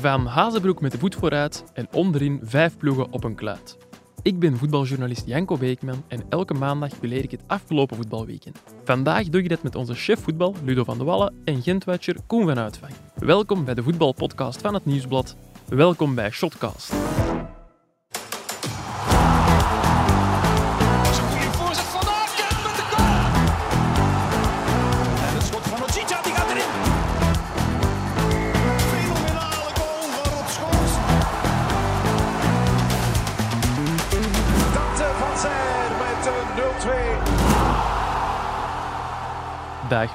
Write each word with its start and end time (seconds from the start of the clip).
Van 0.00 0.26
Hazenbroek 0.26 0.80
met 0.80 0.92
de 0.92 0.98
voet 0.98 1.14
vooruit 1.14 1.64
en 1.72 1.88
onderin 1.92 2.40
vijf 2.42 2.76
ploegen 2.76 3.12
op 3.12 3.24
een 3.24 3.34
kluit. 3.34 3.76
Ik 4.22 4.38
ben 4.38 4.56
voetbaljournalist 4.56 5.26
Janko 5.26 5.56
Beekman 5.56 6.04
en 6.08 6.22
elke 6.28 6.54
maandag 6.54 7.00
beleer 7.00 7.22
ik 7.22 7.30
het 7.30 7.42
afgelopen 7.46 7.96
voetbalweekend. 7.96 8.58
Vandaag 8.84 9.28
doe 9.28 9.42
ik 9.42 9.48
dat 9.48 9.62
met 9.62 9.74
onze 9.74 9.94
chef 9.94 10.20
voetbal 10.20 10.54
Ludo 10.64 10.84
van 10.84 10.98
de 10.98 11.04
Wallen 11.04 11.34
en 11.44 11.62
Gentwatcher 11.62 12.16
Koen 12.26 12.44
van 12.44 12.58
Uitvang. 12.58 12.92
Welkom 13.14 13.64
bij 13.64 13.74
de 13.74 13.82
voetbalpodcast 13.82 14.60
van 14.60 14.74
het 14.74 14.84
Nieuwsblad. 14.84 15.36
Welkom 15.68 16.14
bij 16.14 16.30
Shotcast. 16.30 16.92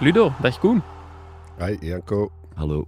Ludo, 0.03 0.33
dag 0.41 0.59
Koen. 0.59 0.83
Hi, 1.59 1.77
Janko. 1.79 2.31
Hallo. 2.53 2.87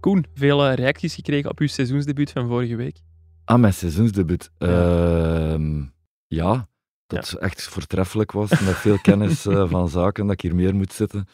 Koen, 0.00 0.24
veel 0.34 0.66
eh, 0.66 0.74
reacties 0.74 1.14
gekregen 1.14 1.50
op 1.50 1.58
uw 1.58 1.66
seizoensdebuut 1.66 2.30
van 2.30 2.48
vorige 2.48 2.76
week. 2.76 2.96
Ah, 3.44 3.60
mijn 3.60 3.74
seizoensdebuut. 3.74 4.50
Ja. 4.58 5.52
Ehm, 5.52 5.84
ja, 6.26 6.68
dat 7.06 7.32
echt 7.32 7.62
voortreffelijk 7.62 8.32
was. 8.32 8.50
Met 8.50 8.76
veel 8.76 8.98
kennis 8.98 9.46
eh, 9.46 9.68
van 9.70 9.88
zaken, 9.88 10.24
dat 10.26 10.32
ik 10.32 10.40
hier 10.40 10.54
meer 10.54 10.74
moet 10.74 10.92
zitten. 10.92 11.28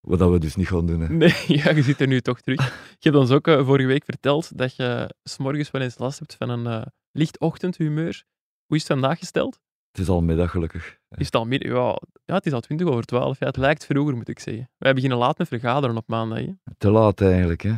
Wat 0.00 0.18
dat 0.18 0.30
we 0.30 0.38
dus 0.38 0.56
niet 0.56 0.68
gaan 0.68 0.86
doen. 0.86 1.00
Hè. 1.00 1.08
Nee, 1.08 1.34
ja, 1.62 1.70
je 1.70 1.82
zit 1.82 2.00
er 2.00 2.06
nu 2.06 2.20
toch 2.20 2.40
terug. 2.40 2.60
Je 2.98 3.08
hebt 3.08 3.16
ons 3.16 3.30
ook 3.30 3.46
eh, 3.46 3.66
vorige 3.66 3.88
week 3.88 4.04
verteld 4.04 4.58
dat 4.58 4.76
je 4.76 5.14
s'morgens 5.22 5.70
wel 5.70 5.82
eens 5.82 5.98
last 5.98 6.18
hebt 6.18 6.34
van 6.34 6.48
een 6.48 6.66
eh, 6.66 6.86
licht 7.12 7.38
ochtendhumeur. 7.38 8.24
Hoe 8.66 8.76
is 8.76 8.82
het 8.82 8.92
vandaag 8.92 9.18
gesteld? 9.18 9.60
Het 9.94 10.02
is 10.02 10.08
al 10.08 10.22
middag, 10.22 10.50
gelukkig. 10.50 10.98
Is 11.16 11.26
het 11.26 11.34
al 11.34 11.44
midden? 11.44 11.72
Ja, 11.74 11.98
ja, 12.24 12.34
het 12.34 12.46
is 12.46 12.52
al 12.52 12.60
twintig 12.60 12.86
over 12.86 13.04
twaalf. 13.04 13.38
Ja, 13.38 13.46
het 13.46 13.56
lijkt 13.56 13.84
vroeger, 13.84 14.16
moet 14.16 14.28
ik 14.28 14.38
zeggen. 14.38 14.70
Wij 14.78 14.94
beginnen 14.94 15.18
laat 15.18 15.38
met 15.38 15.48
vergaderen 15.48 15.96
op 15.96 16.08
maandag. 16.08 16.38
Hè? 16.38 16.52
Te 16.78 16.90
laat 16.90 17.20
eigenlijk, 17.20 17.62
hè. 17.62 17.72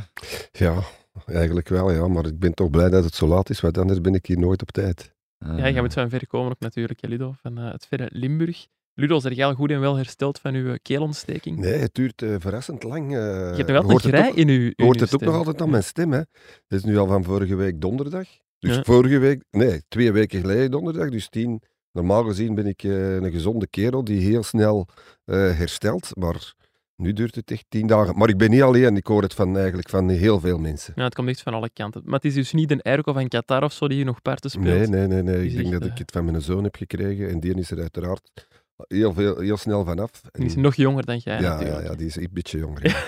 Ja, 0.53 0.83
eigenlijk 1.27 1.69
wel, 1.69 1.92
ja. 1.92 2.09
Maar 2.09 2.27
ik 2.27 2.39
ben 2.39 2.55
toch 2.55 2.70
blij 2.70 2.89
dat 2.89 3.05
het 3.05 3.14
zo 3.14 3.27
laat 3.27 3.50
is, 3.50 3.61
want 3.61 3.78
anders 3.78 4.00
ben 4.00 4.14
ik 4.14 4.27
hier 4.27 4.39
nooit 4.39 4.62
op 4.62 4.70
tijd. 4.70 5.14
Eh, 5.39 5.59
Ja, 5.59 5.69
jij 5.70 5.81
moet 5.81 5.92
van 5.92 6.09
ver 6.09 6.27
komen 6.27 6.50
ook 6.50 6.61
natuurlijk, 6.61 7.00
hè, 7.00 7.09
Ludo, 7.09 7.34
van 7.42 7.59
eh, 7.59 7.72
het 7.72 7.87
verre 7.87 8.09
Limburg. 8.12 8.67
Ludo, 8.94 9.20
zeg 9.20 9.33
jij 9.34 9.47
al 9.47 9.55
goed 9.55 9.70
en 9.70 9.81
wel 9.81 9.97
hersteld 9.97 10.39
van 10.39 10.55
uw 10.55 10.77
keelontsteking? 10.83 11.59
Nee, 11.59 11.72
het 11.72 11.94
duurt 11.94 12.22
eh, 12.22 12.34
verrassend 12.39 12.83
lang. 12.83 13.05
eh. 13.05 13.19
je 13.20 13.56
hebt 13.56 13.69
nog 13.69 13.77
altijd 13.77 13.91
hoort 13.91 14.05
een 14.05 14.11
het 14.11 14.19
grij 14.20 14.31
ook- 14.31 14.37
in 14.37 14.48
uw 14.48 14.67
in 14.75 14.84
hoort 14.84 14.97
uw 14.98 15.05
het 15.05 15.14
ook 15.14 15.20
nog 15.20 15.34
altijd 15.34 15.61
aan 15.61 15.70
mijn 15.70 15.84
stem, 15.84 16.12
hè. 16.12 16.19
Het 16.19 16.28
is 16.69 16.84
nu 16.84 16.98
al 16.98 17.06
van 17.06 17.25
vorige 17.25 17.55
week 17.55 17.81
donderdag. 17.81 18.27
Dus 18.59 18.75
Ja. 18.77 18.83
vorige 18.83 19.19
week, 19.19 19.44
nee, 19.50 19.83
twee 19.89 20.12
weken 20.12 20.41
geleden 20.41 20.70
donderdag, 20.70 21.09
dus 21.11 21.28
tien. 21.28 21.62
Normaal 21.97 22.25
gezien 22.25 22.55
ben 22.55 22.66
ik 22.66 22.83
eh, 22.83 23.14
een 23.14 23.30
gezonde 23.30 23.66
kerel 23.66 24.05
die 24.05 24.20
heel 24.20 24.42
snel 24.42 24.86
eh, 25.25 25.36
herstelt, 25.36 26.11
maar 26.14 26.55
nu 26.97 27.12
duurt 27.12 27.34
het 27.34 27.50
echt 27.50 27.64
tien 27.69 27.86
dagen. 27.86 28.19
Maar 28.19 28.28
ik 28.28 28.36
ben 28.36 28.50
niet 28.50 28.62
alleen, 28.62 28.97
ik 28.97 29.06
hoor 29.06 29.22
het 29.22 29.34
van, 29.34 29.56
eigenlijk 29.56 29.88
van 29.88 30.08
heel 30.08 30.41
veel 30.41 30.58
mensen. 30.58 30.92
Ja, 30.97 31.05
het 31.05 31.14
komt 31.14 31.28
echt 31.28 31.42
van 31.42 31.55
alle 31.55 31.70
kanten. 31.70 32.03
Maar 32.05 32.14
het 32.14 32.25
is 32.25 32.34
dus 32.34 32.53
niet 32.53 32.70
een 32.70 32.83
Erko 32.83 33.12
van 33.12 33.28
Qatar 33.28 33.62
of 33.62 33.72
zo 33.72 33.88
die 33.88 33.97
hier 33.97 34.06
nog 34.06 34.22
parten 34.22 34.50
speelt. 34.50 34.64
Nee, 34.64 34.86
nee, 34.86 35.06
nee. 35.06 35.22
nee. 35.22 35.47
Ik 35.47 35.56
denk 35.56 35.72
dat 35.72 35.84
ik 35.84 35.92
eh, 35.92 35.98
het 35.98 36.11
van 36.11 36.25
mijn 36.25 36.42
zoon 36.42 36.64
heb 36.64 36.77
gekregen 36.77 37.28
en 37.28 37.41
die 37.41 37.55
is 37.55 37.70
er 37.70 37.80
uiteraard 37.80 38.47
heel, 38.88 39.12
veel, 39.12 39.38
heel 39.38 39.56
snel 39.56 39.84
vanaf. 39.84 40.10
En- 40.22 40.30
Die 40.41 40.44
is 40.48 40.55
nog 40.56 40.74
jonger 40.74 41.05
dan 41.05 41.19
jij 41.19 41.41
ja, 41.41 41.60
ja, 41.82 41.94
die 41.94 42.06
is 42.06 42.16
een 42.16 42.28
beetje 42.32 42.58
jonger. 42.58 42.86
ja. 42.88 43.05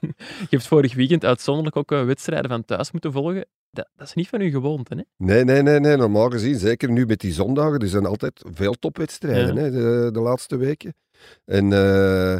Je 0.38 0.46
hebt 0.50 0.66
vorig 0.66 0.94
weekend 0.94 1.24
uitzonderlijk 1.24 1.76
ook 1.76 1.92
eh, 1.92 2.04
wedstrijden 2.04 2.50
van 2.50 2.64
thuis 2.64 2.90
moeten 2.92 3.12
volgen. 3.12 3.46
Dat, 3.70 3.88
dat 3.96 4.06
is 4.06 4.14
niet 4.14 4.28
van 4.28 4.40
uw 4.40 4.50
gewoonte, 4.50 4.94
hè? 4.94 5.02
Nee, 5.26 5.44
nee, 5.44 5.62
nee, 5.62 5.80
nee, 5.80 5.96
normaal 5.96 6.30
gezien, 6.30 6.58
zeker 6.58 6.90
nu 6.90 7.06
met 7.06 7.20
die 7.20 7.32
zondagen, 7.32 7.78
er 7.78 7.88
zijn 7.88 8.06
altijd 8.06 8.44
veel 8.52 8.72
topwedstrijden 8.74 9.54
Ja. 9.54 9.60
hè, 9.60 9.70
de, 9.70 10.10
de 10.12 10.20
laatste 10.20 10.56
weken. 10.56 10.94
En 11.44 11.72
eh, 11.72 12.38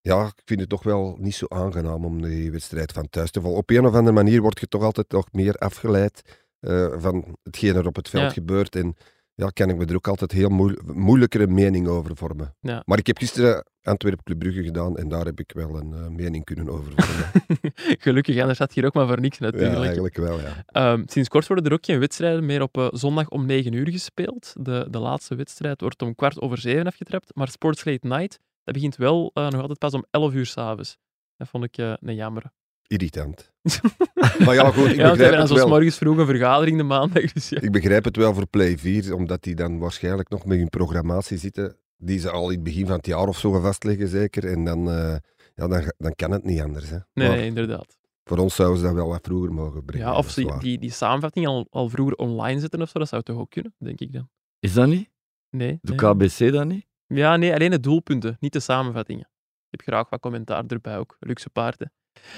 ja, 0.00 0.26
ik 0.26 0.42
vind 0.44 0.60
het 0.60 0.68
toch 0.68 0.82
wel 0.82 1.16
niet 1.20 1.34
zo 1.34 1.46
aangenaam 1.48 2.04
om 2.04 2.22
die 2.22 2.50
wedstrijd 2.52 2.92
van 2.92 3.08
thuis 3.10 3.30
te 3.30 3.40
volgen. 3.40 3.58
Op 3.60 3.70
een 3.70 3.86
of 3.86 3.94
andere 3.94 4.14
manier 4.14 4.40
word 4.40 4.60
je 4.60 4.66
toch 4.68 4.82
altijd 4.82 5.10
nog 5.12 5.32
meer 5.32 5.54
afgeleid 5.54 6.42
eh, 6.60 6.86
van 6.96 7.36
hetgeen 7.42 7.76
er 7.76 7.86
op 7.86 7.96
het 7.96 8.08
veld 8.08 8.32
gebeurt. 8.32 8.76
En 8.76 8.96
ja, 9.34 9.48
kan 9.48 9.68
ik 9.68 9.76
me 9.76 9.84
er 9.84 9.94
ook 9.94 10.08
altijd 10.08 10.32
heel 10.32 10.48
moe- 10.48 10.78
moeilijkere 10.84 11.46
mening 11.46 11.88
over 11.88 12.16
vormen. 12.16 12.54
Ja. 12.60 12.82
Maar 12.86 12.98
ik 12.98 13.06
heb 13.06 13.18
gisteren 13.18 13.64
Antwerpen 13.82 14.24
Club 14.24 14.38
Brugge 14.38 14.62
gedaan 14.62 14.96
en 14.96 15.08
daar 15.08 15.24
heb 15.24 15.40
ik 15.40 15.52
wel 15.54 15.76
een 15.76 15.92
eh, 15.92 16.08
mening 16.08 16.44
kunnen 16.44 16.68
over 16.68 16.92
vormen. 16.96 17.42
Gelukkig, 18.04 18.38
anders 18.38 18.58
je 18.58 18.66
hier 18.70 18.84
ook 18.84 18.94
maar 18.94 19.06
voor 19.06 19.20
niks 19.20 19.38
ja, 19.38 19.44
natuurlijk. 19.44 19.84
eigenlijk 19.84 20.16
wel, 20.16 20.40
ja. 20.40 20.64
Ehm, 20.66 21.02
sinds 21.06 21.28
kort 21.28 21.46
worden 21.46 21.64
er 21.64 21.72
ook 21.72 21.84
geen 21.84 21.98
wedstrijden 21.98 22.46
meer 22.46 22.62
op 22.62 22.76
eh, 22.76 22.88
zondag 22.90 23.28
om 23.28 23.46
9 23.46 23.72
uur 23.72 23.90
gespeeld. 23.90 24.52
De, 24.58 24.86
de 24.90 24.98
laatste 24.98 25.34
wedstrijd 25.34 25.80
wordt 25.80 26.02
om 26.02 26.14
kwart 26.14 26.40
over 26.40 26.58
zeven 26.58 26.86
afgetrapt. 26.86 27.34
Maar 27.34 27.48
Sports 27.48 27.84
Late 27.84 28.06
Night, 28.06 28.38
dat 28.64 28.74
begint 28.74 28.96
wel 28.96 29.30
eh, 29.34 29.48
nog 29.48 29.60
altijd 29.60 29.78
pas 29.78 29.94
om 29.94 30.04
11 30.10 30.32
uur 30.32 30.46
s'avonds. 30.46 30.96
Dat 31.36 31.48
vond 31.48 31.64
ik 31.64 31.76
een 31.76 32.14
jammer. 32.14 32.52
Irritant. 32.86 33.52
maar 34.44 34.54
ja, 34.54 34.70
goed, 34.70 34.88
ik 34.88 34.96
ja, 34.96 35.10
begrijp 35.10 35.38
het 35.38 35.50
wel. 35.50 35.68
morgens 35.68 35.96
vroeg 35.96 36.16
een 36.16 36.26
vergadering 36.26 36.76
de 36.76 36.82
maandag. 36.82 37.32
Dus 37.32 37.48
ja. 37.48 37.60
Ik 37.60 37.72
begrijp 37.72 38.04
het 38.04 38.16
wel 38.16 38.34
voor 38.34 38.46
Play 38.46 38.78
4, 38.78 39.14
omdat 39.14 39.42
die 39.42 39.54
dan 39.54 39.78
waarschijnlijk 39.78 40.28
nog 40.28 40.44
met 40.44 40.58
hun 40.58 40.68
programmatie 40.68 41.38
zitten, 41.38 41.76
die 41.96 42.18
ze 42.18 42.30
al 42.30 42.48
in 42.48 42.54
het 42.54 42.64
begin 42.64 42.86
van 42.86 42.96
het 42.96 43.06
jaar 43.06 43.28
of 43.28 43.38
zo 43.38 43.52
gaan 43.52 43.62
vastleggen, 43.62 44.08
zeker. 44.08 44.44
En 44.50 44.64
dan, 44.64 44.88
eh, 44.88 45.16
ja, 45.54 45.68
dan, 45.68 45.92
dan 45.96 46.14
kan 46.14 46.30
het 46.30 46.44
niet 46.44 46.60
anders. 46.60 46.90
Hè. 46.90 46.98
Nee, 47.12 47.28
Maar 47.28 47.36
nee, 47.36 47.46
inderdaad. 47.46 47.96
Voor 48.24 48.38
ons 48.38 48.54
zouden 48.54 48.78
ze 48.78 48.84
dat 48.84 48.94
wel 48.94 49.08
wat 49.08 49.26
vroeger 49.26 49.52
mogen 49.52 49.84
brengen. 49.84 50.06
Ja, 50.06 50.16
of 50.16 50.30
ze 50.30 50.56
die, 50.58 50.78
die 50.78 50.90
samenvatting 50.90 51.46
al, 51.46 51.66
al 51.70 51.88
vroeger 51.88 52.16
online 52.16 52.60
zetten 52.60 52.82
of 52.82 52.88
zo, 52.88 52.98
dat 52.98 53.08
zou 53.08 53.22
toch 53.22 53.38
ook 53.38 53.50
kunnen, 53.50 53.74
denk 53.78 54.00
ik 54.00 54.12
dan. 54.12 54.28
Is 54.58 54.72
dat 54.72 54.86
niet? 54.86 55.10
Nee. 55.50 55.78
Doe 55.82 55.96
nee. 55.96 56.28
KBC 56.28 56.52
dat 56.52 56.66
niet? 56.66 56.86
Ja, 57.06 57.36
nee, 57.36 57.54
alleen 57.54 57.70
de 57.70 57.80
doelpunten, 57.80 58.36
niet 58.40 58.52
de 58.52 58.60
samenvattingen. 58.60 59.28
Ik 59.70 59.80
heb 59.80 59.80
graag 59.80 60.10
wat 60.10 60.20
commentaar 60.20 60.64
erbij 60.66 60.98
ook. 60.98 61.16
Luxe 61.20 61.50
paarden. 61.50 61.92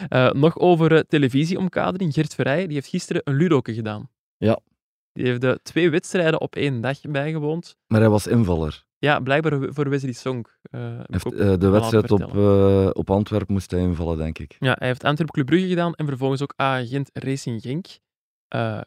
Eh, 0.08 0.30
nog 0.30 0.58
over 0.58 0.92
eh, 0.92 1.00
televisieomkadering. 1.08 2.12
Gert 2.14 2.34
Verrij 2.34 2.64
die 2.66 2.74
heeft 2.74 2.88
gisteren 2.88 3.22
een 3.24 3.34
ludoke 3.34 3.74
gedaan. 3.74 4.10
Ja. 4.36 4.58
Die 5.12 5.26
heeft 5.26 5.40
de 5.40 5.60
twee 5.62 5.90
wedstrijden 5.90 6.40
op 6.40 6.56
één 6.56 6.80
dag 6.80 7.00
bijgewoond. 7.00 7.76
Maar 7.86 8.00
hij 8.00 8.08
was 8.08 8.26
invaller. 8.26 8.84
Ja, 8.98 9.20
blijkbaar 9.20 9.72
voor 9.72 9.88
Wesley 9.88 10.12
Song. 10.12 10.38
ik 10.38 11.06
heeft, 11.06 11.60
de 11.60 11.68
wedstrijd 11.68 12.10
op, 12.10 12.36
eh, 12.36 12.90
op 12.92 13.10
Antwerpen 13.10 13.52
moest 13.52 13.70
hij 13.70 13.80
invallen, 13.80 14.16
denk 14.18 14.38
ik. 14.38 14.56
Ja, 14.58 14.76
hij 14.78 14.88
heeft 14.88 15.04
Antwerp 15.04 15.30
Club 15.30 15.46
Brugge 15.46 15.68
gedaan 15.68 15.94
en 15.94 16.06
vervolgens 16.06 16.42
ook 16.42 16.52
Agent 16.56 17.10
Racing 17.12 17.62
Genk. 17.62 17.86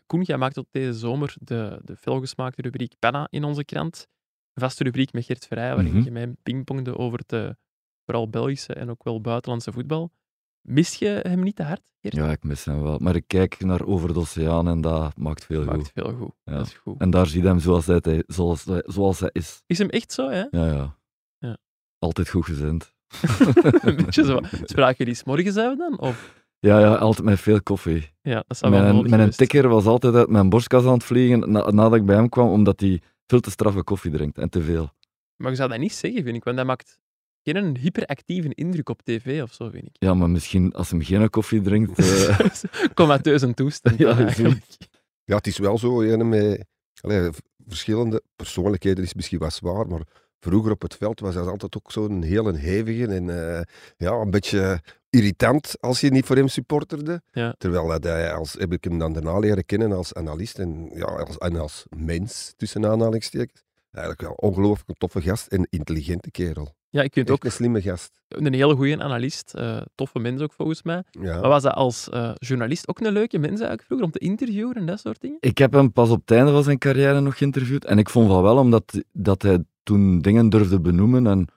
Koen, 0.05 0.21
jij 0.21 0.37
maakt 0.37 0.53
tot 0.53 0.67
deze 0.71 0.93
zomer 0.93 1.35
de, 1.41 1.79
de 1.83 1.95
felgesmaakte 1.95 2.61
rubriek 2.61 2.93
Penna 2.99 3.27
in 3.29 3.43
onze 3.43 3.63
krant. 3.65 4.07
Een 4.53 4.61
vaste 4.61 4.83
rubriek 4.83 5.13
met 5.13 5.25
Gert 5.25 5.47
Verrij, 5.47 5.75
waarin 5.75 5.93
Mhm. 5.93 6.03
je 6.03 6.11
mij 6.11 6.35
pingpongde 6.43 6.97
over 6.97 7.19
het 7.25 7.55
vooral 8.05 8.29
Belgische 8.29 8.73
en 8.73 8.89
ook 8.89 9.03
wel 9.03 9.21
buitenlandse 9.21 9.71
voetbal. 9.71 10.11
Mist 10.61 10.95
je 10.95 11.19
hem 11.27 11.43
niet 11.43 11.55
te 11.55 11.63
hard? 11.63 11.81
Ja, 11.99 12.31
ik 12.31 12.43
mis 12.43 12.65
hem 12.65 12.81
wel. 12.81 12.97
Maar 12.99 13.15
ik 13.15 13.23
kijk 13.27 13.59
naar 13.59 13.85
Over 13.85 14.13
de 14.13 14.19
Oceaan 14.19 14.67
en 14.67 14.81
dat 14.81 15.17
maakt 15.17 15.45
veel 15.45 15.63
Maakt 15.65 15.77
goed. 15.77 15.91
veel 15.93 16.13
goed. 16.13 16.31
Ja. 16.43 16.53
Dat 16.57 16.65
is 16.65 16.73
goed. 16.73 16.99
En 17.01 17.09
daar 17.09 17.27
zie 17.27 17.41
je 17.41 17.47
hem 17.47 17.59
zoals 17.59 17.85
hij, 17.85 18.23
zoals, 18.27 18.63
zoals 18.85 19.19
hij 19.19 19.29
is. 19.33 19.61
Is 19.65 19.77
hem 19.77 19.89
echt 19.89 20.11
zo, 20.11 20.29
hè? 20.29 20.43
Ja, 20.51 20.65
ja. 20.65 20.97
Ja. 21.37 21.57
Altijd 21.99 22.29
goed 22.29 22.45
gezind. 22.45 22.93
Een 23.81 23.95
beetje 23.95 24.23
zo. 24.25 24.39
Spraken 24.63 24.95
jullie 24.97 25.13
's 25.13 25.23
morgens 25.23 25.57
uit 25.57 25.77
dan? 25.77 25.99
Of? 25.99 26.37
Ja, 26.59 26.79
ja, 26.79 26.95
altijd 26.95 27.27
met 27.27 27.39
veel 27.39 27.61
koffie. 27.61 28.09
Ja, 28.21 28.43
dat 28.47 28.57
zou 28.57 28.71
wel 28.71 28.81
Mijn, 28.81 28.95
nodig 28.95 29.11
mijn 29.11 29.29
tikker 29.29 29.67
was 29.67 29.85
altijd 29.85 30.15
uit 30.15 30.29
mijn 30.29 30.49
borstkas 30.49 30.85
aan 30.85 30.93
het 30.93 31.03
vliegen 31.03 31.51
na- 31.51 31.69
nadat 31.71 31.95
ik 31.95 32.05
bij 32.05 32.15
hem 32.15 32.29
kwam, 32.29 32.49
omdat 32.49 32.79
hij 32.79 33.01
veel 33.27 33.39
te 33.39 33.51
straffe 33.51 33.83
koffie 33.83 34.11
drinkt 34.11 34.37
en 34.37 34.49
te 34.49 34.61
veel. 34.61 34.89
Maar 35.35 35.49
je 35.51 35.57
zou 35.57 35.69
dat 35.69 35.79
niet 35.79 35.93
zeggen, 35.93 36.23
vind 36.23 36.35
ik, 36.35 36.43
want 36.43 36.57
dat 36.57 36.65
maakt 36.65 36.99
geen 37.53 37.77
hyperactieve 37.77 38.49
indruk 38.53 38.89
op 38.89 39.01
tv 39.01 39.41
of 39.41 39.53
zo, 39.53 39.69
vind 39.69 39.85
ik. 39.85 39.95
Ja, 39.99 40.13
maar 40.13 40.29
misschien 40.29 40.71
als 40.73 40.91
hij 40.91 41.03
geen 41.03 41.29
koffie 41.29 41.61
drinkt. 41.61 41.99
eh, 41.99 42.39
Comateus 42.93 43.41
een 43.41 43.53
toestand. 43.53 43.97
Ja, 43.97 44.17
eigenlijk. 44.17 44.65
Het 45.25 45.47
is 45.47 45.57
wel 45.57 45.77
zo, 45.77 46.01
ene 46.01 46.23
met 46.23 46.65
allee, 47.01 47.29
verschillende 47.67 48.21
persoonlijkheden 48.35 49.03
is 49.03 49.13
misschien 49.13 49.39
wat 49.39 49.53
zwaar, 49.53 49.87
maar 49.87 50.01
vroeger 50.39 50.71
op 50.71 50.81
het 50.81 50.95
veld 50.95 51.19
was 51.19 51.35
hij 51.35 51.43
altijd 51.43 51.75
ook 51.75 51.91
zo'n 51.91 52.21
heel 52.21 52.53
hevige 52.53 53.07
en 53.07 53.55
eh, 53.55 53.61
ja, 53.97 54.11
een 54.11 54.31
beetje 54.31 54.81
irritant 55.09 55.75
als 55.79 55.99
je 56.01 56.09
niet 56.11 56.25
voor 56.25 56.35
hem 56.35 56.47
supporterde. 56.47 57.21
Ja. 57.31 57.55
Terwijl 57.57 57.87
dat 57.87 58.03
hij, 58.03 58.33
als, 58.33 58.53
heb 58.53 58.73
ik 58.73 58.83
hem 58.83 58.97
dan 58.99 59.13
daarna 59.13 59.39
leren 59.39 59.65
kennen 59.65 59.91
als 59.91 60.13
analist 60.13 60.59
en, 60.59 60.89
ja, 60.93 61.05
als, 61.05 61.37
en 61.37 61.55
als 61.55 61.85
mens, 61.95 62.53
tussen 62.57 62.85
aanhalingstekens. 62.85 63.63
Eigenlijk 63.91 64.21
wel 64.21 64.49
ongelooflijk 64.49 64.89
een 64.89 64.95
toffe 64.97 65.21
gast 65.21 65.47
en 65.47 65.67
intelligente 65.69 66.31
kerel. 66.31 66.75
Ja, 66.89 67.01
ik 67.01 67.13
vind 67.13 67.27
Echt 67.29 67.37
ook 67.37 67.43
een 67.43 67.51
slimme 67.51 67.81
gast. 67.81 68.21
een 68.27 68.53
hele 68.53 68.75
goede 68.75 68.99
analist. 69.03 69.53
eh, 69.53 69.81
toffe 69.95 70.19
mens 70.19 70.41
ook, 70.41 70.53
volgens 70.53 70.83
mij. 70.83 71.03
Ja. 71.11 71.39
Maar 71.39 71.49
was 71.49 71.63
dat 71.63 71.73
als 71.73 72.09
eh, 72.09 72.31
journalist 72.37 72.87
ook 72.87 72.99
een 72.99 73.11
leuke 73.13 73.37
mens 73.37 73.51
eigenlijk 73.59 73.83
vroeger, 73.83 74.05
om 74.05 74.11
te 74.11 74.19
interviewen 74.19 74.75
en 74.75 74.85
dat 74.85 74.99
soort 74.99 75.21
dingen? 75.21 75.37
ik 75.39 75.57
heb 75.57 75.73
hem 75.73 75.91
pas 75.91 76.09
op 76.09 76.19
het 76.19 76.31
einde 76.31 76.51
van 76.51 76.63
zijn 76.63 76.77
carrière 76.77 77.19
nog 77.19 77.37
geïnterviewd. 77.37 77.85
En 77.85 77.97
ik 77.97 78.09
vond 78.09 78.27
van 78.31 78.41
wel, 78.43 78.57
omdat 78.57 79.03
dat 79.11 79.41
hij 79.41 79.63
toen 79.83 80.19
dingen 80.21 80.49
durfde 80.49 80.79
benoemen 80.81 81.27
en 81.27 81.47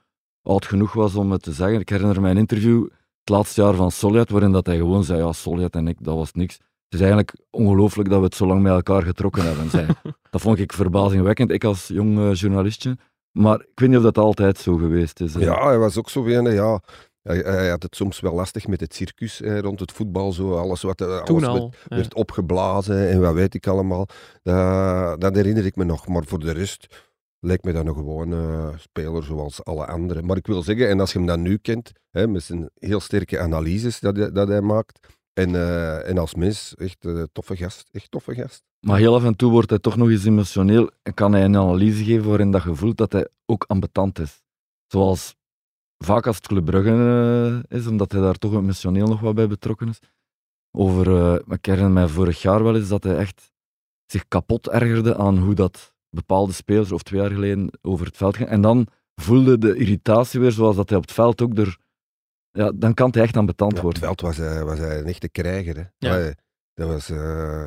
oud 0.43 0.65
genoeg 0.65 0.93
was 0.93 1.15
om 1.15 1.31
het 1.31 1.41
te 1.41 1.51
zeggen. 1.51 1.79
Ik 1.79 1.89
herinner 1.89 2.21
me 2.21 2.29
een 2.29 2.37
interview 2.37 2.83
het 3.19 3.29
laatste 3.29 3.61
jaar 3.61 3.73
van 3.73 3.91
Solid, 3.91 4.29
waarin 4.29 4.51
dat 4.51 4.65
hij 4.65 4.77
gewoon 4.77 5.03
zei, 5.03 5.19
ja, 5.21 5.31
Solid 5.31 5.75
en 5.75 5.87
ik, 5.87 5.97
dat 6.03 6.15
was 6.15 6.31
niks. 6.33 6.57
Het 6.93 7.01
is 7.01 7.07
eigenlijk 7.07 7.35
ongelooflijk 7.49 8.09
dat 8.09 8.19
we 8.19 8.25
het 8.25 8.35
zo 8.35 8.45
lang 8.45 8.61
met 8.61 8.71
elkaar 8.71 9.03
getrokken 9.03 9.43
hebben. 9.45 9.69
Zij. 9.69 9.85
dat 10.31 10.41
vond 10.41 10.59
ik 10.59 10.73
verbazingwekkend, 10.73 11.51
ik 11.51 11.63
als 11.63 11.87
jong 11.87 12.17
eh, 12.19 12.33
journalistje. 12.33 12.97
Maar 13.31 13.59
ik 13.59 13.79
weet 13.79 13.89
niet 13.89 13.97
of 13.97 14.03
dat 14.03 14.17
altijd 14.17 14.57
zo 14.57 14.75
geweest 14.75 15.19
is. 15.19 15.33
hè. 15.33 15.39
Ja, 15.39 15.65
hij 15.67 15.77
was 15.77 15.97
ook 15.97 16.09
zo 16.09 16.23
weer, 16.23 16.53
ja. 16.53 16.81
Hij, 17.21 17.37
hij 17.37 17.69
had 17.69 17.83
het 17.83 17.95
soms 17.95 18.19
wel 18.19 18.33
lastig 18.33 18.67
met 18.67 18.79
het 18.79 18.93
circus 18.93 19.41
eh, 19.41 19.59
rond 19.59 19.79
het 19.79 19.91
voetbal. 19.91 20.31
Zo, 20.33 20.57
alles 20.57 20.81
wat 20.81 21.01
eh, 21.01 21.07
alles 21.07 21.23
Toen 21.23 21.39
werd- 21.39 21.51
al. 21.51 21.73
ja. 21.87 21.95
werd 21.95 22.13
opgeblazen 22.13 23.09
en 23.09 23.21
wat 23.21 23.33
weet 23.33 23.53
ik 23.53 23.67
allemaal. 23.67 24.07
Dat, 24.43 25.21
dat 25.21 25.35
herinner 25.35 25.65
ik 25.65 25.75
me 25.75 25.83
nog. 25.83 26.07
Maar 26.07 26.23
voor 26.25 26.39
de 26.39 26.51
rest 26.51 26.87
lijkt 27.39 27.63
me 27.63 27.71
dat 27.73 27.85
een 27.85 27.93
gewone 27.93 28.71
speler 28.77 29.23
zoals 29.23 29.63
alle 29.63 29.85
anderen. 29.85 30.25
Maar 30.25 30.37
ik 30.37 30.47
wil 30.47 30.61
zeggen, 30.63 30.89
en 30.89 30.99
als 30.99 31.11
je 31.11 31.17
hem 31.17 31.27
dan 31.27 31.41
nu 31.41 31.57
kent, 31.57 31.91
hè, 32.11 32.27
met 32.27 32.43
zijn 32.43 32.69
heel 32.79 32.99
sterke 32.99 33.39
analyses 33.39 33.99
dat 33.99 34.15
hij, 34.17 34.31
dat 34.31 34.47
hij 34.47 34.61
maakt. 34.61 35.07
En, 35.33 35.55
eh, 35.55 36.09
en 36.09 36.17
als 36.17 36.35
mens, 36.35 36.75
echt 36.75 37.05
een 37.05 37.29
toffe 37.31 37.55
gast. 37.55 37.89
Echt 37.91 38.11
toffe 38.11 38.33
gast. 38.35 38.63
Maar 38.79 38.97
heel 38.97 39.15
af 39.15 39.23
en 39.23 39.35
toe 39.35 39.51
wordt 39.51 39.69
hij 39.69 39.79
toch 39.79 39.95
nog 39.95 40.09
eens 40.09 40.25
emotioneel 40.25 40.89
en 41.03 41.13
kan 41.13 41.33
hij 41.33 41.43
een 41.43 41.57
analyse 41.57 42.03
geven 42.03 42.27
waarin 42.27 42.51
dat 42.51 42.63
je 42.63 42.75
voelt 42.75 42.97
dat 42.97 43.11
hij 43.11 43.27
ook 43.45 43.65
ambetant 43.67 44.19
is. 44.19 44.41
Zoals 44.87 45.35
vaak 45.97 46.27
als 46.27 46.35
het 46.35 46.47
Club 46.47 46.65
Brugge 46.65 47.63
eh, 47.69 47.77
is, 47.77 47.87
omdat 47.87 48.11
hij 48.11 48.21
daar 48.21 48.37
toch 48.37 48.53
emotioneel 48.53 49.07
nog 49.07 49.19
wat 49.19 49.35
bij 49.35 49.47
betrokken 49.47 49.89
is. 49.89 49.99
Over, 50.71 51.15
eh, 51.15 51.55
ik 51.55 51.65
herinner 51.65 51.91
mij 51.91 52.07
vorig 52.07 52.41
jaar 52.41 52.63
wel 52.63 52.75
eens 52.75 52.87
dat 52.87 53.03
hij 53.03 53.17
echt 53.17 53.51
zich 54.05 54.27
kapot 54.27 54.69
ergerde 54.69 55.17
aan 55.17 55.37
hoe 55.37 55.53
dat 55.53 55.93
bepaalde 56.09 56.53
spelers, 56.53 56.91
of 56.91 57.03
twee 57.03 57.21
jaar 57.21 57.31
geleden, 57.31 57.69
over 57.81 58.05
het 58.05 58.17
veld 58.17 58.35
ging. 58.35 58.49
En 58.49 58.61
dan 58.61 58.87
voelde 59.15 59.57
de 59.57 59.75
irritatie 59.75 60.39
weer, 60.39 60.51
zoals 60.51 60.75
dat 60.75 60.89
hij 60.89 60.97
op 60.97 61.03
het 61.03 61.13
veld 61.13 61.41
ook 61.41 61.57
er... 61.57 61.77
Ja, 62.55 62.71
dan 62.75 62.93
kan 62.93 63.09
hij 63.11 63.21
echt 63.21 63.37
ambetant 63.37 63.71
Ja, 63.71 63.77
op 63.83 63.83
het 63.89 63.99
worden. 63.99 64.17
veld 64.17 64.21
was 64.37 64.47
hij, 64.47 64.63
was 64.63 64.77
hij 64.79 64.99
een 64.99 65.05
echte 65.05 65.29
krijger. 65.29 65.75
Hè. 65.75 65.83
Ja. 65.97 66.11
Hij, 66.13 66.35
dat 66.73 66.87
was, 66.87 67.09
eh, 67.09 67.17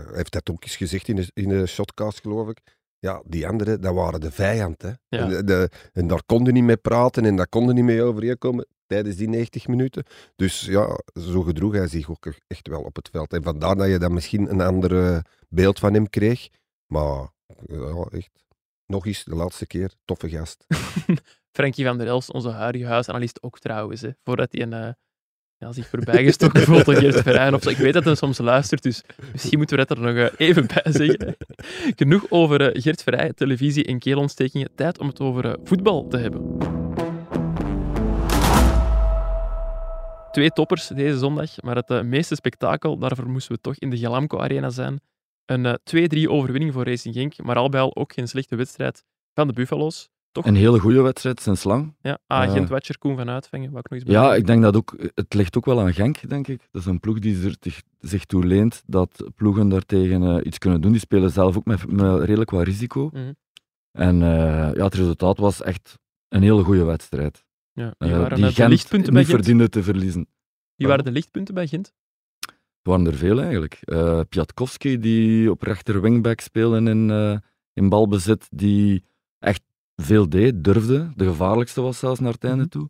hij 0.06 0.16
heeft 0.16 0.32
dat 0.32 0.50
ook 0.50 0.62
eens 0.62 0.76
gezegd 0.76 1.08
in 1.08 1.16
de, 1.16 1.30
in 1.34 1.48
de 1.48 1.66
shotcast, 1.66 2.20
geloof 2.20 2.48
ik. 2.48 2.60
Ja, 2.98 3.22
die 3.26 3.48
anderen, 3.48 3.80
dat 3.80 3.94
waren 3.94 4.20
de 4.20 4.30
vijand. 4.30 4.82
Hè. 4.82 4.88
Ja. 4.88 4.96
En, 5.08 5.28
de- 5.28 5.44
de- 5.44 5.70
en 5.92 6.06
daar 6.06 6.22
konden 6.26 6.54
niet 6.54 6.64
mee 6.64 6.76
praten 6.76 7.24
en 7.24 7.36
daar 7.36 7.48
konden 7.48 7.74
niet 7.74 7.84
mee 7.84 8.02
overeenkomen 8.02 8.66
tijdens 8.86 9.16
die 9.16 9.28
90 9.28 9.66
minuten. 9.68 10.04
Dus 10.36 10.60
ja, 10.60 10.98
zo 11.20 11.42
gedroeg 11.42 11.72
hij 11.72 11.88
zich 11.88 12.10
ook 12.10 12.26
echt 12.46 12.68
wel 12.68 12.82
op 12.82 12.96
het 12.96 13.08
veld. 13.12 13.32
En 13.32 13.42
vandaar 13.42 13.76
dat 13.76 13.88
je 13.88 13.98
dan 13.98 14.12
misschien 14.12 14.50
een 14.50 14.60
ander 14.60 15.04
eh, 15.14 15.18
beeld 15.48 15.78
van 15.78 15.94
hem 15.94 16.08
kreeg. 16.10 16.48
Maar 16.86 17.28
ja, 17.66 18.06
echt, 18.10 18.30
nog 18.86 19.06
eens, 19.06 19.24
de 19.24 19.34
laatste 19.34 19.66
keer, 19.66 19.92
toffe 20.04 20.28
gast. 20.28 20.64
Frankie 21.56 21.84
van 21.84 21.98
der 21.98 22.06
Elst, 22.06 22.32
onze 22.32 22.50
huidige 22.50 22.86
huisanalist, 22.86 23.42
ook 23.42 23.58
trouwens. 23.58 24.00
Hè, 24.00 24.10
voordat 24.24 24.48
hij 24.52 24.62
een, 24.62 24.72
eh, 24.72 24.88
ja, 25.56 25.72
zich 25.72 25.88
voorbijgestoken 25.88 26.62
voelt 26.68 26.84
door 26.84 26.94
Geert 26.94 27.22
Verheyen. 27.22 27.54
Of 27.54 27.62
zo. 27.62 27.70
Ik 27.70 27.76
weet 27.76 27.92
dat 27.92 28.04
hij 28.04 28.14
soms 28.14 28.38
luistert, 28.38 28.82
dus 28.82 29.02
misschien 29.32 29.58
moeten 29.58 29.78
we 29.78 29.84
dat 29.86 29.98
er 29.98 30.04
nog 30.04 30.16
eh, 30.16 30.46
even 30.48 30.66
bij 30.66 30.92
zeggen. 30.92 31.36
Genoeg 32.00 32.26
over 32.30 32.60
eh, 32.60 32.82
Geert 32.82 33.36
televisie 33.36 33.84
en 33.84 33.98
keelontstekingen. 33.98 34.74
Tijd 34.74 34.98
om 34.98 35.06
het 35.06 35.20
over 35.20 35.58
voetbal 35.64 36.08
te 36.08 36.16
hebben. 36.16 36.58
Twee 40.30 40.50
toppers 40.50 40.86
deze 40.86 41.18
zondag, 41.18 41.62
maar 41.62 41.76
het 41.76 42.02
meeste 42.02 42.34
spektakel, 42.34 42.98
daarvoor 42.98 43.28
moesten 43.28 43.54
we 43.54 43.60
toch 43.60 43.76
in 43.76 43.90
de 43.90 43.98
Galamco 43.98 44.38
Arena 44.38 44.70
zijn. 44.70 45.00
Een 45.44 45.66
eh, 45.66 46.26
2-3 46.26 46.30
overwinning 46.30 46.72
voor 46.72 46.84
Racing 46.84 47.14
Genk, 47.14 47.42
maar 47.42 47.56
al 47.56 47.68
bij 47.68 47.80
al 47.80 47.96
ook 47.96 48.12
geen 48.12 48.28
slechte 48.28 48.56
wedstrijd 48.56 49.04
van 49.34 49.46
de 49.46 49.52
Buffalo's. 49.52 50.08
Een 50.44 50.54
hele 50.54 50.78
goede 50.78 51.00
wedstrijd 51.02 51.40
sinds 51.40 51.64
lang. 51.64 51.94
Ja, 52.00 52.18
agent 52.26 52.68
Watcher 52.68 52.98
Koen 52.98 53.16
van 53.16 53.26
wou 53.26 53.38
ik 53.38 53.72
nog 53.72 53.82
eens 53.90 54.02
Ja, 54.06 54.34
ik 54.34 54.46
denk 54.46 54.62
dat 54.62 54.76
ook, 54.76 54.94
het 55.14 55.34
ligt 55.34 55.56
ook 55.56 55.64
wel 55.64 55.80
aan 55.80 55.94
Genk, 55.94 56.28
denk 56.28 56.48
ik. 56.48 56.68
Dat 56.70 56.80
is 56.82 56.88
een 56.88 57.00
ploeg 57.00 57.18
die 57.18 57.44
er 57.44 57.56
zich- 57.60 57.82
zich 58.00 58.24
toe 58.24 58.44
leent 58.46 58.82
dat 58.86 59.24
ploegen 59.34 59.68
daartegen 59.68 60.22
eh, 60.22 60.46
iets 60.46 60.58
kunnen 60.58 60.80
doen. 60.80 60.90
Die 60.92 61.00
spelen 61.00 61.30
zelf 61.30 61.56
ook 61.56 61.64
met, 61.64 61.92
met 61.92 62.22
redelijk 62.24 62.50
wat 62.50 62.64
risico. 62.64 63.10
Mhm. 63.12 63.32
En 63.92 64.22
eh, 64.22 64.74
ja, 64.74 64.84
het 64.84 64.94
resultaat 64.94 65.38
was 65.38 65.62
echt 65.62 65.98
een 66.28 66.42
hele 66.42 66.62
goede 66.62 66.84
wedstrijd. 66.84 67.44
Ja, 67.72 67.94
Eh, 67.98 68.08
die 68.08 68.16
waren 68.16 68.36
die 68.36 68.44
eh, 68.44 68.50
de 68.50 68.54
Gent 68.56 68.70
lichtpunten 68.70 69.12
bij 69.12 69.22
niet 69.22 69.30
Gent. 69.30 69.42
verdiende 69.44 69.68
te 69.68 69.82
verliezen. 69.82 70.26
Die 70.76 70.86
waren 70.86 71.04
de 71.04 71.10
lichtpunten 71.10 71.54
bij 71.54 71.66
Gent. 71.66 71.92
Het 72.46 72.94
waren 72.94 73.06
er 73.06 73.14
veel 73.14 73.40
eigenlijk. 73.40 73.78
Eh 73.80 74.20
Piatkowski, 74.28 74.98
die 74.98 75.50
op 75.50 75.62
rechter 75.62 76.00
wingback 76.00 76.40
speelde 76.40 76.90
in, 76.90 77.10
eh, 77.10 77.36
in 77.72 77.88
balbezit, 77.88 78.46
die 78.50 79.04
veel 79.96 80.28
deed, 80.28 80.64
durfde. 80.64 81.12
De 81.16 81.24
gevaarlijkste 81.24 81.80
was 81.80 81.98
zelfs 81.98 82.20
naar 82.20 82.32
het 82.32 82.44
einde 82.44 82.58
Mhm. 82.60 82.68
toe. 82.68 82.88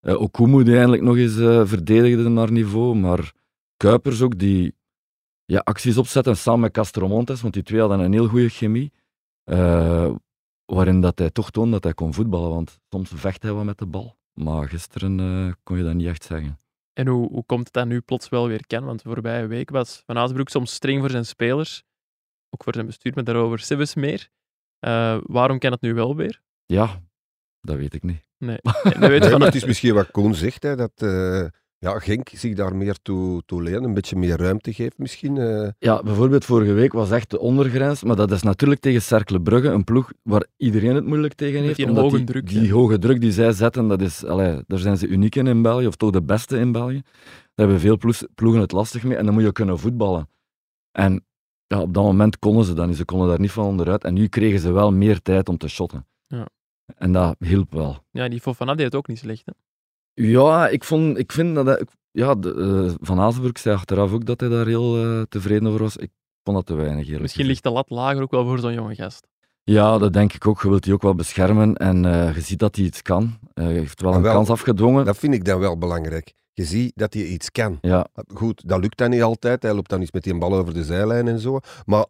Eh 0.00 0.20
Okumu, 0.20 0.64
die 0.64 0.76
eindelijk 0.76 1.02
nog 1.02 1.16
eens 1.16 1.38
eh, 1.38 1.66
verdedigde 1.66 2.28
naar 2.28 2.52
niveau. 2.52 2.94
Maar 2.96 3.32
Kuipers 3.76 4.22
ook, 4.22 4.38
die 4.38 4.74
ja, 5.44 5.58
acties 5.58 5.96
opzetten 5.98 6.36
samen 6.36 6.60
met 6.60 6.72
Castromontes, 6.72 7.40
want 7.40 7.54
die 7.54 7.62
twee 7.62 7.80
hadden 7.80 8.00
een 8.00 8.12
heel 8.12 8.28
goede 8.28 8.48
chemie. 8.48 8.92
eh, 9.44 10.14
waarin 10.64 11.00
dat 11.00 11.18
hij 11.18 11.30
toch 11.30 11.50
toonde 11.50 11.70
dat 11.70 11.84
hij 11.84 11.94
kon 11.94 12.14
voetballen, 12.14 12.50
want 12.50 12.78
soms 12.88 13.10
vecht 13.14 13.42
hij 13.42 13.52
wat 13.52 13.64
met 13.64 13.78
de 13.78 13.86
bal. 13.86 14.16
Maar 14.32 14.68
gisteren 14.68 15.56
kon 15.62 15.76
je 15.76 15.84
dat 15.84 15.94
niet 15.94 16.06
echt 16.06 16.24
zeggen. 16.24 16.58
En 16.92 17.06
hoe, 17.06 17.28
hoe 17.30 17.44
komt 17.44 17.64
het 17.64 17.72
dat 17.72 17.86
nu 17.86 18.00
plots 18.00 18.28
wel 18.28 18.46
weer 18.48 18.66
kan? 18.66 18.84
Want 18.84 19.02
de 19.02 19.08
voorbije 19.08 19.46
week 19.46 19.70
was 19.70 20.02
Van 20.06 20.18
Azenbroek 20.18 20.48
soms 20.48 20.72
streng 20.72 21.00
voor 21.00 21.10
zijn 21.10 21.26
spelers. 21.26 21.82
Ook 22.50 22.62
voor 22.64 22.74
zijn 22.74 22.86
bestuur, 22.86 23.12
maar 23.14 23.24
daarover 23.24 23.58
Sivus 23.58 23.94
meer. 23.94 24.30
Eh, 24.86 25.16
waarom 25.22 25.58
kan 25.58 25.72
het 25.72 25.80
nu 25.80 25.94
wel 25.94 26.16
weer? 26.16 26.40
Ja, 26.66 27.00
dat 27.60 27.76
weet 27.76 27.94
ik 27.94 28.02
niet. 28.02 28.22
Nee. 28.38 28.58
Dan 29.00 29.10
weet 29.10 29.20
Nee, 29.20 29.30
van, 29.30 29.38
maar 29.38 29.46
het 29.46 29.56
is 29.56 29.64
misschien 29.64 29.94
wat 29.94 30.10
Koen 30.10 30.34
zegt, 30.34 30.62
hè, 30.62 30.76
dat 30.76 30.92
eh, 30.94 31.44
ja, 31.78 31.98
Genk 31.98 32.28
zich 32.28 32.54
daar 32.54 32.76
meer 32.76 32.96
toe, 33.02 33.42
toe 33.46 33.62
leent, 33.62 33.84
een 33.84 33.94
beetje 33.94 34.16
meer 34.16 34.36
ruimte 34.36 34.72
geeft 34.72 34.98
misschien. 34.98 35.36
eh. 35.38 35.68
Ja, 35.78 36.02
bijvoorbeeld 36.02 36.44
vorige 36.44 36.72
week 36.72 36.92
was 36.92 37.10
echt 37.10 37.30
de 37.30 37.38
ondergrens, 37.38 38.02
maar 38.02 38.16
dat 38.16 38.30
is 38.30 38.42
natuurlijk 38.42 38.80
tegen 38.80 39.02
Cercle 39.02 39.40
Brugge, 39.40 39.68
een 39.68 39.84
ploeg 39.84 40.12
waar 40.22 40.46
iedereen 40.56 40.94
het 40.94 41.06
moeilijk 41.06 41.34
tegen 41.34 41.62
heeft. 41.62 41.76
die 41.76 41.86
omdat 41.88 42.02
hoge 42.02 42.16
die, 42.16 42.24
druk, 42.24 42.48
Die 42.48 42.62
ja. 42.62 42.72
hoge 42.72 42.98
druk 42.98 43.20
die 43.20 43.32
zij 43.32 43.52
zetten, 43.52 43.88
dat 43.88 44.00
is, 44.00 44.24
allee, 44.24 44.62
daar 44.66 44.78
zijn 44.78 44.96
ze 44.98 45.06
uniek 45.06 45.34
in 45.34 45.46
in 45.46 45.62
België, 45.62 45.86
of 45.86 45.96
toch 45.96 46.10
de 46.10 46.22
beste 46.22 46.58
in 46.58 46.72
België. 46.72 47.02
Daar 47.54 47.66
hebben 47.68 47.80
veel 47.80 47.98
ploegen 48.34 48.60
het 48.60 48.72
lastig 48.72 49.02
mee 49.04 49.16
en 49.16 49.24
dan 49.24 49.34
moet 49.34 49.42
je 49.42 49.52
kunnen 49.52 49.78
voetballen. 49.78 50.28
En 50.92 51.24
ja, 51.66 51.80
op 51.80 51.94
dat 51.94 52.04
moment 52.04 52.38
konden 52.38 52.64
ze 52.64 52.74
dat 52.74 52.86
niet, 52.86 52.96
ze 52.96 53.04
konden 53.04 53.28
daar 53.28 53.40
niet 53.40 53.50
van 53.52 53.64
onderuit. 53.64 54.04
En 54.04 54.14
nu 54.14 54.28
kregen 54.28 54.60
ze 54.60 54.72
wel 54.72 54.92
meer 54.92 55.22
tijd 55.22 55.48
om 55.48 55.56
te 55.56 55.68
shotten. 55.68 56.06
Ja. 56.26 56.48
En 56.96 57.12
dat 57.12 57.36
hielp 57.38 57.72
wel. 57.72 57.98
ja, 58.10 58.28
die 58.28 58.40
Fofana 58.40 58.74
deed 58.74 58.84
het 58.84 58.94
ook 58.94 59.08
niet 59.08 59.18
slecht. 59.18 59.42
Hè? 59.44 59.52
Ja, 60.22 60.68
ik, 60.68 60.84
vond, 60.84 61.18
ik 61.18 61.32
vind 61.32 61.54
dat 61.54 61.66
hij, 61.66 61.86
ja, 62.10 62.34
de, 62.34 62.54
eh, 62.88 62.94
Van 63.06 63.20
Azenburg 63.20 63.58
zei 63.58 63.74
achteraf 63.74 64.12
ook 64.12 64.24
dat 64.24 64.40
hij 64.40 64.48
daar 64.48 64.66
heel 64.66 64.96
eh, 64.96 65.22
tevreden 65.28 65.68
over 65.68 65.80
was. 65.82 65.96
Ik 65.96 66.10
vond 66.42 66.56
dat 66.56 66.66
te 66.66 66.74
weinig. 66.74 67.04
eerlijk 67.04 67.22
Misschien 67.22 67.46
ligt 67.46 67.62
de 67.62 67.70
lat 67.70 67.90
lager 67.90 68.22
ook 68.22 68.30
wel 68.30 68.44
voor 68.44 68.58
zo'n 68.58 68.72
jonge 68.72 68.94
gast. 68.94 69.26
Ja, 69.64 69.98
dat 69.98 70.12
denk 70.12 70.32
ik 70.32 70.46
ook. 70.46 70.62
Je 70.62 70.68
wilt 70.68 70.82
die 70.82 70.92
ook 70.92 71.02
wel 71.02 71.14
beschermen 71.14 71.74
en 71.74 72.04
eh, 72.04 72.34
je 72.34 72.40
ziet 72.40 72.58
dat 72.58 72.76
hij 72.76 72.84
iets 72.84 73.02
kan. 73.02 73.38
Eh, 73.54 73.64
Hij 73.64 73.72
heeft 73.72 74.00
wel 74.00 74.14
een 74.14 74.22
wel, 74.22 74.34
kans 74.34 74.50
afgedwongen. 74.50 75.04
Dat 75.04 75.18
vind 75.18 75.34
ik 75.34 75.44
dan 75.44 75.58
wel 75.58 75.78
belangrijk. 75.78 76.32
Je 76.56 76.64
ziet 76.64 76.92
dat 76.94 77.14
hij 77.14 77.22
iets 77.24 77.50
kan. 77.50 77.78
Ja, 77.80 78.06
Goed, 78.34 78.68
dat 78.68 78.80
lukt 78.80 78.98
dan 78.98 79.10
niet 79.10 79.22
altijd. 79.22 79.62
Hij 79.62 79.74
loopt 79.74 79.90
dan 79.90 80.00
eens 80.00 80.10
met 80.12 80.22
die 80.22 80.38
bal 80.38 80.54
over 80.54 80.74
de 80.74 80.84
zijlijn 80.84 81.28
en 81.28 81.38
zo. 81.38 81.58
Maar, 81.84 82.06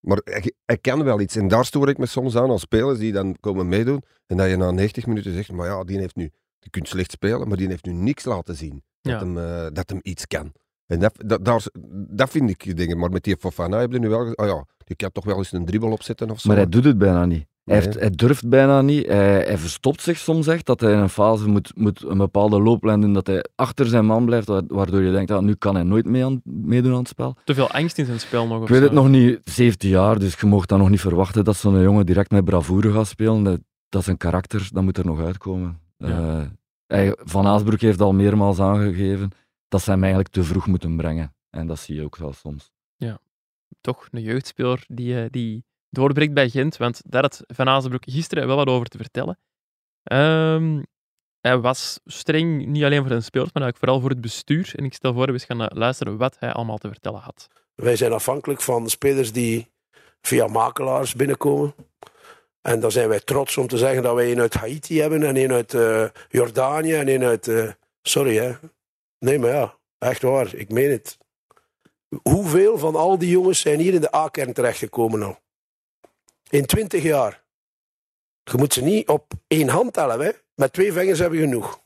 maar 0.00 0.20
hij, 0.24 0.52
hij 0.64 0.78
kan 0.78 1.04
wel 1.04 1.20
iets. 1.20 1.36
En 1.36 1.48
daar 1.48 1.64
stoor 1.64 1.88
ik 1.88 1.98
me 1.98 2.06
soms 2.06 2.36
aan 2.36 2.50
als 2.50 2.60
spelers 2.60 2.98
die 2.98 3.12
dan 3.12 3.36
komen 3.40 3.68
meedoen. 3.68 4.02
En 4.26 4.36
dat 4.36 4.48
je 4.48 4.56
na 4.56 4.70
90 4.70 5.06
minuten 5.06 5.32
zegt, 5.32 5.52
maar 5.52 5.66
ja, 5.66 5.84
die 5.84 5.98
heeft 5.98 6.16
nu... 6.16 6.30
Je 6.58 6.70
kunt 6.70 6.88
slecht 6.88 7.10
spelen, 7.10 7.48
maar 7.48 7.56
die 7.56 7.68
heeft 7.68 7.84
nu 7.84 7.92
niks 7.92 8.24
laten 8.24 8.54
zien. 8.54 8.82
Dat, 9.00 9.12
Ja. 9.12 9.18
hem, 9.18 9.38
eh, 9.38 9.66
dat 9.72 9.88
hem 9.90 10.00
iets 10.02 10.26
kan. 10.26 10.52
En 10.86 10.98
dat, 11.00 11.12
dat, 11.26 11.44
daar, 11.44 11.66
dat 12.08 12.30
vind 12.30 12.50
ik 12.50 12.76
dingen. 12.76 12.98
Maar 12.98 13.10
met 13.10 13.24
die 13.24 13.36
Fofana 13.38 13.78
heb 13.78 13.92
je 13.92 13.98
nu 13.98 14.08
wel... 14.08 14.18
gezegd, 14.18 14.38
Oh 14.38 14.46
ja, 14.46 14.64
die 14.84 14.96
kan 14.96 15.12
toch 15.12 15.24
wel 15.24 15.36
eens 15.36 15.52
een 15.52 15.64
dribbel 15.64 15.90
opzetten 15.90 16.30
of 16.30 16.40
zo. 16.40 16.48
maar 16.48 16.56
hij 16.56 16.68
doet 16.68 16.84
het 16.84 16.98
bijna 16.98 17.24
niet. 17.24 17.46
Hij, 17.68 17.76
heeft, 17.80 17.98
hij 18.00 18.10
durft 18.10 18.48
bijna 18.48 18.80
niet. 18.82 19.06
Hij, 19.06 19.34
hij 19.42 19.58
verstopt 19.58 20.02
zich 20.02 20.18
soms 20.18 20.46
echt. 20.46 20.66
Dat 20.66 20.80
hij 20.80 20.92
in 20.92 20.98
een 20.98 21.08
fase 21.08 21.48
moet, 21.48 21.72
moet 21.76 22.04
een 22.04 22.18
bepaalde 22.18 22.60
looplijn 22.60 23.00
doen. 23.00 23.12
Dat 23.12 23.26
hij 23.26 23.44
achter 23.54 23.86
zijn 23.86 24.06
man 24.06 24.24
blijft. 24.24 24.46
wa- 24.46 24.62
Waardoor 24.68 25.02
je 25.02 25.12
denkt, 25.12 25.30
ah, 25.30 25.42
nu 25.42 25.54
kan 25.54 25.74
hij 25.74 25.84
nooit 25.84 26.06
mee 26.06 26.24
aan, 26.24 26.40
meedoen 26.44 26.92
aan 26.92 26.98
het 26.98 27.08
spel. 27.08 27.36
Te 27.44 27.54
veel 27.54 27.70
angst 27.70 27.98
in 27.98 28.04
zijn 28.06 28.20
spel 28.20 28.46
nog. 28.46 28.62
Ik 28.62 28.68
weet 28.68 28.78
zo. 28.78 28.84
het 28.84 28.92
nog 28.92 29.08
niet. 29.08 29.40
17 29.44 29.90
jaar, 29.90 30.18
dus 30.18 30.40
je 30.40 30.46
mocht 30.46 30.68
dan 30.68 30.78
nog 30.78 30.90
niet 30.90 31.00
verwachten 31.00 31.44
dat 31.44 31.56
zo'n 31.56 31.82
jongen 31.82 32.06
direct 32.06 32.30
met 32.30 32.44
bravoure 32.44 32.92
gaat 32.92 33.06
spelen. 33.06 33.42
Dat, 33.42 33.60
dat 33.88 34.00
is 34.00 34.06
een 34.06 34.16
karakter, 34.16 34.68
dat 34.72 34.82
moet 34.82 34.98
er 34.98 35.06
nog 35.06 35.20
uitkomen. 35.20 35.78
Ja. 35.96 36.08
Eh, 36.40 36.46
hij, 36.86 37.16
Van 37.24 37.46
Aasbroek 37.46 37.80
heeft 37.80 38.00
al 38.00 38.12
meermaals 38.12 38.60
aangegeven 38.60 39.30
dat 39.68 39.82
ze 39.82 39.90
hem 39.90 40.00
eigenlijk 40.02 40.32
te 40.32 40.44
vroeg 40.44 40.66
moeten 40.66 40.96
brengen. 40.96 41.34
En 41.50 41.66
dat 41.66 41.78
zie 41.78 41.94
je 41.94 42.02
ook 42.04 42.16
wel 42.16 42.32
soms. 42.32 42.70
Toch 43.80 44.08
een 44.10 44.22
jeugdspeler 44.22 44.84
die, 44.88 45.20
eh, 45.22 45.30
die 45.30 45.64
doorbreekt 45.90 46.34
bij 46.34 46.48
Gent. 46.48 46.76
Want 46.76 47.00
daar 47.04 47.22
had 47.22 47.42
Van 47.46 47.68
Azenbroek 47.68 48.02
gisteren 48.06 48.46
wel 48.46 48.56
wat 48.56 48.66
over 48.66 48.86
te 48.86 48.98
vertellen. 48.98 49.38
Ehm, 50.02 50.82
hij 51.40 51.58
was 51.58 52.00
streng, 52.04 52.66
niet 52.66 52.84
alleen 52.84 53.00
voor 53.00 53.08
zijn 53.08 53.22
spelers, 53.22 53.52
maar 53.52 53.62
eigenlijk 53.62 53.84
vooral 53.84 54.00
voor 54.00 54.10
het 54.10 54.20
bestuur. 54.20 54.72
En 54.76 54.84
ik 54.84 54.94
stel 54.94 55.12
voor 55.12 55.26
dat 55.26 55.34
we 55.34 55.40
eens 55.40 55.44
gaan 55.44 55.68
eh, 55.68 55.76
luisteren 55.78 56.16
wat 56.16 56.36
hij 56.38 56.52
allemaal 56.52 56.78
te 56.78 56.88
vertellen 56.88 57.20
had. 57.20 57.48
Wij 57.74 57.96
zijn 57.96 58.12
afhankelijk 58.12 58.60
van 58.60 58.88
spelers 58.88 59.32
die 59.32 59.70
via 60.20 60.46
makelaars 60.46 61.14
binnenkomen. 61.14 61.74
En 62.60 62.80
dan 62.80 62.92
zijn 62.92 63.08
wij 63.08 63.20
trots 63.20 63.56
om 63.56 63.66
te 63.66 63.78
zeggen 63.78 64.02
dat 64.02 64.14
wij 64.14 64.32
een 64.32 64.40
uit 64.40 64.54
Haiti 64.54 65.00
hebben 65.00 65.22
en 65.22 65.36
een 65.36 65.52
uit 65.52 65.74
eh, 65.74 66.04
Jordanië 66.28 66.94
en 66.94 67.08
een 67.08 67.24
uit... 67.24 67.48
eh, 67.48 67.70
sorry 68.02 68.36
hè. 68.36 68.52
Nee, 69.18 69.38
maar 69.38 69.50
ja, 69.50 69.78
echt 69.98 70.22
waar, 70.22 70.54
ik 70.54 70.70
meen 70.70 70.90
het. 70.90 71.18
Hoeveel 72.22 72.78
van 72.78 72.96
al 72.96 73.18
die 73.18 73.30
jongens 73.30 73.60
zijn 73.60 73.80
hier 73.80 73.94
in 73.94 74.00
de 74.00 74.14
A-kern 74.14 74.52
terechtgekomen 74.52 75.22
al? 75.22 75.38
In 76.50 76.66
20 76.66 77.02
jaar. 77.02 77.44
Je 78.42 78.56
moet 78.56 78.72
ze 78.72 78.82
niet 78.82 79.08
op 79.08 79.32
één 79.46 79.68
hand 79.68 79.92
tellen. 79.92 80.20
Hè? 80.20 80.30
Met 80.54 80.72
twee 80.72 80.92
vingers 80.92 81.18
hebben 81.18 81.38
we 81.38 81.44
genoeg. 81.44 81.80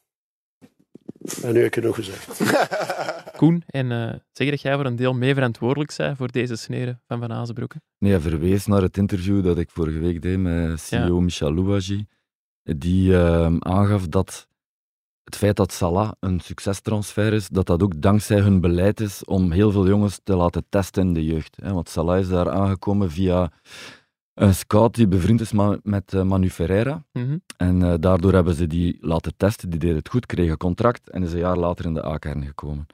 En 1.43 1.53
nu 1.53 1.59
heb 1.59 1.67
ik 1.67 1.75
genoeg 1.75 1.95
gezegd. 1.95 2.41
Koen, 3.39 3.63
en 3.67 3.93
eh, 3.93 4.09
zeg 4.09 4.47
je 4.47 4.51
dat 4.51 4.61
jij 4.61 4.75
voor 4.75 4.85
een 4.85 4.97
deel 4.97 5.15
mee 5.15 5.35
verantwoordelijk 5.35 5.95
bent 5.97 6.17
voor 6.17 6.33
deze 6.33 6.57
sneren 6.57 7.03
van 7.07 7.21
Van 7.21 7.33
Azenbroeke? 7.33 7.81
Nee, 7.99 8.19
verwees 8.19 8.67
naar 8.67 8.83
het 8.83 8.97
interview 8.97 9.45
dat 9.45 9.59
ik 9.59 9.71
vorige 9.71 9.99
week 9.99 10.23
deed 10.23 10.39
met 10.39 10.81
CEO 10.81 11.21
Michel 11.21 11.55
Louagie. 11.55 12.09
Die 12.63 13.17
ehm, 13.17 13.57
aangaf 13.59 14.07
dat 14.07 14.49
het 15.25 15.37
feit 15.37 15.57
dat 15.57 15.73
Salah 15.73 16.13
een 16.21 16.41
succestransfer 16.41 17.33
is, 17.33 17.49
dat 17.49 17.67
dat 17.67 17.83
ook 17.83 18.01
dankzij 18.01 18.41
hun 18.41 18.61
beleid 18.61 19.01
is 19.01 19.25
om 19.25 19.53
heel 19.53 19.71
veel 19.71 19.87
jongens 19.87 20.21
te 20.25 20.37
laten 20.37 20.65
testen 20.69 21.07
in 21.07 21.13
de 21.13 21.25
jeugd. 21.25 21.57
Hè. 21.63 21.73
Want 21.73 21.89
Salah 21.89 22.19
is 22.19 22.29
daar 22.29 22.51
aangekomen 22.51 23.11
via 23.11 23.53
een 24.35 24.55
scout 24.55 24.95
die 24.95 25.09
bevriend 25.09 25.41
is 25.41 25.53
met 25.83 26.15
eh, 26.15 26.23
Manu 26.23 26.51
Ferreira. 26.51 27.05
Mhm. 27.13 27.39
En 27.57 27.83
eh, 27.83 27.95
daardoor 28.01 28.33
hebben 28.33 28.55
ze 28.55 28.67
die 28.67 28.99
laten 29.01 29.37
testen, 29.37 29.71
die 29.71 29.79
deed 29.79 29.95
het 29.95 30.09
goed, 30.09 30.27
kreeg 30.27 30.51
een 30.51 30.57
contract 30.57 31.11
en 31.11 31.23
is 31.23 31.33
een 31.33 31.39
jaar 31.39 31.57
later 31.57 31.85
in 31.85 31.95
de 31.95 32.05
A-kern 32.05 32.45
gekomen. 32.45 32.87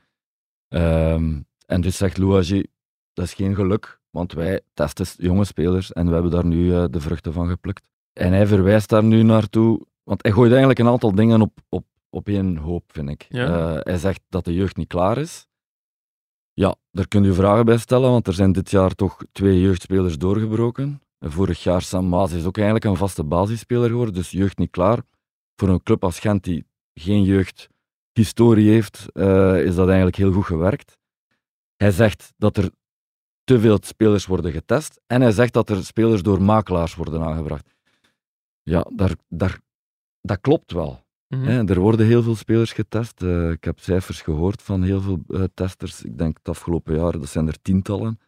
Ehm, 0.69 1.41
en 1.67 1.81
dus 1.81 1.97
zegt 1.97 2.19
Louagie, 2.19 2.71
dat 3.13 3.25
is 3.25 3.35
geen 3.35 3.55
geluk, 3.55 4.01
want 4.11 4.33
wij 4.33 4.61
testen 4.75 5.07
jonge 5.17 5.45
spelers 5.45 5.93
en 5.93 6.07
we 6.07 6.13
hebben 6.13 6.31
daar 6.31 6.47
nu 6.47 6.75
eh, 6.75 6.85
de 6.91 7.01
vruchten 7.01 7.33
van 7.33 7.49
geplukt. 7.49 7.87
En 8.13 8.33
hij 8.33 8.47
verwijst 8.47 8.89
daar 8.89 9.05
nu 9.05 9.23
naartoe, 9.23 9.87
want 10.03 10.23
hij 10.23 10.33
gooit 10.33 10.51
eigenlijk 10.51 10.79
een 10.79 10.89
aantal 10.89 11.15
dingen 11.15 11.41
op, 11.41 11.59
op, 11.69 11.85
op 12.11 12.29
één 12.29 12.57
hoop, 12.57 12.85
vind 12.87 13.09
ik. 13.09 13.27
Ja. 13.29 13.81
Hij 13.83 13.99
zegt 13.99 14.21
dat 14.29 14.45
de 14.45 14.55
jeugd 14.55 14.77
niet 14.77 14.89
klaar 14.89 15.19
is. 15.19 15.47
Ja, 16.53 16.77
daar 16.91 17.09
kun 17.09 17.25
je 17.25 17.33
vragen 17.33 17.65
bij 17.65 17.79
stellen, 17.79 18.11
want 18.11 18.27
er 18.27 18.33
zijn 18.33 18.53
dit 18.53 18.71
jaar 18.71 18.95
toch 18.95 19.17
twee 19.33 19.61
jeugdspelers 19.61 20.19
doorgebroken. 20.19 21.01
Vorig 21.21 21.63
jaar 21.63 21.83
Sam 21.83 22.09
Maas 22.09 22.33
is 22.33 22.45
ook 22.45 22.57
eigenlijk 22.57 22.85
een 22.85 22.97
vaste 22.97 23.25
basisspeler 23.25 23.89
geworden, 23.89 24.15
dus 24.15 24.31
jeugd 24.31 24.59
niet 24.59 24.71
klaar. 24.71 25.03
Voor 25.57 25.69
een 25.69 25.83
club 25.83 26.05
als 26.05 26.19
Gent 26.19 26.45
die 26.45 26.67
geen 26.95 27.23
jeugdhistorie 27.23 28.71
heeft, 28.71 29.07
eh, 29.13 29.65
is 29.65 29.75
dat 29.75 29.87
eigenlijk 29.87 30.17
heel 30.17 30.33
goed 30.33 30.45
gewerkt. 30.45 30.99
Hij 31.77 31.91
zegt 31.91 32.33
dat 32.37 32.57
er 32.57 32.71
te 33.45 33.61
veel 33.61 33.79
spelers 33.81 34.27
worden 34.27 34.53
getest 34.53 35.01
en 35.07 35.21
hij 35.21 35.33
zegt 35.33 35.53
dat 35.53 35.71
er 35.71 35.85
spelers 35.85 36.23
door 36.23 36.43
makelaars 36.43 36.95
worden 36.95 37.23
aangebracht. 37.23 37.75
Ja, 38.63 38.87
daar, 38.95 39.15
daar, 39.29 39.61
dat 40.21 40.41
klopt 40.41 40.73
wel. 40.73 41.07
Mhm. 41.29 41.43
Hè, 41.43 41.65
er 41.69 41.81
worden 41.81 42.07
heel 42.07 42.23
veel 42.23 42.37
spelers 42.37 42.73
getest. 42.73 43.23
Eh, 43.23 43.51
ik 43.51 43.65
heb 43.65 43.81
cijfers 43.81 44.21
gehoord 44.21 44.63
van 44.63 44.83
heel 44.83 45.01
veel 45.01 45.21
eh, 45.29 45.43
testers. 45.55 46.03
Ik 46.03 46.19
denk 46.19 46.37
het 46.37 46.49
afgelopen 46.49 46.97
jaar, 46.97 47.13
dat 47.13 47.29
zijn 47.29 47.47
er 47.47 47.63
tientallen. 47.63 48.19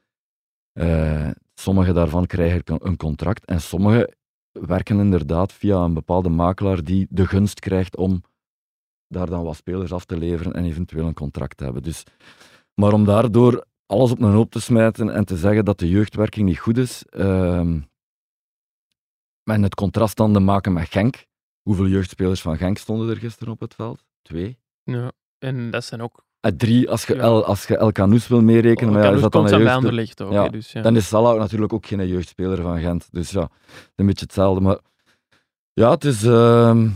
Eh, 0.81 1.31
sommige 1.55 1.93
daarvan 1.93 2.27
krijgen 2.27 2.63
een- 2.65 2.97
contract 2.97 3.45
en 3.45 3.61
sommige 3.61 4.17
werken 4.53 4.99
inderdaad 4.99 5.53
via 5.53 5.77
een 5.77 5.95
bepaalde 5.95 6.29
makelaar 6.29 6.85
die 6.85 7.07
de 7.11 7.27
gunst 7.27 7.61
krijgt 7.61 7.97
om 7.97 8.23
daar 9.09 9.27
dan 9.27 9.45
wat 9.45 9.57
spelers 9.57 9.93
af 9.93 10.05
te 10.05 10.17
leveren 10.19 10.53
en 10.53 10.65
eventueel 10.65 11.07
een 11.07 11.15
contract 11.15 11.57
te 11.57 11.65
hebben. 11.65 11.83
Dus, 11.83 12.05
maar 12.75 12.93
om 12.93 13.05
daardoor 13.05 13.65
alles 13.87 14.11
op 14.11 14.21
een 14.21 14.33
hoop 14.33 14.51
te 14.51 14.61
smijten 14.61 15.11
en 15.11 15.25
te 15.25 15.37
zeggen 15.37 15.65
dat 15.65 15.79
de 15.79 15.89
jeugdwerking 15.89 16.47
niet 16.49 16.59
goed 16.59 16.79
is, 16.79 17.05
en 19.45 19.63
het 19.63 19.75
contrast 19.75 20.17
dan 20.17 20.33
te 20.33 20.41
maken 20.41 20.73
met 20.73 20.89
Genk, 20.89 21.27
Hoeveel 21.63 21.87
jeugdspelers 21.87 22.43
van 22.43 22.57
Genk 22.57 22.79
stonden 22.79 23.11
er 23.11 23.17
gisteren 23.17 23.53
op 23.53 23.61
het 23.61 23.75
veld? 23.75 24.05
Twee. 24.23 24.59
Ja. 24.83 25.13
En 25.39 25.71
dat 25.71 25.85
zijn 25.85 26.01
ook... 26.01 26.25
Eh, 26.40 26.52
drie, 26.52 26.90
als 26.90 27.06
je, 27.06 27.14
Ja. 27.14 27.20
El, 27.20 27.44
als 27.44 27.66
je 27.66 27.76
El 27.76 27.92
Canoes 27.92 28.28
wil 28.28 28.42
meerekenen, 28.42 28.92
maar 28.92 29.02
ja, 29.02 29.11
is 29.12 29.20
dat 29.20 29.32
dan 29.32 29.42
komt 29.42 29.52
een 29.52 29.94
jeugd... 29.94 30.18
Ja. 30.18 30.49
Dus, 30.49 30.73
ja. 30.73 30.82
Dan 30.82 30.97
is 30.97 31.09
Salah 31.09 31.38
natuurlijk 31.38 31.73
ook 31.73 31.87
geen 31.87 32.09
jeugdspeler 32.09 32.62
van 32.62 32.80
Gent. 32.80 33.09
Dus 33.11 33.30
ja, 33.30 33.50
een 33.97 34.06
beetje 34.06 34.25
hetzelfde. 34.25 34.61
Maar 34.61 34.78
ja, 35.73 35.90
het 35.90 36.04
is 36.04 36.23
ehm, 36.25 36.88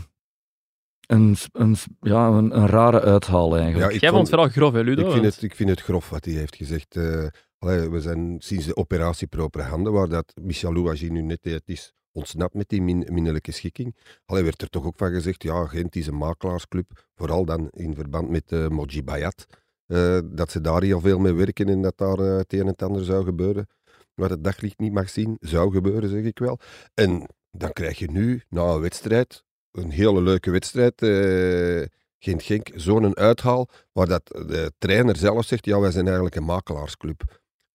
een, 1.07 1.35
een, 1.51 1.75
ja, 1.99 2.27
een, 2.27 2.57
een 2.57 2.67
rare 2.67 3.01
uithaal 3.01 3.55
eigenlijk. 3.55 3.89
Ja, 3.89 3.95
ik 3.95 4.01
Jij 4.01 4.09
vond 4.09 4.21
het 4.21 4.29
vooral 4.29 4.49
grof, 4.49 4.73
hè, 4.73 4.81
Ludo? 4.81 5.05
Ik 5.05 5.11
vind, 5.11 5.25
het, 5.25 5.41
ik 5.41 5.55
vind 5.55 5.69
het 5.69 5.81
grof 5.81 6.09
wat 6.09 6.25
hij 6.25 6.33
heeft 6.33 6.55
gezegd. 6.55 6.95
Eh, 6.95 7.25
allee, 7.59 7.89
we 7.89 8.01
zijn 8.01 8.35
sinds 8.39 8.65
de 8.65 8.75
operatie 8.75 9.27
Propaganda, 9.27 9.91
waar 9.91 10.09
dat 10.09 10.33
Michel 10.41 10.73
Louagie 10.73 11.11
nu 11.11 11.21
net 11.21 11.39
het 11.41 11.63
is 11.69 11.93
ontsnapt 12.15 12.53
met 12.53 12.69
die 12.69 12.81
min, 12.81 13.07
minnelijke 13.11 13.51
schikking. 13.51 13.95
Allee, 14.25 14.43
werd 14.43 14.61
er 14.61 14.69
toch 14.69 14.85
ook 14.85 14.97
van 14.97 15.11
gezegd, 15.11 15.43
ja, 15.43 15.65
Gent 15.65 15.95
is 15.95 16.07
een 16.07 16.17
makelaarsclub, 16.17 17.05
vooral 17.15 17.45
dan 17.45 17.69
in 17.69 17.95
verband 17.95 18.29
met 18.29 18.51
uh, 18.51 18.67
Moji 18.67 19.03
Bayat, 19.03 19.47
eh, 19.87 20.19
dat 20.23 20.51
ze 20.51 20.61
daar 20.61 20.81
heel 20.81 20.99
veel 20.99 21.19
mee 21.19 21.33
werken 21.33 21.69
en 21.69 21.81
dat 21.81 21.97
daar 21.97 22.19
eh, 22.19 22.37
het 22.37 22.53
een 22.53 22.59
en 22.59 22.67
het 22.67 22.81
ander 22.81 23.03
zou 23.03 23.23
gebeuren. 23.23 23.67
Wat 24.13 24.29
het 24.29 24.43
daglicht 24.43 24.79
niet 24.79 24.93
mag 24.93 25.09
zien, 25.09 25.37
zou 25.39 25.71
gebeuren, 25.71 26.09
zeg 26.09 26.23
ik 26.23 26.39
wel. 26.39 26.59
En 26.93 27.27
dan 27.51 27.73
krijg 27.73 27.99
je 27.99 28.11
nu, 28.11 28.41
na 28.49 28.63
een 28.63 28.81
wedstrijd, 28.81 29.43
een 29.71 29.89
hele 29.89 30.21
leuke 30.21 30.51
wedstrijd, 30.51 31.01
eh, 31.01 31.87
Gent-Genk, 32.19 32.69
zo'n 32.75 33.17
uithaal, 33.17 33.67
waar 33.91 34.07
dat 34.07 34.27
de 34.27 34.71
trainer 34.77 35.15
zelf 35.15 35.45
zegt, 35.45 35.65
ja, 35.65 35.79
wij 35.79 35.91
zijn 35.91 36.05
eigenlijk 36.05 36.35
een 36.35 36.43
makelaarsclub. 36.43 37.23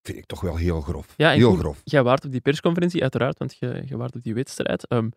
Vind 0.03 0.19
ik 0.19 0.27
toch 0.27 0.41
wel 0.41 0.57
heel 0.57 0.81
grof. 0.81 1.15
Ja, 1.17 1.31
heel 1.31 1.55
grof. 1.55 1.81
Jij 1.85 2.03
waart 2.03 2.25
op 2.25 2.31
die 2.31 2.41
persconferentie, 2.41 3.03
uiteraard, 3.03 3.39
want 3.39 3.57
je, 3.59 3.83
je 3.87 3.97
waart 3.97 4.17
op 4.17 4.23
die 4.23 4.35
wedstrijd. 4.35 4.87
Ehm, 4.87 5.09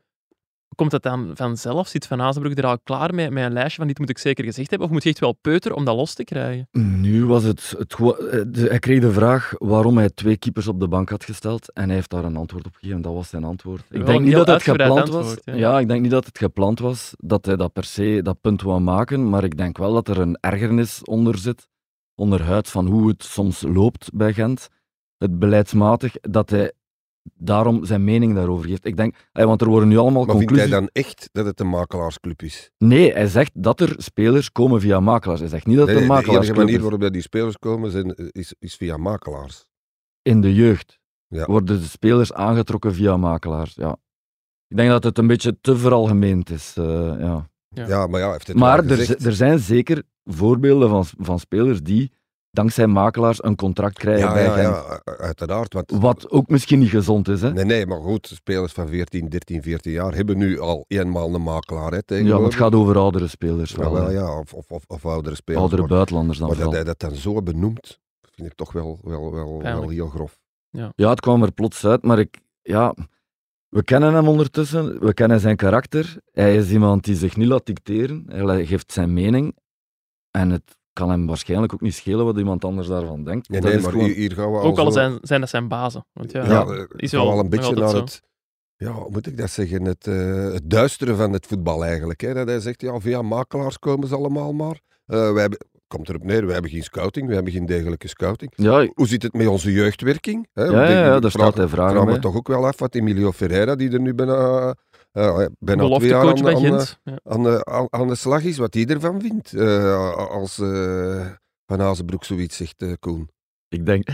komt 0.75 0.91
dat 0.91 1.03
dan 1.03 1.31
vanzelf? 1.33 1.87
Zit 1.87 2.07
Van 2.07 2.21
Azenbroek 2.21 2.57
er 2.57 2.65
al 2.65 2.79
klaar 2.79 3.13
mee, 3.13 3.31
met 3.31 3.43
een 3.43 3.53
lijstje 3.53 3.77
van 3.77 3.87
dit 3.87 3.99
moet 3.99 4.09
ik 4.09 4.17
zeker 4.17 4.43
gezegd 4.43 4.69
hebben? 4.69 4.87
Of 4.87 4.93
moet 4.93 5.03
je 5.03 5.09
echt 5.09 5.19
wel 5.19 5.33
peuteren 5.33 5.77
om 5.77 5.85
dat 5.85 5.95
los 5.95 6.13
te 6.13 6.23
krijgen? 6.23 6.67
Nu 6.71 7.25
was 7.25 7.43
het, 7.43 7.75
het 7.77 7.93
eh, 7.93 8.69
hij 8.69 8.79
kreeg 8.79 8.99
de 8.99 9.11
vraag 9.11 9.53
waarom 9.57 9.97
hij 9.97 10.09
twee 10.09 10.37
keepers 10.37 10.67
op 10.67 10.79
de 10.79 10.87
bank 10.87 11.09
had 11.09 11.23
gesteld 11.23 11.73
en 11.73 11.85
hij 11.85 11.95
heeft 11.95 12.09
daar 12.09 12.23
een 12.23 12.37
antwoord 12.37 12.65
op 12.65 12.75
gegeven. 12.75 13.01
Dat 13.01 13.13
was 13.13 13.29
zijn 13.29 13.43
antwoord. 13.43 13.83
Ik 13.89 13.97
Wel 13.97 14.05
denk 14.05 14.21
niet 14.21 14.33
dat 14.33 14.47
het 14.47 14.63
gepland 14.63 15.09
was. 15.09 15.35
Ja, 15.43 15.79
ik 15.79 15.87
denk 15.87 16.01
niet 16.01 16.11
dat 16.11 16.25
het 16.25 16.37
gepland 16.37 16.79
was 16.79 17.13
dat 17.17 17.45
hij 17.45 17.55
dat 17.55 17.73
per 17.73 17.83
se 17.83 18.19
dat 18.23 18.41
punt 18.41 18.61
wou 18.61 18.79
maken, 18.79 19.29
maar 19.29 19.43
ik 19.43 19.57
denk 19.57 19.77
wel 19.77 19.93
dat 19.93 20.07
er 20.07 20.19
een 20.19 20.37
ergernis 20.39 21.03
onder 21.03 21.37
zit, 21.37 21.67
onderhuid 22.15 22.69
van 22.69 22.87
hoe 22.87 23.07
het 23.07 23.23
soms 23.23 23.61
loopt 23.61 24.09
bij 24.13 24.33
Gent. 24.33 24.67
Het 25.17 25.39
beleidsmatig, 25.39 26.15
dat 26.21 26.49
hij 26.49 26.71
daarom 27.33 27.85
zijn 27.85 28.03
mening 28.03 28.35
daarover 28.35 28.69
geeft. 28.69 28.85
Ik 28.85 28.97
denk, 28.97 29.29
want 29.31 29.61
er 29.61 29.67
worden 29.67 29.87
nu 29.89 29.97
allemaal 29.97 30.25
Maar 30.25 30.35
vindt 30.35 30.47
conclusies. 30.47 30.71
hij 30.71 30.79
dan 30.79 30.89
echt 30.93 31.29
dat 31.31 31.45
het 31.45 31.59
een 31.59 31.69
makelaarsclub 31.69 32.41
is? 32.41 32.71
Nee, 32.77 33.13
hij 33.13 33.27
zegt 33.27 33.51
dat 33.63 33.79
er 33.79 33.95
spelers 33.97 34.51
komen 34.51 34.81
via 34.81 34.99
makelaars. 34.99 35.39
Hij 35.39 35.49
zegt 35.49 35.65
niet 35.65 35.77
dat 35.77 35.85
Nee, 35.85 35.95
het 35.95 36.03
een 36.03 36.09
de 36.09 36.13
enige 36.15 36.27
makelaarsclub 36.27 36.65
manier 36.65 36.81
is. 36.83 36.89
waarop 36.89 37.13
die 37.13 37.21
spelers 37.21 37.57
komen 37.57 37.91
zijn, 37.91 38.15
is, 38.31 38.53
is 38.59 38.75
via 38.75 38.97
makelaars. 38.97 39.65
in 40.21 40.41
de 40.41 40.53
jeugd 40.53 40.99
Ja. 41.27 41.45
worden 41.45 41.79
de 41.79 41.85
spelers 41.87 42.33
aangetrokken 42.33 42.93
via 42.93 43.17
makelaars. 43.17 43.73
Ja. 43.75 43.97
Ik 44.67 44.77
denk 44.77 44.89
dat 44.89 45.03
het 45.03 45.17
een 45.17 45.27
beetje 45.27 45.57
te 45.61 45.77
veralgemeend 45.77 46.49
is. 46.49 46.73
eh, 46.77 47.15
ja. 47.19 47.49
Ja. 47.73 47.87
Ja, 47.87 48.07
maar 48.07 48.19
ja, 48.19 48.31
heeft 48.31 48.47
het 48.47 48.57
Maar 48.57 48.85
er, 48.85 49.25
er 49.25 49.33
zijn 49.33 49.59
zeker 49.59 50.03
voorbeelden 50.23 50.89
van, 50.89 51.05
van 51.17 51.39
spelers 51.39 51.81
die 51.81 52.11
dankzij 52.53 52.87
makelaars 52.87 53.43
een 53.43 53.55
contract 53.55 53.97
krijgen 53.97 54.27
ja, 54.27 54.33
bij 54.33 54.43
ja, 54.43 54.53
Gent. 54.53 55.01
ja, 55.05 55.15
uiteraard. 55.17 55.73
Want, 55.73 55.91
Wat 55.91 56.31
ook 56.31 56.47
misschien 56.47 56.79
niet 56.79 56.89
gezond 56.89 57.27
is. 57.27 57.41
Hè? 57.41 57.53
Nee, 57.53 57.65
nee, 57.65 57.85
maar 57.85 58.01
goed, 58.01 58.27
spelers 58.27 58.73
van 58.73 58.87
14, 58.87 59.29
13, 59.29 59.61
14 59.61 59.91
jaar 59.91 60.15
hebben 60.15 60.37
nu 60.37 60.59
al 60.59 60.85
eenmaal 60.87 61.33
een 61.33 61.41
makelaar. 61.41 61.89
Hè, 61.89 61.95
ja, 61.95 62.01
tegenwoordig. 62.05 62.45
het 62.45 62.55
gaat 62.55 62.75
over 62.75 62.97
oudere 62.97 63.27
spelers. 63.27 63.71
Ja, 63.71 63.91
Wel, 63.91 64.11
ja, 64.11 64.39
of, 64.39 64.53
of, 64.53 64.71
of, 64.71 64.83
of 64.87 65.05
oudere 65.05 65.35
spelers. 65.35 65.61
Oudere 65.61 65.81
maar 65.81 65.91
buitenlanders 65.91 66.39
dan 66.39 66.47
maar 66.47 66.57
dat 66.57 66.71
hij 66.71 66.83
dat 66.83 66.99
dan 66.99 67.15
zo 67.15 67.41
benoemt, 67.41 67.99
vind 68.21 68.47
ik 68.47 68.55
toch 68.55 68.71
wel, 68.71 68.99
wel, 69.03 69.31
wel, 69.31 69.61
wel 69.61 69.89
heel 69.89 70.09
grof. 70.09 70.39
Ja, 70.69 71.09
het 71.09 71.19
kwam 71.19 71.43
er 71.43 71.51
plots 71.51 71.85
uit, 71.85 72.03
maar 72.03 72.19
ik, 72.19 72.41
ja, 72.61 72.95
we 73.73 73.83
kennen 73.83 74.13
hem 74.13 74.27
ondertussen, 74.27 74.99
we 75.05 75.13
kennen 75.13 75.39
zijn 75.39 75.55
karakter. 75.55 76.17
Hij 76.31 76.55
is 76.55 76.71
iemand 76.71 77.03
die 77.03 77.15
zich 77.15 77.35
niet 77.37 77.47
laat 77.47 77.65
dicteren, 77.65 78.23
hij 78.27 78.65
geeft 78.65 78.91
zijn 78.91 79.13
mening. 79.13 79.55
En 80.31 80.49
het 80.49 80.77
kan 80.93 81.09
hem 81.09 81.27
waarschijnlijk 81.27 81.73
ook 81.73 81.81
niet 81.81 81.93
schelen 81.93 82.25
wat 82.25 82.37
iemand 82.37 82.65
anders 82.65 82.87
daarvan 82.87 83.23
denkt. 83.23 83.49
Nee, 83.49 83.59
Dat 83.61 83.69
nee, 83.69 83.77
is 83.79 83.83
maar 83.85 83.91
gewoon- 83.93 84.09
hier, 84.09 84.31
gaan 84.31 84.51
we 84.51 84.57
Ook 84.57 84.77
al 84.77 84.91
zijn, 84.91 85.17
zijn 85.21 85.39
dat 85.39 85.49
zijn 85.49 85.67
bazen. 85.67 86.05
Want 86.13 86.31
ja, 86.31 86.43
Ja, 86.45 86.49
Ja, 86.51 86.65
eh, 86.65 86.83
is 86.95 87.11
wel 87.11 87.31
al 87.31 87.39
een 87.39 87.49
beetje 87.49 87.75
naar 87.75 87.89
zo. 87.89 87.97
het, 87.99 88.21
ja, 88.75 88.91
hoe 88.91 89.09
moet 89.11 89.27
ik 89.27 89.37
dat 89.37 89.49
zeggen, 89.49 89.85
het, 89.85 90.07
eh, 90.07 90.43
het 90.53 90.69
duisteren 90.69 91.17
van 91.17 91.33
het 91.33 91.45
voetbal 91.45 91.85
eigenlijk. 91.85 92.21
Hè? 92.21 92.33
Dat 92.33 92.47
hij 92.47 92.59
zegt, 92.59 92.81
ja, 92.81 92.99
via 92.99 93.21
makelaars 93.21 93.79
komen 93.79 94.07
ze 94.07 94.15
allemaal 94.15 94.53
maar. 94.53 94.79
Eh 95.05 95.31
wij 95.31 95.41
hebben, 95.41 95.59
komt 95.93 96.09
erop 96.09 96.23
neer, 96.23 96.45
we 96.45 96.53
hebben 96.53 96.71
geen 96.71 96.83
scouting, 96.83 97.27
we 97.27 97.33
hebben 97.33 97.53
geen 97.53 97.65
degelijke 97.65 98.07
scouting. 98.07 98.51
Ja, 98.55 98.87
Hoe 98.93 99.07
zit 99.07 99.23
het 99.23 99.33
met 99.33 99.47
onze 99.47 99.71
jeugdwerking? 99.71 100.47
Hè? 100.53 100.63
ja, 100.63 100.83
ik 100.83 100.89
ja, 100.89 101.19
daar 101.19 101.31
staat 101.31 101.57
hij 101.57 101.67
vragen 101.67 101.95
vraag 102.01 102.05
me 102.05 102.19
toch 102.19 102.35
ook 102.35 102.47
wel 102.47 102.65
af 102.67 102.79
wat 102.79 102.95
Emilio 102.95 103.31
Ferreira, 103.31 103.75
die 103.75 103.91
er 103.91 103.99
nu 104.01 104.13
bijna, 104.13 104.75
eh, 105.11 105.45
bijna 105.59 105.95
twee 105.97 106.09
jaar 106.09 106.27
aan, 106.27 106.41
bij 106.41 106.55
aan. 106.55 106.85
Ja. 107.03 107.19
aan, 107.23 107.43
de, 107.43 107.65
aan, 107.65 107.87
aan 107.89 108.07
de 108.07 108.15
slag 108.15 108.43
is, 108.43 108.57
wat 108.57 108.73
hij 108.73 108.85
ervan 108.85 109.21
vindt. 109.21 109.53
eh, 109.53 110.15
als 110.15 110.59
eh, 110.59 111.25
Van 111.65 111.81
Azenbroek 111.81 112.23
zoiets 112.23 112.57
zegt, 112.57 112.81
eh, 112.81 112.93
Koen. 112.99 113.29
ik 113.69 113.85
denk, 113.85 114.07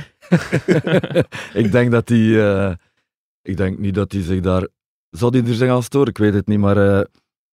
ik 1.64 1.72
denk 1.72 1.92
dat 1.92 2.10
hij, 2.10 2.40
eh, 2.54 2.74
ik 3.42 3.58
denk 3.58 3.78
niet 3.80 3.96
dat 3.96 4.12
hij 4.12 4.22
zich 4.22 4.40
daar, 4.40 4.68
zou 5.10 5.38
hij 5.38 5.48
er 5.48 5.54
zich 5.56 5.70
aan 5.70 5.84
storen? 5.84 6.08
Ik 6.10 6.18
weet 6.18 6.34
het 6.34 6.48
niet, 6.48 6.60
maar 6.60 6.78
eh, 7.00 7.06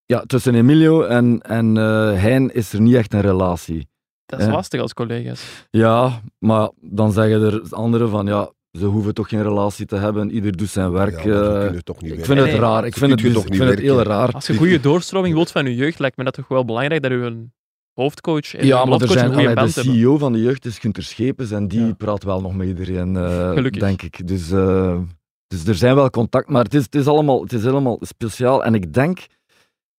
ja, 0.04 0.20
tussen 0.20 0.54
Emilio 0.54 1.02
en, 1.02 1.40
en 1.40 1.76
eh, 1.76 2.22
Hein 2.22 2.54
is 2.54 2.72
er 2.72 2.80
niet 2.80 2.94
echt 2.94 3.12
een 3.14 3.20
relatie. 3.20 3.88
Dat 4.26 4.38
is 4.40 4.46
Ja. 4.46 4.52
lastig 4.52 4.80
als 4.80 4.94
collega's. 4.94 5.66
Ja, 5.70 6.20
maar 6.38 6.70
dan 6.80 7.12
zeggen 7.12 7.42
er 7.42 7.62
anderen 7.70 8.10
van 8.10 8.26
ja, 8.26 8.50
ze 8.72 8.84
hoeven 8.84 9.14
toch 9.14 9.28
geen 9.28 9.42
relatie 9.42 9.86
te 9.86 9.96
hebben, 9.96 10.30
ieder 10.30 10.56
doet 10.56 10.68
zijn 10.68 10.90
werk. 10.90 11.10
Ja, 11.24 11.26
maar 11.26 11.34
zo 11.34 11.56
eh, 11.56 12.12
ik 12.18 12.24
vind 12.24 12.38
het 12.40 12.52
raar, 12.54 12.86
ik 12.86 12.96
vind 12.96 13.10
het, 13.10 13.20
dus- 13.20 13.32
toch 13.34 13.46
ik 13.46 13.54
vind 13.54 13.70
het 13.70 13.78
heel 13.78 14.02
raar. 14.02 14.32
Als 14.32 14.46
je 14.46 14.56
goede 14.56 14.80
doorstroming 14.80 15.34
wilt 15.34 15.50
van 15.50 15.64
je 15.66 15.74
jeugd, 15.74 15.98
lijkt 15.98 16.16
me 16.16 16.24
dat 16.24 16.32
toch 16.34 16.48
wel 16.48 16.64
belangrijk 16.64 17.02
dat 17.02 17.10
je 17.10 17.16
een 17.18 17.52
hoofdcoach 17.92 18.54
en 18.54 18.66
Ja, 18.66 18.82
een 18.82 18.88
maar 18.88 19.00
er 19.00 19.08
zijn, 19.08 19.30
allee, 19.32 19.42
de 19.42 19.46
hebben. 19.46 19.68
CEO 19.70 20.18
van 20.18 20.32
de 20.32 20.42
jeugd 20.42 20.64
is 20.64 20.78
Gunter 20.78 21.02
Schepens 21.02 21.50
en 21.50 21.68
die 21.68 21.86
Ja. 21.86 21.92
praat 21.94 22.22
wel 22.24 22.40
nog 22.40 22.54
met 22.54 22.66
iedereen, 22.66 23.16
eh, 23.16 23.52
Gelukkig. 23.52 23.82
denk 23.82 24.02
ik. 24.02 24.26
Dus, 24.28 24.50
eh, 24.50 24.98
dus 25.46 25.66
er 25.66 25.74
zijn 25.74 25.94
wel 25.94 26.10
contact, 26.10 26.48
maar 26.48 26.64
het 26.64 26.74
is, 26.74 26.82
het, 26.82 26.94
is 26.94 27.06
allemaal, 27.06 27.42
het 27.42 27.52
is 27.52 27.64
helemaal 27.64 27.98
speciaal. 28.00 28.64
En 28.64 28.74
ik 28.74 28.92
denk, 28.92 29.26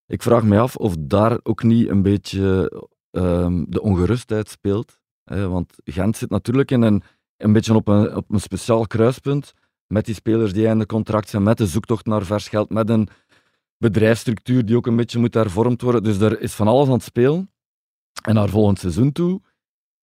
ik 0.07 0.21
vraag 0.23 0.43
me 0.43 0.59
af 0.59 0.75
of 0.75 0.95
daar 0.99 1.37
ook 1.43 1.63
niet 1.63 1.89
een 1.89 2.01
beetje 2.01 2.71
ehm, 3.11 3.63
de 3.67 3.81
ongerustheid 3.81 4.49
speelt. 4.49 4.99
Hè, 5.23 5.49
want 5.49 5.73
Gent 5.83 6.17
zit 6.17 6.29
natuurlijk 6.29 6.71
in 6.71 6.81
een, 6.81 7.03
een 7.37 7.53
beetje 7.53 7.73
op 7.73 7.87
een, 7.87 8.15
op 8.15 8.31
een 8.31 8.41
speciaal 8.41 8.87
kruispunt 8.87 9.53
met 9.87 10.05
die 10.05 10.15
spelers 10.15 10.53
die 10.53 10.67
einde 10.67 10.85
contract 10.85 11.29
zijn, 11.29 11.43
met 11.43 11.57
de 11.57 11.67
zoektocht 11.67 12.05
naar 12.05 12.25
vers 12.25 12.47
geld, 12.47 12.69
met 12.69 12.89
een 12.89 13.07
bedrijfsstructuur 13.77 14.65
die 14.65 14.75
ook 14.75 14.87
een 14.87 14.95
beetje 14.95 15.19
moet 15.19 15.33
hervormd 15.33 15.81
worden. 15.81 16.03
Dus 16.03 16.19
er 16.19 16.41
is 16.41 16.53
van 16.53 16.67
alles 16.67 16.87
aan 16.87 16.93
het 16.93 17.03
spelen. 17.03 17.51
En 18.23 18.33
naar 18.33 18.49
volgend 18.49 18.79
seizoen 18.79 19.11
toe 19.11 19.41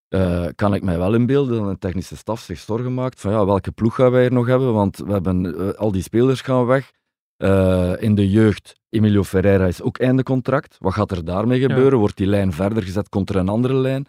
eh, 0.08 0.46
kan 0.54 0.74
ik 0.74 0.82
mij 0.82 0.98
wel 0.98 1.14
inbeelden 1.14 1.58
dat 1.58 1.68
een 1.68 1.78
technische 1.78 2.16
staf 2.16 2.40
zich 2.40 2.58
zorgen 2.58 2.94
maakt 2.94 3.20
van 3.20 3.30
ja, 3.32 3.46
welke 3.46 3.72
ploeg 3.72 3.94
gaan 3.94 4.10
wij 4.10 4.20
hier 4.20 4.32
nog 4.32 4.46
hebben, 4.46 4.72
want 4.72 4.96
we 4.96 5.12
hebben, 5.12 5.58
eh, 5.58 5.78
al 5.78 5.92
die 5.92 6.02
spelers 6.02 6.40
gaan 6.40 6.66
weg. 6.66 6.92
Eh, 7.36 7.92
in 7.98 8.14
de 8.14 8.30
jeugd, 8.30 8.80
Emilio 8.88 9.24
Ferreira 9.24 9.66
is 9.66 9.82
ook 9.82 9.98
einde 9.98 10.22
contract. 10.22 10.76
Wat 10.78 10.92
gaat 10.92 11.10
er 11.10 11.24
daarmee 11.24 11.60
gebeuren? 11.60 11.98
Wordt 11.98 12.16
die 12.16 12.26
lijn 12.26 12.52
verder 12.52 12.82
gezet? 12.82 13.08
Komt 13.08 13.30
er 13.30 13.36
een 13.36 13.48
andere 13.48 13.74
lijn? 13.74 14.06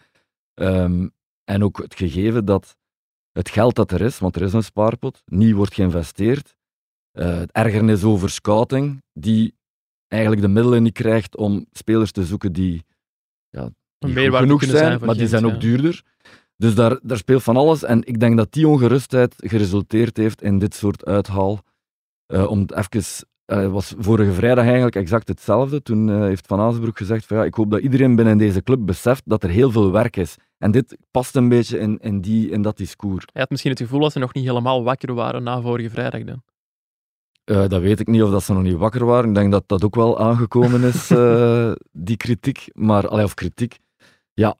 Ehm, 0.53 1.07
en 1.43 1.63
ook 1.63 1.77
het 1.77 1.95
gegeven 1.95 2.45
dat 2.45 2.77
het 3.31 3.49
geld 3.49 3.75
dat 3.75 3.91
er 3.91 4.01
is, 4.01 4.19
want 4.19 4.35
er 4.35 4.41
is 4.41 4.53
een 4.53 4.63
spaarpot, 4.63 5.21
niet 5.25 5.53
wordt 5.53 5.73
geïnvesteerd. 5.73 6.55
Eh, 7.11 7.37
het 7.37 7.51
ergernis 7.51 8.03
over 8.03 8.29
scouting, 8.29 9.03
die 9.13 9.55
eigenlijk 10.07 10.41
de 10.41 10.47
middelen 10.47 10.83
niet 10.83 10.93
krijgt 10.93 11.37
om 11.37 11.65
spelers 11.71 12.11
te 12.11 12.25
zoeken 12.25 12.53
die 12.53 12.85
meerwaarde 13.99 14.47
genoeg 14.47 14.63
zijn, 14.63 15.05
maar 15.05 15.15
die 15.15 15.27
zijn 15.27 15.45
ja. 15.45 15.53
ook 15.53 15.61
duurder. 15.61 16.03
Dus 16.57 16.75
daar, 16.75 16.99
daar 17.01 17.17
speelt 17.17 17.43
van 17.43 17.57
alles. 17.57 17.83
En 17.83 18.03
ik 18.03 18.19
denk 18.19 18.37
dat 18.37 18.51
die 18.51 18.67
ongerustheid 18.67 19.35
geresulteerd 19.37 20.17
heeft 20.17 20.41
in 20.41 20.59
dit 20.59 20.75
soort 20.75 21.05
uithaal. 21.05 21.63
Eh, 22.27 22.49
om 22.49 22.59
het 22.59 22.71
even, 22.71 23.27
eh, 23.45 23.71
was 23.71 23.93
vorige 23.97 24.31
vrijdag 24.31 24.63
eigenlijk 24.63 24.95
exact 24.95 25.27
hetzelfde. 25.27 25.81
Toen 25.81 26.09
eh, 26.09 26.19
heeft 26.19 26.47
Van 26.47 26.59
Azenbroek 26.59 26.97
gezegd 26.97 27.25
van 27.25 27.37
ja, 27.37 27.43
ik 27.43 27.53
hoop 27.53 27.71
dat 27.71 27.79
iedereen 27.79 28.15
binnen 28.15 28.37
deze 28.37 28.63
club 28.63 28.85
beseft 28.85 29.21
dat 29.25 29.43
er 29.43 29.49
heel 29.49 29.71
veel 29.71 29.91
werk 29.91 30.17
is. 30.17 30.35
En 30.57 30.71
dit 30.71 30.97
past 31.11 31.35
een 31.35 31.49
beetje 31.49 31.79
in, 31.79 31.97
in, 31.97 32.21
die, 32.21 32.49
in 32.49 32.61
dat 32.61 32.77
discours. 32.77 33.25
Hij 33.31 33.41
had 33.41 33.49
misschien 33.49 33.71
het 33.71 33.79
gevoel 33.79 33.99
dat 33.99 34.11
ze 34.11 34.19
nog 34.19 34.33
niet 34.33 34.45
helemaal 34.45 34.83
wakker 34.83 35.13
waren 35.13 35.43
na 35.43 35.61
vorige 35.61 35.89
vrijdag 35.89 36.23
dan. 36.23 36.43
Dat 37.45 37.81
weet 37.81 37.99
ik 37.99 38.07
niet 38.07 38.23
of 38.23 38.31
dat 38.31 38.43
ze 38.43 38.53
nog 38.53 38.63
niet 38.63 38.75
wakker 38.75 39.05
waren. 39.05 39.29
Ik 39.29 39.35
denk 39.35 39.51
dat 39.51 39.63
dat 39.67 39.83
ook 39.83 39.95
wel 39.95 40.19
aangekomen 40.19 40.83
is, 40.83 41.07
die 42.07 42.17
kritiek. 42.17 42.67
Maar, 42.73 43.07
allee, 43.07 43.25
of 43.25 43.33
kritiek. 43.33 43.79
Ja, 44.33 44.57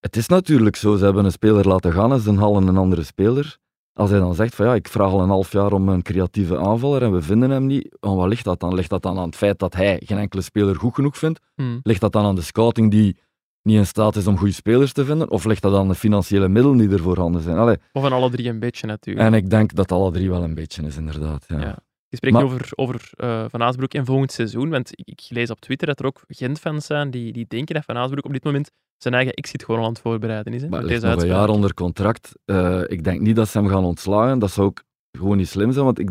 het 0.00 0.16
is 0.16 0.26
natuurlijk 0.26 0.76
zo. 0.76 0.96
Ze 0.96 1.04
hebben 1.04 1.24
een 1.24 1.32
speler 1.32 1.68
laten 1.68 1.92
gaan 1.92 2.12
en 2.12 2.20
ze 2.20 2.34
halen 2.34 2.66
een 2.66 2.76
andere 2.76 3.02
speler. 3.02 3.58
Als 3.98 4.10
hij 4.10 4.18
dan 4.18 4.34
zegt 4.34 4.54
van 4.54 4.66
ja, 4.66 4.74
ik 4.74 4.88
vraag 4.88 5.10
al 5.10 5.20
een 5.20 5.28
half 5.28 5.52
jaar 5.52 5.72
om 5.72 5.88
een 5.88 6.02
creatieve 6.02 6.58
aanvaller 6.58 7.02
en 7.02 7.12
we 7.12 7.22
vinden 7.22 7.50
hem 7.50 7.66
niet, 7.66 7.96
aan 8.00 8.16
wat 8.16 8.28
ligt 8.28 8.44
dat 8.44 8.60
dan? 8.60 8.74
Ligt 8.74 8.90
dat 8.90 9.02
dan 9.02 9.18
aan 9.18 9.26
het 9.26 9.36
feit 9.36 9.58
dat 9.58 9.74
hij 9.74 10.00
geen 10.04 10.18
enkele 10.18 10.42
speler 10.42 10.76
goed 10.76 10.94
genoeg 10.94 11.18
vindt? 11.18 11.40
Hmm. 11.54 11.80
Ligt 11.82 12.00
dat 12.00 12.12
dan 12.12 12.24
aan 12.24 12.34
de 12.34 12.42
scouting 12.42 12.90
die 12.90 13.16
niet 13.62 13.76
in 13.76 13.86
staat 13.86 14.16
is 14.16 14.26
om 14.26 14.38
goede 14.38 14.52
spelers 14.52 14.92
te 14.92 15.04
vinden? 15.04 15.30
Of 15.30 15.44
ligt 15.44 15.62
dat 15.62 15.74
aan 15.74 15.88
de 15.88 15.94
financiële 15.94 16.48
middelen 16.48 16.78
die 16.78 16.90
er 16.90 17.00
voorhanden 17.00 17.42
zijn? 17.42 17.56
Allee, 17.56 17.76
Of 17.92 18.04
aan 18.04 18.12
alle 18.12 18.30
drie 18.30 18.48
een 18.48 18.58
beetje 18.58 18.86
natuurlijk. 18.86 19.26
en 19.26 19.34
ik 19.34 19.50
denk 19.50 19.74
dat 19.74 19.92
alle 19.92 20.12
drie 20.12 20.30
wel 20.30 20.42
een 20.42 20.54
beetje 20.54 20.82
is, 20.82 20.96
inderdaad. 20.96 21.44
Ja. 21.48 21.60
Ja. 21.60 21.78
Je 22.08 22.16
spreekt 22.16 22.34
Maar- 22.34 22.44
nu 22.44 22.50
over, 22.50 22.68
over 22.74 23.10
eh, 23.16 23.44
Van 23.48 23.62
Aasbroek 23.62 23.94
en 23.94 24.04
volgend 24.04 24.32
seizoen, 24.32 24.70
want 24.70 24.90
ik, 24.92 25.06
ik 25.08 25.26
lees 25.28 25.50
op 25.50 25.60
Twitter 25.60 25.86
dat 25.86 26.00
er 26.00 26.06
ook 26.06 26.24
Gent-fans 26.28 26.86
zijn 26.86 27.10
die, 27.10 27.32
die 27.32 27.46
denken 27.48 27.74
dat 27.74 27.84
Van 27.84 27.96
Aasbroek 27.96 28.24
op 28.24 28.32
dit 28.32 28.44
moment 28.44 28.70
zijn 28.96 29.14
eigen 29.14 29.32
exit 29.34 29.64
gewoon 29.64 29.82
aan 29.82 29.88
het 29.88 30.00
voorbereiden 30.00 30.52
is. 30.52 30.62
Hè, 30.62 30.68
Maar 30.68 30.80
met 30.80 30.88
deze 30.88 31.06
nog 31.06 31.22
een 31.22 31.28
jaar 31.28 31.48
onder 31.48 31.74
contract. 31.74 32.32
Eh, 32.44 32.82
ik 32.86 33.04
denk 33.04 33.20
niet 33.20 33.36
dat 33.36 33.48
ze 33.48 33.58
hem 33.58 33.68
gaan 33.68 33.84
ontslagen. 33.84 34.38
Dat 34.38 34.50
zou 34.50 34.66
ook 34.66 34.84
gewoon 35.12 35.36
niet 35.36 35.48
slim 35.48 35.72
zijn, 35.72 35.84
want 35.84 35.98
ik, 35.98 36.10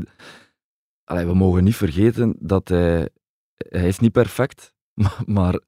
Allee, 1.03 1.25
we 1.25 1.33
mogen 1.33 1.63
niet 1.63 1.75
vergeten 1.75 2.36
dat 2.39 2.67
hij... 2.67 3.10
Hij 3.57 3.88
is 3.88 3.99
niet 3.99 4.12
perfect, 4.12 4.73
maar, 5.01 5.21
maar 5.25 5.60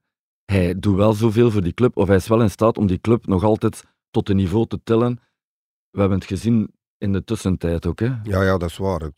hij 0.45 0.79
doet 0.79 0.95
wel 0.95 1.13
zoveel 1.13 1.51
voor 1.51 1.61
die 1.61 1.73
club, 1.73 1.97
of 1.97 2.07
hij 2.07 2.15
is 2.15 2.27
wel 2.27 2.41
in 2.41 2.49
staat 2.49 2.77
om 2.77 2.87
die 2.87 3.01
club 3.01 3.25
nog 3.27 3.43
altijd 3.43 3.83
tot 4.09 4.29
een 4.29 4.35
niveau 4.35 4.67
te 4.67 4.79
tillen. 4.83 5.19
We 5.89 5.99
hebben 5.99 6.17
het 6.17 6.27
gezien 6.27 6.73
in 6.97 7.13
de 7.13 7.23
tussentijd 7.23 7.85
ook. 7.85 7.99
Hè. 7.99 8.05
Ja, 8.23 8.43
ja, 8.43 8.57
dat 8.57 8.69
is 8.69 8.77
waar. 8.77 9.11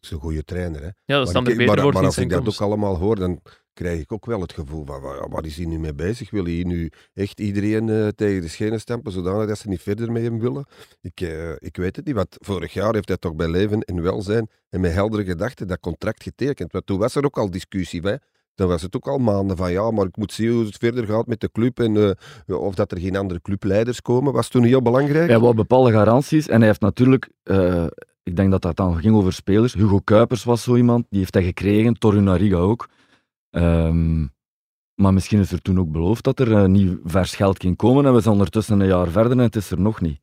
Is, 0.00 0.10
een 0.10 0.20
goede 0.20 0.44
trainer. 0.44 0.80
Hè. 0.80 0.86
Ja, 1.04 1.18
dat 1.18 1.26
is 1.26 1.32
dan 1.32 1.42
Maar, 1.42 1.44
de 1.44 1.50
ik- 1.50 1.56
beter 1.66 1.74
maar, 1.74 1.82
wordt 1.82 1.94
maar 1.94 2.02
in 2.02 2.08
als 2.08 2.18
ik 2.18 2.30
dat 2.30 2.48
ook 2.54 2.60
allemaal 2.68 2.96
hoor, 2.96 3.16
dan 3.16 3.40
krijg 3.72 4.00
ik 4.00 4.12
ook 4.12 4.26
wel 4.26 4.40
het 4.40 4.52
gevoel 4.52 4.84
van, 4.86 5.00
wa- 5.00 5.28
waar 5.28 5.44
is 5.44 5.56
hij 5.56 5.66
nu 5.66 5.78
mee 5.78 5.94
bezig? 5.94 6.30
Wil 6.30 6.44
hij 6.44 6.62
nu 6.66 6.90
echt 7.14 7.40
iedereen 7.40 7.88
eh, 7.88 8.08
tegen 8.08 8.40
de 8.40 8.48
schenen 8.48 8.80
stempen, 8.80 9.12
zodanig 9.12 9.48
dat 9.48 9.58
ze 9.58 9.68
niet 9.68 9.82
verder 9.82 10.12
met 10.12 10.22
hem 10.22 10.38
willen? 10.40 10.66
Ik, 11.00 11.20
eh, 11.20 11.50
ik 11.58 11.76
weet 11.76 11.96
het 11.96 12.04
niet, 12.06 12.14
want 12.14 12.36
vorig 12.38 12.72
jaar 12.72 12.94
heeft 12.94 13.08
hij 13.08 13.16
toch 13.16 13.34
bij 13.34 13.48
Leven 13.48 13.80
en 13.80 14.02
Welzijn 14.02 14.50
en 14.70 14.80
met 14.80 14.92
heldere 14.92 15.24
gedachten 15.24 15.66
dat 15.68 15.80
contract 15.80 16.22
getekend. 16.22 16.72
Want 16.72 16.86
toen 16.86 16.98
was 16.98 17.14
er 17.14 17.24
ook 17.24 17.38
al 17.38 17.50
discussie 17.50 18.00
bij. 18.00 18.18
Dan 18.54 18.68
was 18.68 18.82
het 18.82 18.96
ook 18.96 19.08
al 19.08 19.18
maanden 19.18 19.56
van 19.56 19.72
ja, 19.72 19.90
maar 19.90 20.06
ik 20.06 20.16
moet 20.16 20.32
zien 20.32 20.50
hoe 20.50 20.64
het 20.64 20.76
verder 20.76 21.06
gaat 21.06 21.26
met 21.26 21.40
de 21.40 21.50
club 21.52 21.80
en 21.80 22.16
eh, 22.46 22.60
of 22.60 22.74
dat 22.74 22.92
er 22.92 22.98
geen 23.00 23.16
andere 23.16 23.40
clubleiders 23.40 24.00
komen, 24.02 24.32
was 24.32 24.48
toen 24.48 24.64
heel 24.64 24.82
belangrijk. 24.82 25.28
Hij 25.28 25.38
wou 25.38 25.54
bepaalde 25.54 25.90
garanties 25.90 26.48
en 26.48 26.58
hij 26.58 26.66
heeft 26.68 26.80
natuurlijk, 26.80 27.30
eh, 27.42 27.86
ik 28.30 28.36
denk 28.36 28.50
dat 28.50 28.62
dat 28.62 28.76
dan 28.76 28.98
ging 29.00 29.14
over 29.14 29.32
spelers. 29.32 29.74
Hugo 29.74 29.98
Kuipers 29.98 30.44
was 30.44 30.62
zo 30.62 30.76
iemand, 30.76 31.06
die 31.10 31.18
heeft 31.18 31.34
hij 31.34 31.42
gekregen, 31.44 31.98
Torunariga 31.98 32.56
ook. 32.56 32.88
Ehm, 33.50 34.26
maar 34.94 35.12
misschien 35.14 35.40
is 35.40 35.52
er 35.52 35.62
toen 35.62 35.78
ook 35.80 35.90
beloofd 35.90 36.24
dat 36.24 36.40
er 36.40 36.52
eh, 36.56 36.64
nieuw 36.64 36.98
vers 37.04 37.34
geld 37.34 37.60
ging 37.60 37.76
komen 37.76 38.06
en 38.06 38.14
we 38.14 38.20
zijn 38.20 38.34
ondertussen 38.34 38.80
een 38.80 38.86
jaar 38.86 39.08
verder 39.08 39.32
en 39.32 39.38
het 39.38 39.56
is 39.56 39.70
er 39.70 39.80
nog 39.80 40.00
niet. 40.00 40.20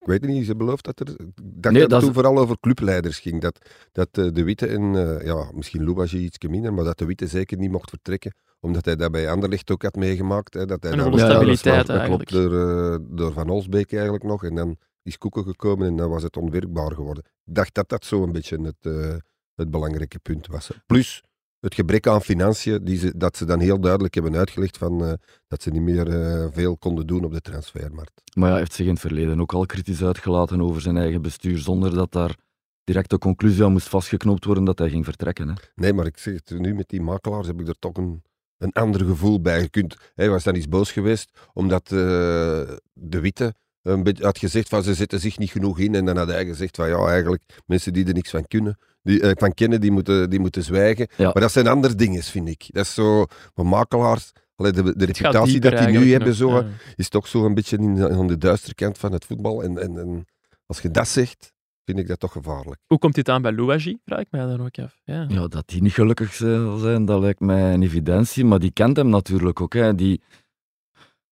Ik 0.00 0.06
weet 0.12 0.20
het 0.20 0.30
niet, 0.30 0.46
ze 0.46 0.56
belooft 0.56 0.84
dat 0.84 1.00
er. 1.00 1.06
Nee, 1.06 1.32
dat 1.36 1.72
dat 1.72 1.82
het 1.82 1.92
is- 1.92 2.00
toen 2.04 2.12
vooral 2.12 2.38
over 2.38 2.56
clubleiders 2.60 3.18
ging. 3.18 3.40
Dat, 3.40 3.70
dat 3.92 4.08
eh, 4.12 4.26
de 4.32 4.44
Witte 4.44 4.66
en, 4.66 4.82
eh, 5.18 5.26
ja, 5.26 5.50
misschien 5.54 5.84
Louwagie 5.84 6.20
iets 6.20 6.38
minder, 6.48 6.74
maar 6.74 6.84
dat 6.84 6.98
de 6.98 7.04
Witte 7.06 7.26
zeker 7.26 7.58
niet 7.58 7.70
mocht 7.70 7.90
vertrekken. 7.90 8.34
Omdat 8.60 8.84
hij 8.84 8.96
dat 8.96 9.10
bij 9.12 9.30
Anderlecht 9.30 9.70
ook 9.70 9.82
had 9.82 9.94
meegemaakt. 9.96 10.54
Hè, 10.54 10.66
dat 10.66 10.82
hij 10.82 10.92
En 10.92 10.98
dan- 10.98 11.06
Ja, 11.12 11.16
dat 11.16 11.30
stabiliteit 11.30 11.86
dat 11.86 11.96
eigenlijk. 11.96 12.28
klopt, 12.28 12.50
door, 12.50 12.92
eh, 12.92 12.98
door 13.08 13.32
Van 13.32 13.48
Olsbeek 13.48 13.92
eigenlijk 13.92 14.24
nog. 14.24 14.44
En 14.44 14.54
dan 14.54 14.76
is 15.06 15.18
Koeken 15.18 15.44
gekomen 15.44 15.86
en 15.86 15.96
dan 15.96 16.10
was 16.10 16.22
het 16.22 16.36
onwerkbaar 16.36 16.92
geworden. 16.92 17.24
Ik 17.44 17.54
dacht 17.54 17.74
dat 17.74 17.88
dat 17.88 18.04
zo 18.04 18.22
een 18.22 18.32
beetje 18.32 18.60
het, 18.62 18.76
eh, 18.80 19.16
het 19.54 19.70
belangrijke 19.70 20.18
punt 20.18 20.46
was. 20.46 20.70
Plus 20.86 21.22
het 21.60 21.74
gebrek 21.74 22.06
aan 22.06 22.22
financiën, 22.22 22.84
die 22.84 22.98
ze, 22.98 23.16
dat 23.16 23.36
ze 23.36 23.44
dan 23.44 23.60
heel 23.60 23.80
duidelijk 23.80 24.14
hebben 24.14 24.36
uitgelegd 24.36 24.78
van, 24.78 25.04
eh, 25.04 25.12
dat 25.48 25.62
ze 25.62 25.70
niet 25.70 25.82
meer 25.82 26.08
eh, 26.08 26.46
veel 26.52 26.76
konden 26.76 27.06
doen 27.06 27.24
op 27.24 27.32
de 27.32 27.40
transfermarkt. 27.40 28.22
Maar 28.34 28.44
ja, 28.44 28.50
hij 28.50 28.58
heeft 28.58 28.72
zich 28.72 28.86
in 28.86 28.92
het 28.92 29.00
verleden 29.00 29.40
ook 29.40 29.52
al 29.52 29.66
kritisch 29.66 30.02
uitgelaten 30.02 30.60
over 30.60 30.80
zijn 30.80 30.96
eigen 30.96 31.22
bestuur, 31.22 31.58
zonder 31.58 31.94
dat 31.94 32.12
daar 32.12 32.36
direct 32.84 33.10
de 33.10 33.18
conclusie 33.18 33.64
aan 33.64 33.72
moest 33.72 33.88
vastgeknoopt 33.88 34.44
worden 34.44 34.64
dat 34.64 34.78
hij 34.78 34.88
ging 34.88 35.04
vertrekken. 35.04 35.48
Hè. 35.48 35.54
Nee, 35.74 35.92
maar 35.92 36.06
ik 36.06 36.18
zeg 36.18 36.34
het, 36.34 36.58
nu 36.58 36.74
met 36.74 36.88
die 36.88 37.00
makelaars 37.00 37.46
heb 37.46 37.60
ik 37.60 37.68
er 37.68 37.78
toch 37.78 37.96
een, 37.96 38.22
een 38.58 38.72
ander 38.72 39.04
gevoel 39.04 39.40
bij. 39.40 39.60
Je 39.60 39.68
kunt, 39.68 39.96
hij 40.14 40.30
was 40.30 40.44
dan 40.44 40.54
eens 40.54 40.68
boos 40.68 40.92
geweest, 40.92 41.30
omdat 41.52 41.88
de 41.88 43.20
Witte 43.20 43.54
een 43.86 44.02
beetje 44.02 44.24
had 44.24 44.38
gezegd 44.38 44.68
van 44.68 44.82
ze 44.82 44.94
zetten 44.94 45.20
zich 45.20 45.38
niet 45.38 45.50
genoeg 45.50 45.78
in. 45.78 45.94
En 45.94 46.04
dan 46.04 46.16
had 46.16 46.28
hij 46.28 46.46
gezegd 46.46 46.76
van 46.76 46.88
ja, 46.88 47.06
eigenlijk 47.06 47.42
mensen 47.66 47.92
die 47.92 48.06
er 48.06 48.12
niks 48.12 48.30
van 48.30 48.46
kunnen, 48.46 48.78
die, 49.02 49.20
eh, 49.20 49.30
van 49.34 49.54
kennen, 49.54 49.80
die 49.80 49.90
moeten, 49.90 50.30
die 50.30 50.40
moeten 50.40 50.62
zwijgen. 50.62 51.08
Ja. 51.16 51.24
Maar 51.24 51.42
dat 51.42 51.52
zijn 51.52 51.66
andere 51.66 51.94
dingen, 51.94 52.22
vind 52.22 52.48
ik. 52.48 52.64
Dat 52.68 52.84
is 52.84 52.94
zo, 52.94 53.26
maar 53.54 53.66
makelaars, 53.66 54.32
allee, 54.56 54.72
de, 54.72 54.92
reputatie 54.96 55.60
dat 55.60 55.78
die 55.78 55.98
nu 55.98 56.10
hebben, 56.10 56.28
nog, 56.28 56.36
zo, 56.36 56.50
ja. 56.50 56.66
is 56.96 57.08
toch 57.08 57.26
zo 57.26 57.44
een 57.44 57.54
beetje 57.54 57.76
in, 57.76 58.02
aan 58.12 58.26
de 58.26 58.38
duistere 58.38 58.74
kant 58.74 58.98
van 58.98 59.12
het 59.12 59.24
voetbal. 59.24 59.62
En, 59.62 59.78
en, 59.78 59.98
en 59.98 60.26
als 60.66 60.80
je 60.80 60.90
dat 60.90 61.08
zegt, 61.08 61.54
vind 61.84 61.98
ik 61.98 62.08
dat 62.08 62.20
toch 62.20 62.32
gevaarlijk. 62.32 62.80
Hoe 62.86 62.98
komt 62.98 63.14
dit 63.14 63.28
aan 63.28 63.42
bij 63.42 63.52
Louagie? 63.52 64.00
Vraag 64.04 64.20
ik 64.20 64.26
mij 64.30 64.46
dan 64.46 64.60
ook 64.60 64.78
af. 64.78 65.00
Ja. 65.04 65.24
Ja, 65.28 65.46
dat 65.46 65.68
die 65.68 65.82
niet 65.82 65.92
gelukkig 65.92 66.32
zal 66.32 66.76
zijn, 66.76 67.04
dat 67.04 67.20
lijkt 67.20 67.40
mij 67.40 67.72
een 67.74 67.82
evidentie. 67.82 68.44
Maar 68.44 68.58
die 68.58 68.70
kent 68.70 68.96
hem 68.96 69.08
natuurlijk 69.08 69.60
ook. 69.60 69.72
Hè. 69.74 69.94
Die, 69.94 70.20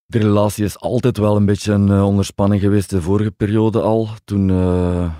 de 0.06 0.18
relatie 0.18 0.64
is 0.64 0.78
altijd 0.78 1.18
wel 1.18 1.36
een 1.36 1.46
beetje 1.46 1.72
een 1.72 1.90
eh, 1.90 2.06
onderspanning 2.06 2.60
geweest 2.60 2.90
de 2.90 3.02
vorige 3.02 3.30
periode 3.30 3.80
al. 3.80 4.08
Toen, 4.24 4.50
eh, 4.50 5.12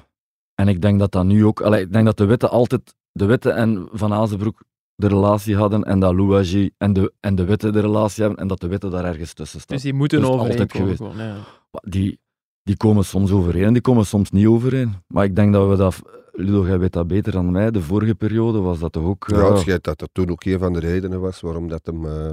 en 0.54 0.68
ik 0.68 0.82
denk 0.82 0.98
dat 0.98 1.12
dat 1.12 1.24
nu 1.24 1.44
ook... 1.44 1.60
Allee, 1.60 1.80
ik 1.80 1.92
denk 1.92 2.04
dat 2.04 2.16
de 2.16 2.24
Witte 2.24 2.48
altijd... 2.48 2.94
De 3.12 3.24
Witte 3.24 3.50
en 3.50 3.88
Van 3.92 4.12
Azenbroek 4.12 4.62
de 4.94 5.08
relatie 5.08 5.56
hadden 5.56 5.84
en 5.84 6.00
dat 6.00 6.14
Louagie 6.14 6.74
en 6.78 6.92
de, 6.92 7.12
en 7.20 7.34
de 7.34 7.44
Witte 7.44 7.70
de 7.70 7.80
relatie 7.80 8.22
hebben 8.22 8.40
en 8.40 8.48
dat 8.48 8.60
de 8.60 8.66
Witte 8.66 8.88
daar 8.88 9.04
ergens 9.04 9.32
tussen 9.32 9.60
staat. 9.60 9.76
Dus 9.76 9.82
die 9.82 9.94
moeten 9.94 10.24
overeenkomen. 10.24 10.96
gewoon, 10.96 11.16
ja. 11.16 11.36
Die, 11.70 12.18
die 12.62 12.76
komen 12.76 13.04
soms 13.04 13.30
overeen 13.30 13.64
en 13.64 13.72
die 13.72 13.82
komen 13.82 14.06
soms 14.06 14.30
niet 14.30 14.46
overeen. 14.46 14.94
Maar 15.06 15.24
ik 15.24 15.36
denk 15.36 15.52
dat 15.52 15.68
we 15.68 15.76
dat... 15.76 16.02
Ludo, 16.32 16.66
jij 16.66 16.78
weet 16.78 16.92
dat 16.92 17.06
beter 17.06 17.32
dan 17.32 17.52
mij. 17.52 17.70
De 17.70 17.82
vorige 17.82 18.14
periode 18.14 18.58
was 18.58 18.78
dat 18.78 18.92
toch 18.92 19.04
ook... 19.04 19.24
Ja, 19.28 19.36
eh, 19.36 19.48
het 19.48 19.58
schijnt 19.58 19.84
dat 19.84 19.98
dat 19.98 20.08
toen 20.12 20.30
ook 20.30 20.44
een 20.44 20.58
van 20.58 20.72
de 20.72 20.80
redenen 20.80 21.20
was 21.20 21.40
waarom 21.40 21.68
dat 21.68 21.86
hem 21.86 22.06
eh, 22.06 22.32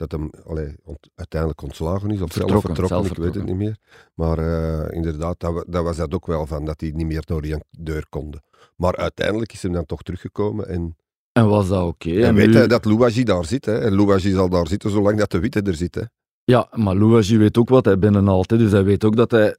dat 0.00 0.12
hem 0.12 0.30
allee, 0.46 0.74
ont- 0.84 1.08
uiteindelijk 1.14 1.62
ontslagen 1.62 2.10
is, 2.10 2.20
of 2.20 2.32
zelf 2.32 2.32
Vertrokken, 2.32 2.74
vertrokken, 2.74 2.96
zelf 3.06 3.10
ik 3.10 3.24
weet 3.24 3.34
het 3.34 3.44
niet 3.44 3.56
meer. 3.56 3.76
Maar 4.14 4.38
eh, 4.38 4.96
inderdaad, 4.96 5.40
dat, 5.40 5.64
dat 5.68 5.84
was 5.84 5.96
dat 5.96 6.14
ook 6.14 6.26
wel 6.26 6.46
van, 6.46 6.64
dat 6.64 6.80
hij 6.80 6.90
niet 6.94 7.06
meer 7.06 7.22
door 7.26 7.42
die 7.42 7.56
deur 7.70 8.06
konden. 8.08 8.42
Maar 8.76 8.96
uiteindelijk 8.96 9.52
is 9.52 9.62
hij 9.62 9.72
dan 9.72 9.86
toch 9.86 10.02
teruggekomen 10.02 10.68
en, 10.68 10.96
En 11.32 11.48
was 11.48 11.68
dat 11.68 11.86
oké? 11.86 12.10
en 12.10 12.22
En 12.22 12.34
weet 12.34 12.46
nu- 12.46 12.54
hij 12.54 12.66
dat 12.66 12.84
Louagie 12.84 13.24
daar 13.24 13.44
zit. 13.44 13.64
Hè. 13.64 13.78
En 13.78 13.94
Louagie 13.94 14.32
zal 14.32 14.48
daar 14.48 14.66
zitten 14.66 14.90
zolang 14.90 15.18
dat 15.18 15.30
de 15.30 15.38
witte 15.40 15.62
er 15.62 15.74
zit. 15.74 15.94
Hè. 15.94 16.02
Ja, 16.44 16.68
maar 16.74 16.96
Louagie 16.96 17.38
weet 17.38 17.58
ook 17.58 17.68
wat 17.68 17.84
hij 17.84 17.98
binnenhaalt. 17.98 18.50
hè. 18.50 18.58
Dus 18.58 18.70
hij 18.72 18.84
weet 18.84 19.04
ook 19.04 19.16
dat 19.16 19.30
hij... 19.30 19.56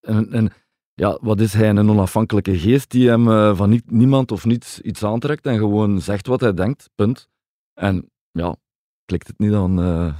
Een, 0.00 0.36
een, 0.36 0.50
ja, 0.94 1.18
wat 1.20 1.40
is 1.40 1.52
hij? 1.52 1.68
Een 1.68 1.90
onafhankelijke 1.90 2.58
geest 2.58 2.90
die 2.90 3.08
hem 3.08 3.28
eh, 3.30 3.56
van 3.56 3.70
niet, 3.70 3.90
niemand 3.90 4.32
of 4.32 4.44
niets 4.44 4.80
iets 4.80 5.04
aantrekt 5.04 5.46
en 5.46 5.58
gewoon 5.58 6.00
zegt 6.00 6.26
wat 6.26 6.40
hij 6.40 6.54
denkt. 6.54 6.90
Punt. 6.94 7.28
En 7.74 8.10
ja, 8.30 8.56
klikt 9.04 9.26
het 9.26 9.38
niet, 9.38 9.50
dan, 9.50 9.82
eh, 9.82 10.14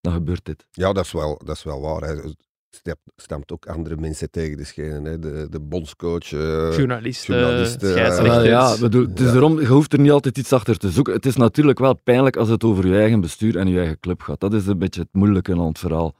dan 0.00 0.12
gebeurt 0.12 0.44
dit. 0.44 0.66
Ja, 0.70 0.92
dat 0.92 1.04
is 1.04 1.12
wel, 1.12 1.40
dat 1.44 1.56
is 1.56 1.62
wel 1.62 1.80
waar. 1.80 2.00
Hij 2.00 2.34
stemt, 2.70 2.98
stemt 3.16 3.52
ook 3.52 3.66
andere 3.66 3.96
mensen 3.96 4.30
tegen 4.30 4.56
de 4.56 4.64
schenen. 4.64 5.04
Hè. 5.04 5.18
De, 5.18 5.46
de 5.50 5.60
bondscoach. 5.60 6.32
eh, 6.32 6.76
Journalisten, 6.76 7.34
journalisten, 7.38 7.90
scheidsrechters. 7.90 8.36
Wel, 8.36 8.44
ja, 8.44 8.78
bedoel, 8.78 9.06
het 9.06 9.20
is 9.20 9.26
Ja. 9.30 9.34
erom, 9.34 9.60
je 9.60 9.66
hoeft 9.66 9.92
er 9.92 9.98
niet 10.00 10.10
altijd 10.10 10.38
iets 10.38 10.52
achter 10.52 10.78
te 10.78 10.90
zoeken. 10.90 11.12
Het 11.14 11.26
is 11.26 11.36
natuurlijk 11.36 11.78
wel 11.78 11.94
pijnlijk 12.02 12.36
als 12.36 12.48
het 12.48 12.64
over 12.64 12.86
je 12.86 12.96
eigen 12.98 13.20
bestuur 13.20 13.56
en 13.56 13.68
je 13.68 13.78
eigen 13.78 14.00
club 14.00 14.22
gaat. 14.22 14.40
Dat 14.40 14.54
is 14.54 14.66
een 14.66 14.78
beetje 14.78 15.00
het 15.00 15.12
moeilijke 15.12 15.52
aan 15.52 15.58
het 15.66 15.78
verhaal. 15.78 16.14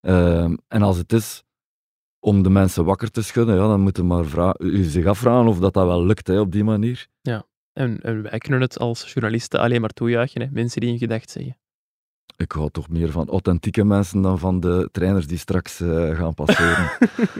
Ehm, 0.00 0.56
en 0.68 0.82
als 0.82 0.96
het 0.96 1.12
is 1.12 1.42
om 2.20 2.42
de 2.42 2.50
mensen 2.50 2.84
wakker 2.84 3.10
te 3.10 3.22
schudden, 3.22 3.54
ja, 3.56 3.66
dan 3.68 3.80
moet 3.80 3.96
je 3.96 4.02
maar 4.02 4.54
u 4.58 4.82
zich 4.82 5.06
afvragen 5.06 5.46
of 5.48 5.58
dat, 5.58 5.74
dat 5.74 5.86
wel 5.86 6.04
lukt 6.06 6.26
hè, 6.26 6.40
op 6.40 6.52
die 6.52 6.64
manier. 6.64 7.08
En, 7.72 8.00
en 8.00 8.22
wij 8.22 8.38
kunnen 8.38 8.60
het 8.60 8.78
als 8.78 9.12
journalisten 9.12 9.60
alleen 9.60 9.80
maar 9.80 9.90
toejuichen. 9.90 10.40
Hè. 10.40 10.48
Mensen 10.50 10.80
die 10.80 10.90
een 10.90 10.98
gedacht 10.98 11.30
zeggen. 11.30 11.56
Ik 12.36 12.52
hou 12.52 12.70
toch 12.70 12.88
meer 12.88 13.10
van 13.10 13.28
authentieke 13.28 13.84
mensen 13.84 14.22
dan 14.22 14.38
van 14.38 14.60
de 14.60 14.88
trainers 14.92 15.26
die 15.26 15.38
straks 15.38 15.80
eh, 15.80 16.16
gaan 16.16 16.34
passeren. 16.34 16.90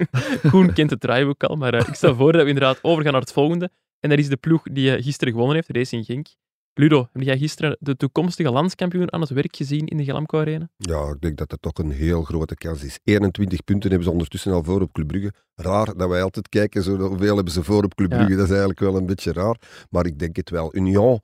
Koen 0.51 0.73
kent 0.73 0.91
het 0.91 1.01
draaiboek 1.01 1.45
al, 1.45 1.57
maar 1.57 1.75
eh, 1.75 1.89
ik 1.89 1.95
stel 1.95 2.15
voor 2.15 2.33
dat 2.33 2.43
we 2.43 2.49
inderdaad 2.49 2.79
overgaan 2.83 3.13
naar 3.13 3.21
het 3.21 3.33
volgende. 3.33 3.71
En 4.01 4.09
dat 4.09 4.19
is 4.19 4.29
de 4.29 4.37
ploeg 4.37 4.63
die 4.63 4.95
eh, 4.95 5.03
gisteren 5.03 5.33
gewonnen 5.33 5.57
heeft, 5.57 5.77
Racing 5.77 6.05
Genk. 6.05 6.27
Ludo, 6.75 7.09
heb 7.13 7.23
jij 7.23 7.39
gisteren 7.39 7.77
de 7.81 7.97
toekomstige 7.97 8.51
landskampioen 8.51 9.13
aan 9.13 9.21
het 9.21 9.31
werk 9.31 9.57
gezien 9.57 9.87
in 9.87 9.97
de 9.97 10.05
Glamco 10.05 10.39
Arena? 10.39 10.69
Ja, 10.77 11.09
ik 11.09 11.21
denk 11.21 11.37
dat 11.37 11.51
het 11.51 11.63
toch 11.63 11.73
een 11.75 11.91
heel 11.91 12.23
grote 12.23 12.55
kans 12.55 12.85
is. 12.85 12.99
21 13.05 13.65
punten 13.65 13.89
hebben 13.89 14.07
ze 14.07 14.13
ondertussen 14.13 14.53
al 14.53 14.65
voor 14.65 14.81
op 14.81 14.93
Club 14.93 15.07
Brugge. 15.09 15.33
Raar 15.55 15.97
dat 15.97 16.09
wij 16.09 16.23
altijd 16.23 16.49
kijken, 16.49 16.83
zo, 16.83 16.97
hoeveel 16.97 17.35
hebben 17.35 17.53
ze 17.53 17.65
voor 17.65 17.85
op 17.85 17.95
Club 17.95 18.11
Ja. 18.11 18.17
Brugge. 18.17 18.35
Dat 18.35 18.45
is 18.45 18.51
eigenlijk 18.51 18.81
wel 18.81 18.97
een 18.97 19.07
beetje 19.07 19.33
raar. 19.33 19.87
Maar 19.91 20.07
ik 20.07 20.19
denk 20.19 20.37
het 20.37 20.51
wel. 20.51 20.77
Union, 20.77 21.21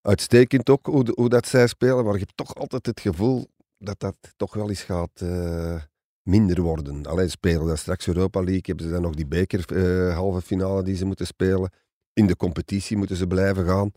uitstekend 0.00 0.70
ook 0.70 0.86
hoe, 0.86 1.12
hoe 1.14 1.28
dat 1.28 1.46
zij 1.46 1.66
spelen. 1.66 2.04
Maar 2.04 2.12
je 2.12 2.18
hebt 2.18 2.36
toch 2.36 2.54
altijd 2.54 2.86
het 2.86 3.00
gevoel 3.00 3.46
dat 3.78 4.00
dat 4.00 4.16
toch 4.36 4.54
wel 4.54 4.68
eens 4.68 4.82
gaat 4.82 5.20
eh, 5.20 5.82
minder 6.22 6.60
worden. 6.60 7.06
Alleen 7.06 7.30
spelen 7.30 7.66
dan 7.66 7.78
straks 7.78 8.06
Europa 8.06 8.40
League. 8.40 8.62
Hebben 8.62 8.84
ze 8.84 8.92
dan 8.92 9.02
nog 9.02 9.14
die 9.14 9.26
beker 9.26 9.76
eh, 9.76 10.14
halve 10.14 10.40
finale 10.40 10.82
die 10.82 10.96
ze 10.96 11.04
moeten 11.04 11.26
spelen. 11.26 11.70
In 12.12 12.26
de 12.26 12.36
competitie 12.36 12.96
moeten 12.96 13.16
ze 13.16 13.26
blijven 13.26 13.66
gaan. 13.66 13.92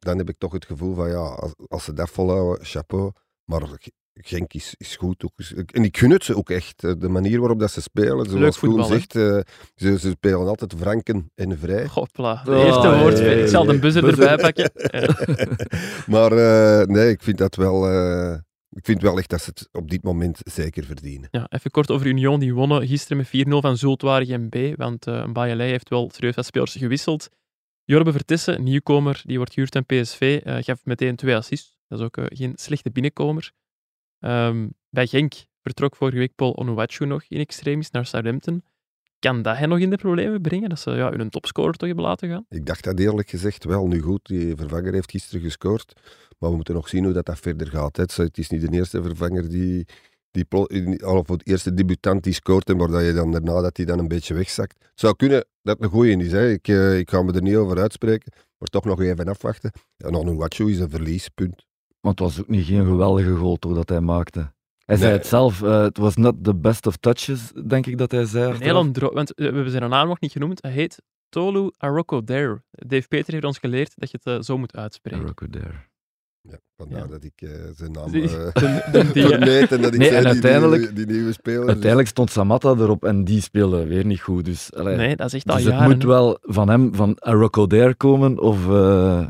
Dan 0.00 0.18
heb 0.18 0.28
ik 0.28 0.38
toch 0.38 0.52
het 0.52 0.64
gevoel 0.66 0.94
van 0.94 1.08
ja, 1.08 1.16
als, 1.16 1.52
als 1.68 1.84
ze 1.84 1.92
dat 1.92 2.10
volhouden, 2.10 2.64
chapeau. 2.66 3.10
Maar 3.44 3.62
Genk 4.22 4.52
is, 4.52 4.74
is 4.78 4.96
goed. 4.96 5.24
Ook. 5.24 5.32
En 5.70 5.84
ik 5.84 5.96
gun 5.96 6.10
het 6.10 6.24
ze 6.24 6.36
ook 6.36 6.50
echt. 6.50 6.84
eh, 6.84 6.92
De 6.98 7.08
manier 7.08 7.38
waarop 7.40 7.58
dat 7.60 7.70
ze 7.70 7.80
spelen. 7.80 8.30
Zoals 8.30 8.58
Koen 8.58 8.84
zegt, 8.84 9.16
eh, 9.16 9.38
ze, 9.76 9.98
ze 9.98 10.10
spelen 10.10 10.46
altijd 10.46 10.74
franken 10.78 11.30
en 11.34 11.58
vrij. 11.58 11.86
Hopla, 11.92 12.42
de 12.44 12.50
Oh, 12.50 12.64
eerste 12.64 12.88
ja, 12.88 13.00
woordspeling. 13.00 13.36
ja, 13.38 13.44
Ik 13.44 13.48
zal 13.50 13.64
de 13.64 13.78
buzzer 13.78 14.02
Buzzer. 14.02 14.26
erbij 14.28 14.52
pakken. 14.52 14.70
Maar 16.14 16.32
eh, 16.32 16.86
nee, 16.86 17.10
ik 17.10 17.22
vind 17.22 17.38
dat 17.38 17.54
wel... 17.56 17.88
eh, 17.90 18.38
ik 18.70 18.84
vind 18.84 19.02
wel 19.02 19.18
echt 19.18 19.30
dat 19.30 19.42
ze 19.42 19.50
het 19.54 19.68
op 19.72 19.90
dit 19.90 20.02
moment 20.02 20.38
zeker 20.44 20.84
verdienen. 20.84 21.28
Ja, 21.30 21.46
even 21.48 21.70
kort 21.70 21.90
over 21.90 22.06
Union. 22.06 22.40
Die 22.40 22.54
wonnen 22.54 22.86
gisteren 22.86 23.16
met 23.16 23.46
4-0 23.46 23.50
van 23.60 23.76
Zultwaardig 23.76 24.48
B. 24.48 24.56
Want 24.76 25.06
eh 25.06 25.32
Bayelij 25.32 25.68
heeft 25.68 25.88
wel 25.88 26.10
serieus 26.14 26.34
wat 26.34 26.44
spelers 26.44 26.74
gewisseld. 26.74 27.28
Jorbe 27.90 28.12
Vertessen, 28.12 28.62
nieuwkomer, 28.62 29.22
die 29.24 29.36
wordt 29.36 29.52
gehuurd 29.52 29.76
aan 29.76 29.86
PSV, 29.86 30.40
eh, 30.44 30.56
gaf 30.60 30.84
meteen 30.84 31.16
twee 31.16 31.36
assists. 31.36 31.78
Dat 31.88 31.98
is 31.98 32.04
ook 32.04 32.16
eh, 32.16 32.24
geen 32.28 32.52
slechte 32.56 32.90
binnenkomer. 32.90 33.52
Ehm, 34.18 34.68
bij 34.90 35.06
Genk 35.06 35.32
vertrok 35.62 35.96
vorige 35.96 36.18
week 36.18 36.34
Paul 36.34 36.56
Onuachu 36.56 37.06
nog 37.06 37.24
in 37.28 37.40
extremis 37.40 37.90
naar 37.90 38.06
Southampton. 38.06 38.64
Kan 39.18 39.42
dat 39.42 39.56
hen 39.56 39.68
nog 39.68 39.78
in 39.78 39.90
de 39.90 39.96
problemen 39.96 40.40
brengen? 40.40 40.68
Dat 40.68 40.80
ze 40.80 40.90
ja, 40.90 41.10
hun 41.10 41.30
topscorer 41.30 41.74
toch 41.74 41.86
hebben 41.88 42.06
laten 42.06 42.28
gaan? 42.28 42.46
Ik 42.48 42.66
dacht 42.66 42.84
dat 42.84 42.98
eerlijk 42.98 43.28
gezegd 43.28 43.64
wel. 43.64 43.86
Nu 43.86 44.00
goed, 44.00 44.26
die 44.26 44.56
vervanger 44.56 44.92
heeft 44.92 45.10
gisteren 45.10 45.42
gescoord. 45.42 45.92
Maar 46.38 46.50
we 46.50 46.56
moeten 46.56 46.74
nog 46.74 46.88
zien 46.88 47.04
hoe 47.04 47.12
dat, 47.12 47.26
dat 47.26 47.38
verder 47.38 47.66
gaat. 47.66 47.96
hè. 47.96 48.02
Het 48.02 48.10
is- 48.38 48.48
Het 48.48 48.50
niet 48.60 48.70
de 48.70 48.76
eerste 48.76 49.02
vervanger 49.02 49.48
die... 49.48 49.86
die 50.30 50.46
of 50.50 51.26
de 51.26 51.40
eerste 51.44 51.74
debutant 51.74 52.22
die 52.22 52.32
scoort 52.32 52.68
en 52.68 52.76
waar 52.76 53.02
je 53.02 53.12
dan 53.12 53.32
daarna 53.32 53.60
dat 53.60 53.76
hij 53.76 53.86
dan 53.86 53.98
een 53.98 54.08
beetje 54.08 54.34
wegzakt. 54.34 54.76
Het 54.78 55.00
zou 55.00 55.16
kunnen 55.16 55.44
dat 55.62 55.76
het 55.76 55.84
een 55.84 55.90
goeie 55.90 56.16
is. 56.16 56.32
Hè. 56.32 56.50
Ik, 56.50 56.68
eh, 56.68 56.98
ik 56.98 57.10
ga 57.10 57.22
me 57.22 57.32
er 57.32 57.42
niet 57.42 57.56
over 57.56 57.78
uitspreken. 57.78 58.32
Maar 58.58 58.68
toch 58.68 58.84
nog 58.84 59.00
even 59.00 59.28
afwachten. 59.28 59.72
En 59.96 60.14
Onuachu 60.14 60.70
is 60.70 60.78
een 60.78 60.90
verlies, 60.90 61.28
punt. 61.28 61.66
Maar 62.00 62.10
het 62.10 62.20
was 62.20 62.40
ook 62.40 62.48
niet 62.48 62.66
geen 62.66 62.84
geweldige 62.84 63.34
goal 63.34 63.56
toch, 63.56 63.74
dat 63.74 63.88
hij 63.88 64.00
maakte. 64.00 64.52
Hij 64.84 64.96
zei 64.96 65.12
het 65.12 65.26
zelf, 65.26 65.62
eh, 65.62 65.82
het 65.82 65.98
was 65.98 66.16
not 66.16 66.44
the 66.44 66.54
best 66.54 66.86
of 66.86 66.96
touches, 66.96 67.52
denk 67.66 67.86
ik 67.86 67.98
dat 67.98 68.10
hij 68.10 68.24
zei. 68.24 68.52
Een 68.52 68.62
heel 68.62 69.12
want 69.12 69.34
eh, 69.34 69.48
we 69.48 69.54
hebben 69.54 69.70
zijn 69.70 69.90
naam 69.90 70.08
nog 70.08 70.20
niet 70.20 70.32
genoemd. 70.32 70.62
Hij 70.62 70.70
heet 70.70 71.02
Tolu 71.28 71.70
Arokodare. 71.76 72.62
Dave 72.70 73.08
Peter 73.08 73.32
heeft 73.32 73.44
ons 73.44 73.58
geleerd 73.58 73.92
dat 73.96 74.10
je 74.10 74.18
het 74.22 74.44
zo 74.44 74.58
moet 74.58 74.76
uitspreken. 74.76 75.34
There. 75.50 75.89
Ja, 76.42 76.58
vandaar 76.76 76.98
Ja. 77.00 77.06
dat 77.06 77.24
ik 77.24 77.32
eh, 77.42 77.50
zijn 77.74 77.92
naam 77.96 78.10
Die- 78.10 78.22
eh 78.36 78.52
die, 79.12 79.22
eh, 79.22 79.28
vermeed 79.28 79.72
en 79.72 79.82
dat 79.82 79.92
ik 79.94 79.98
Nee, 79.98 80.08
zei 80.08 80.14
en 80.16 80.22
die, 80.22 80.32
uiteindelijk- 80.32 80.80
nieuwe, 80.82 80.94
die 80.94 81.06
nieuwe 81.06 81.32
speler. 81.32 81.60
dus- 81.60 81.68
Uiteindelijk 81.68 82.08
stond 82.08 82.30
Samatta 82.30 82.68
erop 82.70 83.04
en 83.04 83.24
die 83.24 83.40
speelde 83.40 83.86
weer 83.86 84.04
niet 84.04 84.20
goed. 84.20 84.44
Dus, 84.44 84.72
allee, 84.74 84.96
nee, 84.96 85.16
dat 85.16 85.26
is 85.26 85.34
echt 85.34 85.48
al 85.48 85.54
dus 85.56 85.64
het 85.64 85.72
jaren. 85.74 85.90
moet 85.90 86.02
hè. 86.02 86.08
wel 86.08 86.38
van 86.40 86.68
hem, 86.68 86.94
van 86.94 87.16
Rocco 87.20 87.66
there 87.66 87.94
komen, 87.94 88.38
of, 88.38 88.68
eh, 88.68 89.26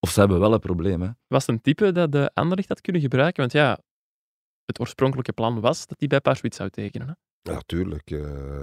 of 0.00 0.10
ze 0.10 0.20
hebben 0.20 0.40
wel 0.40 0.52
een 0.52 0.60
probleem. 0.60 1.02
Hè. 1.02 1.08
was 1.26 1.46
het 1.46 1.54
een 1.56 1.60
type 1.60 1.92
dat 1.92 2.12
de 2.12 2.30
Anderlecht 2.34 2.68
had 2.68 2.80
kunnen 2.80 3.02
gebruiken? 3.02 3.40
Want 3.40 3.52
ja, 3.52 3.78
het 4.64 4.80
oorspronkelijke 4.80 5.32
plan 5.32 5.60
was 5.60 5.86
dat 5.86 5.98
hij 5.98 6.08
bij 6.08 6.20
Paarschwitz 6.20 6.56
zou 6.56 6.70
tekenen. 6.70 7.06
Hè? 7.06 7.12
Ja, 7.52 7.60
tuurlijk. 7.66 8.10
eh, 8.10 8.20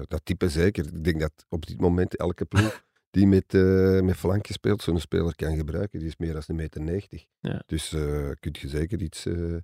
dat 0.08 0.22
type 0.24 0.50
zeker. 0.50 0.86
Ik 0.86 1.04
denk 1.04 1.20
dat 1.20 1.32
op 1.50 1.66
dit 1.66 1.80
moment 1.82 2.16
elke 2.18 2.46
ploeg 2.46 2.84
die 3.12 3.28
met, 3.28 3.54
eh 3.54 4.00
met 4.02 4.16
flankje 4.16 4.54
speelt, 4.54 4.82
zo'n 4.82 5.00
speler 5.00 5.36
kan 5.36 5.56
gebruiken. 5.56 6.00
Die 6.00 6.08
is 6.08 6.18
meer 6.18 6.34
dan 6.34 6.42
een 6.48 6.56
meter 6.56 6.82
90. 6.82 7.26
Ja. 7.40 7.64
Dus 7.66 7.94
eh 7.94 8.30
kun 8.40 8.56
je 8.60 8.68
zeker 8.68 9.02
iets... 9.02 9.26
eh, 9.26 9.56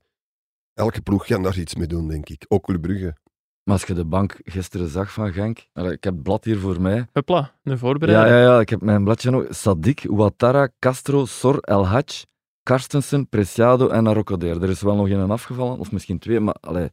elke 0.73 1.01
ploeg 1.01 1.25
kan 1.25 1.43
daar 1.43 1.57
iets 1.57 1.75
mee 1.75 1.87
doen, 1.87 2.07
denk 2.07 2.29
ik. 2.29 2.45
Ook 2.47 2.63
Club 2.63 2.81
Brugge. 2.81 3.15
Maar 3.63 3.73
als 3.73 3.83
je 3.83 3.93
de 3.93 4.05
bank 4.05 4.39
gisteren 4.43 4.87
zag 4.87 5.11
van 5.13 5.33
Genk, 5.33 5.57
ik 5.73 6.03
heb 6.03 6.03
het 6.13 6.23
blad 6.23 6.43
hier 6.43 6.59
voor 6.59 6.81
mij. 6.81 7.07
Hopla, 7.13 7.39
een 7.63 7.71
Ja, 7.71 7.77
voorbereiding. 7.77 8.29
ja, 8.35 8.41
ja, 8.41 8.59
ik 8.59 8.69
heb 8.69 8.81
mijn 8.81 9.03
bladje 9.03 9.29
nog. 9.31 9.45
Sadik, 9.49 10.05
Ouattara, 10.09 10.69
Castro, 10.79 11.25
Sor, 11.25 11.57
El 11.59 11.87
Hadj, 11.87 12.23
Karstensen, 12.63 13.29
Preciado 13.29 13.87
en 13.87 14.07
Arrocoder. 14.07 14.63
Er 14.63 14.69
is 14.69 14.81
wel 14.81 14.95
nog 14.95 15.09
een 15.09 15.31
afgevallen, 15.31 15.79
of 15.79 15.91
misschien 15.91 16.19
twee, 16.19 16.39
maar 16.39 16.53
allee, 16.53 16.89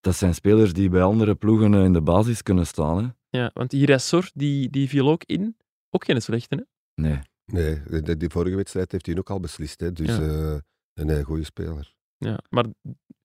dat 0.00 0.14
zijn 0.14 0.34
spelers 0.34 0.72
die 0.72 0.88
bij 0.88 1.02
andere 1.02 1.34
ploegen 1.34 1.74
in 1.74 1.92
de 1.92 2.02
basis 2.02 2.42
kunnen 2.42 2.66
staan. 2.66 3.02
Hè? 3.04 3.08
Ja, 3.30 3.50
want 3.54 3.70
die 3.70 3.86
Ressor, 3.86 4.30
die, 4.34 4.70
die 4.70 4.88
viel 4.88 5.08
ook 5.10 5.24
in. 5.24 5.56
Ook 5.90 6.04
geen 6.04 6.22
slechte, 6.22 6.54
hè? 6.56 6.62
Nee. 7.02 7.18
Nee, 7.44 8.02
de, 8.02 8.16
die 8.16 8.28
vorige 8.30 8.56
wedstrijd 8.56 8.92
heeft 8.92 9.06
hij 9.06 9.18
ook 9.18 9.30
al 9.30 9.40
beslist. 9.40 9.80
Hè. 9.80 9.92
Dus 9.92 10.16
Ja. 10.16 10.20
eh, 10.20 10.56
een 10.94 11.08
heel 11.08 11.22
goede 11.22 11.44
speler. 11.44 11.94
Ja, 12.18 12.38
maar 12.48 12.64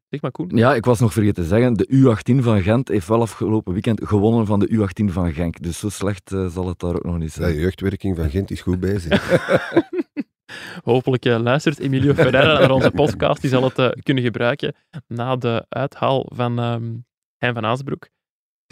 zeg 0.09 0.21
maar, 0.21 0.31
Koen. 0.31 0.49
Ja, 0.57 0.75
ik 0.75 0.85
was 0.85 0.99
nog 0.99 1.13
vergeten 1.13 1.43
te 1.43 1.49
zeggen, 1.49 1.73
de 1.73 1.87
U18 1.89 2.43
van 2.43 2.61
Gent 2.61 2.87
heeft 2.87 3.07
wel 3.07 3.21
afgelopen 3.21 3.73
weekend 3.73 4.07
gewonnen 4.07 4.45
van 4.45 4.59
de 4.59 4.67
U18 4.69 5.11
van 5.13 5.33
Genk. 5.33 5.61
Dus 5.61 5.79
zo 5.79 5.89
slecht 5.89 6.31
eh, 6.31 6.47
zal 6.47 6.67
het 6.67 6.79
daar 6.79 6.95
ook 6.95 7.03
nog 7.03 7.17
niet 7.17 7.33
De 7.35 7.41
zijn. 7.41 7.55
jeugdwerking 7.55 8.15
van 8.15 8.29
Gent 8.29 8.51
is 8.51 8.61
goed 8.61 8.79
bezig. 8.79 9.11
Hopelijk 10.83 11.25
eh, 11.25 11.39
luistert 11.39 11.79
Emilio 11.79 12.13
Ferreira 12.13 12.59
naar 12.59 12.71
onze 12.71 12.91
podcast. 13.01 13.41
Die 13.41 13.49
zal 13.49 13.63
het 13.63 13.77
eh, 13.77 13.89
kunnen 14.03 14.23
gebruiken 14.23 14.75
na 15.07 15.35
de 15.35 15.65
uithaal 15.69 16.25
van 16.33 16.59
ehm 16.59 16.93
Hein 17.37 17.53
van 17.53 17.65
Aasbroek. 17.65 18.09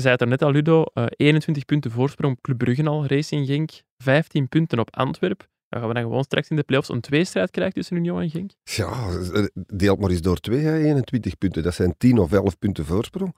Zei 0.04 0.16
het 0.16 0.22
er 0.22 0.28
net 0.28 0.42
al, 0.42 0.52
Ludo. 0.52 0.84
eh, 0.84 1.06
21 1.10 1.66
punten 1.66 1.92
voorsprong 1.92 2.34
op 2.36 2.42
Club 2.42 2.58
Brugge 2.58 2.84
al, 2.84 3.06
Racing 3.06 3.48
Genk. 3.48 3.72
15 3.98 4.50
punten 4.50 4.80
op 4.80 4.96
Antwerp. 4.96 5.48
Dan 5.70 5.80
gaan 5.80 5.88
we 5.88 5.94
dan 5.94 6.04
gewoon 6.04 6.24
straks 6.24 6.50
in 6.50 6.56
de 6.56 6.64
playoffs 6.64 6.90
een 6.90 7.02
tweestrijd 7.02 7.52
krijgen 7.52 7.74
tussen 7.74 7.96
Union 7.98 8.22
en 8.22 8.30
Genk. 8.30 8.52
Ja, 8.64 9.10
eh, 9.34 9.46
deelt 9.68 10.00
maar 10.00 10.10
eens 10.10 10.22
door 10.22 10.40
twee, 10.40 10.60
hè, 10.60 10.78
21 10.78 11.38
punten. 11.38 11.64
Dat 11.64 11.74
zijn 11.74 11.96
10 11.98 12.18
of 12.18 12.32
11 12.32 12.60
punten 12.60 12.86
voorsprong. 12.86 13.36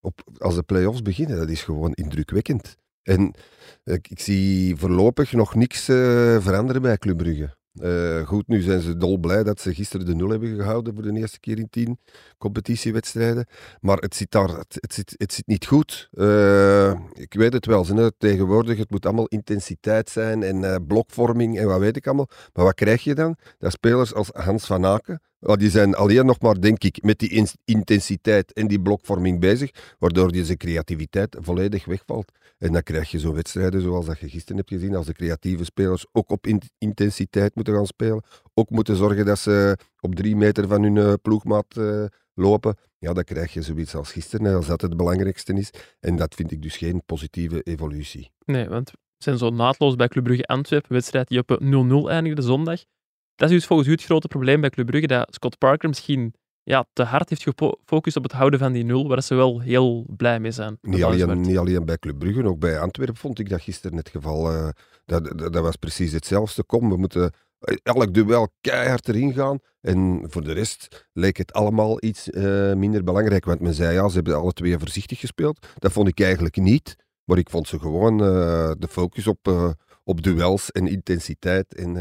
Op, 0.00 0.20
als 0.38 0.54
de 0.54 0.62
play-offs 0.62 1.02
beginnen, 1.02 1.36
dat 1.36 1.48
is 1.48 1.62
gewoon 1.62 1.92
indrukwekkend. 1.92 2.76
En 3.02 3.34
ik, 3.84 4.08
ik 4.08 4.20
zie 4.20 4.76
voorlopig 4.76 5.32
nog 5.32 5.54
niks 5.54 5.88
eh, 5.88 5.96
veranderen 6.40 6.82
bij 6.82 6.98
Club 6.98 7.16
Brugge. 7.16 7.56
Eh, 7.80 8.26
goed, 8.26 8.48
nu 8.48 8.60
zijn 8.60 8.80
ze 8.80 8.96
dolblij 8.96 9.42
dat 9.42 9.60
ze 9.60 9.74
gisteren 9.74 10.06
de 10.06 10.14
nul 10.14 10.28
hebben 10.28 10.56
gehouden 10.56 10.94
voor 10.94 11.02
de 11.02 11.12
eerste 11.12 11.40
keer 11.40 11.58
in 11.58 11.70
tien 11.70 11.98
competitiewedstrijden. 12.38 13.46
Maar 13.80 13.96
het 13.96 14.14
zit 14.14 14.30
daar, 14.30 14.48
het, 14.48 14.92
zit, 14.92 15.14
het 15.16 15.32
zit 15.32 15.46
niet 15.46 15.66
goed. 15.66 16.08
Eh, 16.12 16.90
ik 17.12 17.34
weet 17.34 17.52
het 17.52 17.66
wel, 17.66 17.84
ze, 17.84 18.12
tegenwoordig, 18.18 18.78
het 18.78 18.90
moet 18.90 19.06
allemaal 19.06 19.26
intensiteit 19.26 20.10
zijn 20.10 20.42
en 20.42 20.64
eh, 20.64 20.76
blokvorming 20.86 21.58
en 21.58 21.66
wat 21.66 21.80
weet 21.80 21.96
ik 21.96 22.06
allemaal. 22.06 22.28
Maar 22.52 22.64
wat 22.64 22.74
krijg 22.74 23.04
je 23.04 23.14
dan? 23.14 23.36
Dat 23.58 23.72
spelers 23.72 24.14
als 24.14 24.30
Hans 24.32 24.66
van 24.66 24.86
Aken, 24.86 25.20
die 25.42 25.70
zijn 25.70 25.94
alleen 25.94 26.26
nog 26.26 26.40
maar, 26.40 26.60
denk 26.60 26.84
ik, 26.84 27.02
met 27.02 27.18
die 27.18 27.46
intensiteit 27.64 28.52
en 28.52 28.66
die 28.66 28.80
blokvorming 28.80 29.40
bezig, 29.40 29.70
waardoor 29.98 30.30
zijn 30.34 30.56
creativiteit 30.56 31.36
volledig 31.40 31.84
wegvalt. 31.84 32.32
En 32.58 32.72
dan 32.72 32.82
krijg 32.82 33.10
je 33.10 33.18
zo'n 33.18 33.34
wedstrijden 33.34 33.80
zoals 33.80 34.06
dat 34.06 34.18
je 34.18 34.28
gisteren 34.28 34.56
hebt 34.56 34.68
gezien, 34.68 34.94
als 34.94 35.06
de 35.06 35.12
creatieve 35.12 35.64
spelers 35.64 36.06
ook 36.12 36.30
op 36.30 36.46
in- 36.46 36.62
intensiteit 36.78 37.54
moeten 37.54 37.74
gaan 37.74 37.86
spelen, 37.86 38.22
ook 38.54 38.70
moeten 38.70 38.96
zorgen 38.96 39.24
dat 39.24 39.38
ze 39.38 39.76
op 40.00 40.14
drie 40.14 40.36
meter 40.36 40.68
van 40.68 40.82
hun 40.82 40.96
eh, 40.96 41.12
ploegmaat 41.22 41.76
eh, 41.76 42.04
lopen. 42.34 42.76
Ja, 42.98 43.12
dan 43.12 43.24
krijg 43.24 43.52
je 43.52 43.62
zoiets 43.62 43.94
als 43.94 44.12
gisteren, 44.12 44.56
als 44.56 44.66
dat 44.66 44.80
het 44.80 44.96
belangrijkste 44.96 45.52
is. 45.52 45.70
En 46.00 46.16
dat 46.16 46.34
vind 46.34 46.50
ik 46.50 46.62
dus 46.62 46.76
geen 46.76 47.02
positieve 47.06 47.62
evolutie. 47.62 48.30
Nee, 48.44 48.68
want 48.68 48.90
we 48.90 48.98
zijn 49.18 49.38
zo 49.38 49.50
naadloos 49.50 49.96
bij 49.96 50.08
Club 50.08 50.24
Brugge 50.24 50.46
Antwerpen, 50.46 50.92
wedstrijd 50.92 51.28
die 51.28 51.38
op 51.38 51.50
eh, 51.50 52.04
0-0 52.04 52.08
eindigde 52.08 52.42
zondag. 52.42 52.80
Dat 53.34 53.50
is 53.50 53.56
dus 53.56 53.66
volgens 53.66 53.88
u 53.88 53.92
het 53.92 54.04
grote 54.04 54.28
probleem 54.28 54.60
bij 54.60 54.70
Club 54.70 54.86
Brugge, 54.86 55.06
dat 55.06 55.34
Scott 55.34 55.58
Parker 55.58 55.88
misschien 55.88 56.34
ja, 56.62 56.86
te 56.92 57.02
hard 57.02 57.28
heeft 57.28 57.42
gefocust 57.42 58.16
op 58.16 58.22
het 58.22 58.32
houden 58.32 58.58
van 58.58 58.72
die 58.72 58.84
nul, 58.84 59.08
waar 59.08 59.22
ze 59.22 59.34
wel 59.34 59.60
heel 59.60 60.06
blij 60.16 60.40
mee 60.40 60.50
zijn. 60.50 60.78
Niet 60.80 61.02
alleen, 61.02 61.40
niet 61.40 61.58
alleen 61.58 61.84
bij 61.84 61.98
Club 61.98 62.18
Brugge, 62.18 62.44
ook 62.44 62.58
bij 62.58 62.78
Antwerpen 62.78 63.16
vond 63.16 63.38
ik 63.38 63.48
dat 63.48 63.60
gisteren 63.60 63.96
het 63.96 64.08
geval. 64.08 64.52
eh, 64.52 64.68
dat, 65.04 65.24
dat, 65.24 65.52
dat 65.52 65.62
was 65.62 65.76
precies 65.76 66.12
hetzelfde. 66.12 66.64
Kom, 66.64 66.88
we 66.88 66.96
moeten 66.96 67.32
eh, 67.58 67.76
elk 67.82 68.14
duel 68.14 68.48
keihard 68.60 69.08
erin 69.08 69.32
gaan. 69.32 69.58
En 69.80 70.24
voor 70.28 70.44
de 70.44 70.52
rest 70.52 71.08
leek 71.12 71.36
het 71.36 71.52
allemaal 71.52 72.04
iets 72.04 72.30
eh, 72.30 72.72
minder 72.72 73.04
belangrijk. 73.04 73.44
Want 73.44 73.60
men 73.60 73.74
zei 73.74 73.94
ja, 73.94 74.08
ze 74.08 74.14
hebben 74.14 74.36
alle 74.36 74.52
twee 74.52 74.78
voorzichtig 74.78 75.20
gespeeld. 75.20 75.66
Dat 75.78 75.92
vond 75.92 76.08
ik 76.08 76.20
eigenlijk 76.20 76.56
niet. 76.56 76.96
Maar 77.24 77.38
ik 77.38 77.50
vond 77.50 77.68
ze 77.68 77.78
gewoon 77.78 78.16
de 78.78 78.86
focus 78.88 79.26
op, 79.26 79.74
op 80.04 80.22
duels 80.22 80.70
en 80.70 80.86
intensiteit. 80.86 81.74
En, 81.74 81.96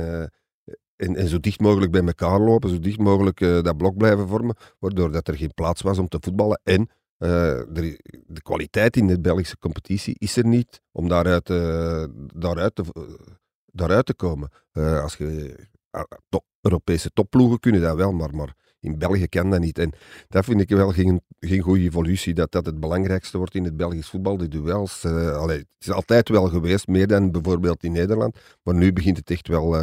en, 1.01 1.15
en 1.15 1.27
zo 1.27 1.39
dicht 1.39 1.59
mogelijk 1.59 1.91
bij 1.91 2.05
elkaar 2.05 2.39
lopen, 2.39 2.69
zo 2.69 2.79
dicht 2.79 2.97
mogelijk 2.97 3.41
eh, 3.41 3.61
dat 3.61 3.77
blok 3.77 3.97
blijven 3.97 4.27
vormen. 4.27 4.55
Waardoor 4.79 5.11
dat 5.11 5.27
er 5.27 5.37
geen 5.37 5.53
plaats 5.53 5.81
was 5.81 5.97
om 5.97 6.07
te 6.07 6.17
voetballen. 6.21 6.61
En 6.63 6.89
eh, 7.17 7.29
de, 7.69 7.99
de 8.27 8.41
kwaliteit 8.41 8.97
in 8.97 9.07
de 9.07 9.19
Belgische 9.19 9.57
competitie 9.57 10.15
is 10.17 10.37
er 10.37 10.45
niet 10.45 10.81
om 10.91 11.07
daaruit, 11.07 11.49
eh, 11.49 12.03
daaruit, 12.35 12.75
te, 12.75 12.83
daaruit 13.65 14.05
te 14.05 14.13
komen. 14.13 14.49
Als 14.73 15.17
je 15.17 15.55
top, 16.29 16.43
Europese 16.61 17.11
topploegen 17.13 17.59
kunnen 17.59 17.81
dat 17.81 17.95
wel, 17.95 18.11
maar, 18.11 18.35
maar 18.35 18.53
in 18.79 18.97
België 18.97 19.27
kan 19.27 19.49
dat 19.49 19.59
niet. 19.59 19.79
En 19.79 19.91
dat 20.27 20.45
vind 20.45 20.61
ik 20.61 20.69
wel 20.69 20.91
geen, 20.91 21.21
geen 21.39 21.61
goede 21.61 21.83
evolutie, 21.83 22.33
dat 22.33 22.51
dat 22.51 22.65
het 22.65 22.79
belangrijkste 22.79 23.37
wordt 23.37 23.55
in 23.55 23.63
het 23.63 23.77
Belgisch 23.77 24.09
voetbal, 24.09 24.37
de 24.37 24.47
duels. 24.47 25.01
Het 25.01 25.65
is 25.79 25.91
altijd 25.91 26.29
wel 26.29 26.47
geweest, 26.47 26.87
meer 26.87 27.07
dan 27.07 27.31
bijvoorbeeld 27.31 27.83
in 27.83 27.91
Nederland, 27.91 28.37
maar 28.63 28.75
nu 28.75 28.93
begint 28.93 29.17
het 29.17 29.29
echt 29.29 29.47
wel 29.47 29.75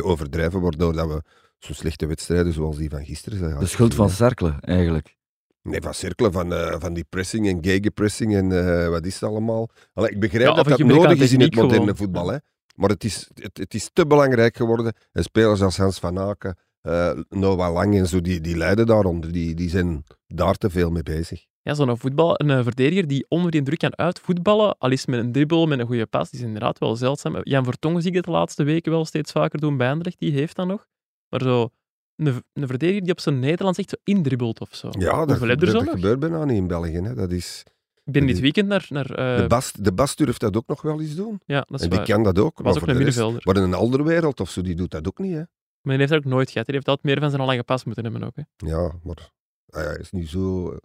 te 0.00 0.06
overdrijven, 0.08 0.60
waardoor 0.60 0.92
dat 0.92 1.08
we 1.08 1.22
zo'n 1.58 1.74
slechte 1.74 2.06
wedstrijden 2.06 2.52
zoals 2.52 2.76
die 2.76 2.90
van 2.90 3.04
gisteren 3.04 3.38
zijn. 3.38 3.58
De 3.58 3.66
schuld 3.66 3.94
van 3.94 4.10
Cercle, 4.10 4.54
eigenlijk. 4.60 5.16
Nee, 5.62 5.80
van 5.80 5.94
cirkelen, 5.94 6.32
van, 6.32 6.52
eh, 6.52 6.74
van 6.78 6.94
die 6.94 7.04
pressing 7.08 7.48
en 7.48 7.58
gegenpressing 7.64 8.34
en 8.34 8.52
eh, 8.82 8.88
wat 8.88 9.06
is 9.06 9.14
het 9.14 9.22
allemaal. 9.22 9.68
Allee, 9.92 10.10
ik 10.10 10.20
begrijp 10.20 10.48
Ja, 10.48 10.54
dat 10.54 10.64
dat 10.68 10.78
nodig 10.78 11.18
is 11.18 11.32
in 11.32 11.40
het 11.40 11.54
moderne 11.54 11.78
gewoon. 11.80 11.96
voetbal. 11.96 12.28
Hè. 12.28 12.36
Maar 12.74 12.88
het 12.88 13.04
is, 13.04 13.30
het, 13.34 13.58
het 13.58 13.74
is 13.74 13.90
te 13.92 14.06
belangrijk 14.06 14.56
geworden. 14.56 14.92
En 15.12 15.22
spelers 15.22 15.62
als 15.62 15.76
Hans 15.76 15.98
van 15.98 16.18
Aken, 16.18 16.56
eh, 16.80 17.18
Noah 17.28 17.72
Lang 17.72 17.96
en 17.96 18.06
zo, 18.06 18.20
die, 18.20 18.40
die 18.40 18.56
lijden 18.56 18.86
daaronder. 18.86 19.32
Die, 19.32 19.54
die 19.54 19.68
zijn 19.70 20.04
daar 20.26 20.54
te 20.54 20.70
veel 20.70 20.90
mee 20.90 21.02
bezig. 21.02 21.44
Ja, 21.62 21.74
zo'n 21.74 21.98
voetbal, 21.98 22.40
een 22.40 22.50
eh, 22.50 22.62
verdediger 22.62 23.06
die 23.08 23.26
onder 23.28 23.50
die 23.50 23.62
druk 23.62 23.78
kan 23.78 23.96
uitvoetballen, 23.98 24.78
al 24.78 24.90
is 24.90 25.06
met 25.06 25.20
een 25.20 25.32
dribbel, 25.32 25.66
met 25.66 25.78
een 25.78 25.86
goede 25.86 26.06
pas, 26.06 26.30
die 26.30 26.40
is 26.40 26.46
inderdaad 26.46 26.78
wel 26.78 26.96
zeldzaam. 26.96 27.38
Jan 27.42 27.64
Vertongen 27.64 28.00
zie 28.02 28.10
ik 28.10 28.16
het 28.16 28.24
de 28.24 28.30
laatste 28.30 28.62
weken 28.62 28.92
wel 28.92 29.04
steeds 29.04 29.32
vaker 29.32 29.60
doen 29.60 29.76
bij 29.76 29.88
Anderlecht, 29.88 30.18
die 30.18 30.32
heeft 30.32 30.56
dat 30.56 30.66
nog. 30.66 30.86
Maar 31.28 31.40
zo, 31.42 31.68
een, 32.16 32.42
een 32.52 32.66
verdediger 32.66 33.02
die 33.02 33.12
op 33.12 33.20
zijn 33.20 33.38
Nederlands 33.38 33.78
echt 33.78 33.88
zo 33.90 33.96
indribbelt 34.04 34.60
of 34.60 34.74
zo. 34.74 34.88
Ja, 34.98 35.24
dat, 35.26 35.40
heb 35.40 35.62
er 35.62 35.72
dat, 35.72 35.84
nog? 35.84 35.94
gebeurt 35.94 36.18
bijna 36.20 36.44
niet 36.44 36.56
in 36.56 36.66
België. 36.66 36.92
Hè. 37.00 37.14
Dat 37.14 37.32
is, 37.32 37.62
Ik 38.04 38.12
ben 38.12 38.22
dat 38.22 38.30
dit 38.30 38.40
weekend 38.40 38.68
naar... 38.68 38.86
naar 38.88 39.10
eh, 39.10 39.36
de, 39.36 39.46
Bas, 39.46 39.72
de 39.72 39.92
Bas 39.92 40.16
durft 40.16 40.40
dat 40.40 40.56
ook 40.56 40.66
nog 40.66 40.82
wel 40.82 41.00
eens 41.00 41.14
doen. 41.14 41.40
ja, 41.46 41.60
dat 41.68 41.78
is 41.78 41.84
En 41.84 41.88
die 41.90 41.98
waar. 41.98 42.08
kan 42.08 42.22
dat 42.22 42.38
ook. 42.38 42.58
was 42.60 42.64
maar 42.74 42.74
ook 42.74 42.80
een 42.80 42.86
rest- 42.86 42.98
middenvelder. 43.04 43.40
Maar 43.44 43.56
in 43.56 43.62
een 43.62 43.74
andere 43.74 44.02
wereld 44.04 44.40
of 44.40 44.50
zo, 44.50 44.62
die 44.62 44.74
doet 44.74 44.90
dat 44.90 45.06
ook 45.06 45.18
niet. 45.18 45.32
Hè. 45.34 45.42
Maar 45.82 45.96
die 45.96 46.06
heeft 46.06 46.10
dat 46.10 46.24
ook 46.24 46.32
nooit 46.32 46.50
gehad. 46.50 46.66
Die 46.66 46.74
heeft 46.74 46.88
altijd 46.88 47.06
meer 47.06 47.20
van 47.20 47.30
zijn 47.30 47.42
lange 47.46 47.62
pas 47.62 47.84
moeten 47.84 48.04
hebben 48.04 48.22
ook. 48.22 48.36
Hè. 48.36 48.42
Ja, 48.68 48.92
maar 49.02 49.30
ah 49.70 49.82
ja, 49.82 49.96
is 49.96 50.10
nu 50.10 50.26
zo, 50.26 50.76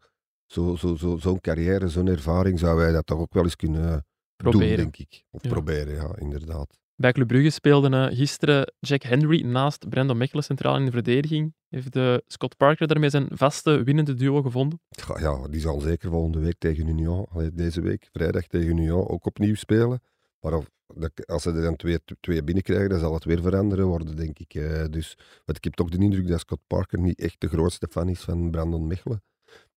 zo, 0.45 0.75
zo, 0.75 0.95
zo, 0.95 1.17
zo'n 1.17 1.41
carrière, 1.41 1.87
zo'n 1.87 2.07
ervaring, 2.07 2.59
zou 2.59 2.77
wij 2.77 2.91
dat 2.91 3.05
toch 3.05 3.19
ook 3.19 3.33
wel 3.33 3.43
eens 3.43 3.55
kunnen 3.55 4.05
Proberen. 4.35 4.67
doen, 4.67 4.77
denk 4.77 4.97
ik. 4.97 5.23
Of 5.31 5.43
Ja. 5.43 5.49
proberen, 5.49 5.95
ja, 5.95 6.15
inderdaad. 6.17 6.79
Bij 6.95 7.11
Club 7.11 7.27
Brugge 7.27 7.49
speelde 7.49 7.89
eh, 7.97 8.17
gisteren 8.17 8.73
Jack 8.79 9.01
Henry 9.03 9.41
naast 9.45 9.89
Brandon 9.89 10.17
Mechelen 10.17 10.43
centraal 10.43 10.77
in 10.77 10.85
de 10.85 10.91
verdediging. 10.91 11.53
Heeft 11.69 11.97
Scott 12.27 12.57
Parker 12.57 12.87
daarmee 12.87 13.09
zijn 13.09 13.27
vaste 13.29 13.83
winnende 13.83 14.13
duo 14.13 14.41
gevonden. 14.41 14.79
Ja, 14.89 15.19
ja, 15.19 15.47
die 15.47 15.59
zal 15.59 15.79
zeker 15.79 16.09
volgende 16.09 16.39
week 16.39 16.55
tegen 16.57 16.87
Union, 16.87 17.27
deze 17.53 17.81
week, 17.81 18.07
vrijdag 18.11 18.47
tegen 18.47 18.67
Union, 18.67 19.07
ook 19.07 19.25
opnieuw 19.25 19.55
spelen. 19.55 20.01
Maar 20.45 20.53
of, 20.53 20.69
als 21.25 21.43
ze 21.43 21.51
er 21.51 21.61
dan 21.61 21.75
twee, 21.75 21.99
twee 22.19 22.43
binnenkrijgen, 22.43 22.89
dan 22.89 22.99
zal 22.99 23.13
het 23.13 23.23
weer 23.23 23.41
veranderen 23.41 23.85
worden, 23.85 24.15
denk 24.15 24.39
ik. 24.39 24.53
eh. 24.53 24.85
dus, 24.89 25.17
want 25.45 25.57
ik 25.57 25.63
heb 25.63 25.73
toch 25.73 25.89
de 25.89 25.97
indruk 25.97 26.27
dat 26.27 26.39
Scott 26.39 26.61
Parker 26.67 26.99
niet 26.99 27.19
echt 27.19 27.35
de 27.39 27.47
grootste 27.47 27.87
fan 27.91 28.09
is 28.09 28.19
van 28.19 28.51
Brandon 28.51 28.87
Mechelen. 28.87 29.23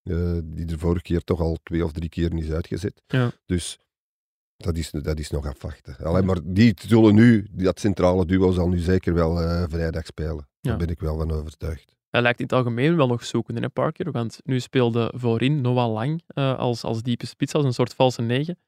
Eh, 0.03 0.39
die 0.45 0.67
er 0.67 0.79
vorige 0.79 1.03
keer 1.03 1.21
toch 1.21 1.41
al 1.41 1.57
twee 1.63 1.85
of 1.85 1.93
drie 1.93 2.09
keer 2.09 2.35
is 2.35 2.51
uitgezet. 2.51 3.03
Ja. 3.07 3.31
Dus 3.47 3.79
dat 4.57 4.77
is, 4.77 4.91
dat 4.91 5.19
is 5.19 5.31
nog 5.31 5.47
afwachten. 5.47 5.97
Allee, 5.97 6.23
maar 6.23 6.39
die 6.43 6.75
zullen 6.87 7.15
nu, 7.15 7.47
dat 7.53 7.81
centrale 7.81 8.27
duo 8.27 8.51
zal 8.53 8.69
nu 8.69 8.79
zeker 8.79 9.15
wel 9.15 9.41
eh, 9.41 9.65
vrijdag 9.69 10.07
spelen. 10.07 10.49
Ja. 10.61 10.71
Daar 10.71 10.77
ben 10.77 10.89
ik 10.89 11.01
wel 11.01 11.17
van 11.17 11.31
overtuigd. 11.31 11.97
Hij 12.11 12.23
lijkt 12.23 12.39
in 12.39 12.45
het 12.45 12.55
algemeen 12.55 12.97
wel 12.97 13.07
nog 13.07 13.25
zoekende, 13.25 13.61
hè, 13.61 13.69
Parker? 13.69 14.11
Want 14.11 14.41
nu 14.45 14.61
speelde 14.61 15.13
voorin 15.17 15.61
Noah 15.61 15.93
Lang 15.93 16.23
eh, 16.27 16.59
als, 16.59 16.85
als 16.85 17.03
diepe 17.03 17.27
spits, 17.27 17.55
als 17.55 17.65
een 17.65 17.75
soort 17.75 17.95
valse 17.95 18.23
negen. 18.23 18.59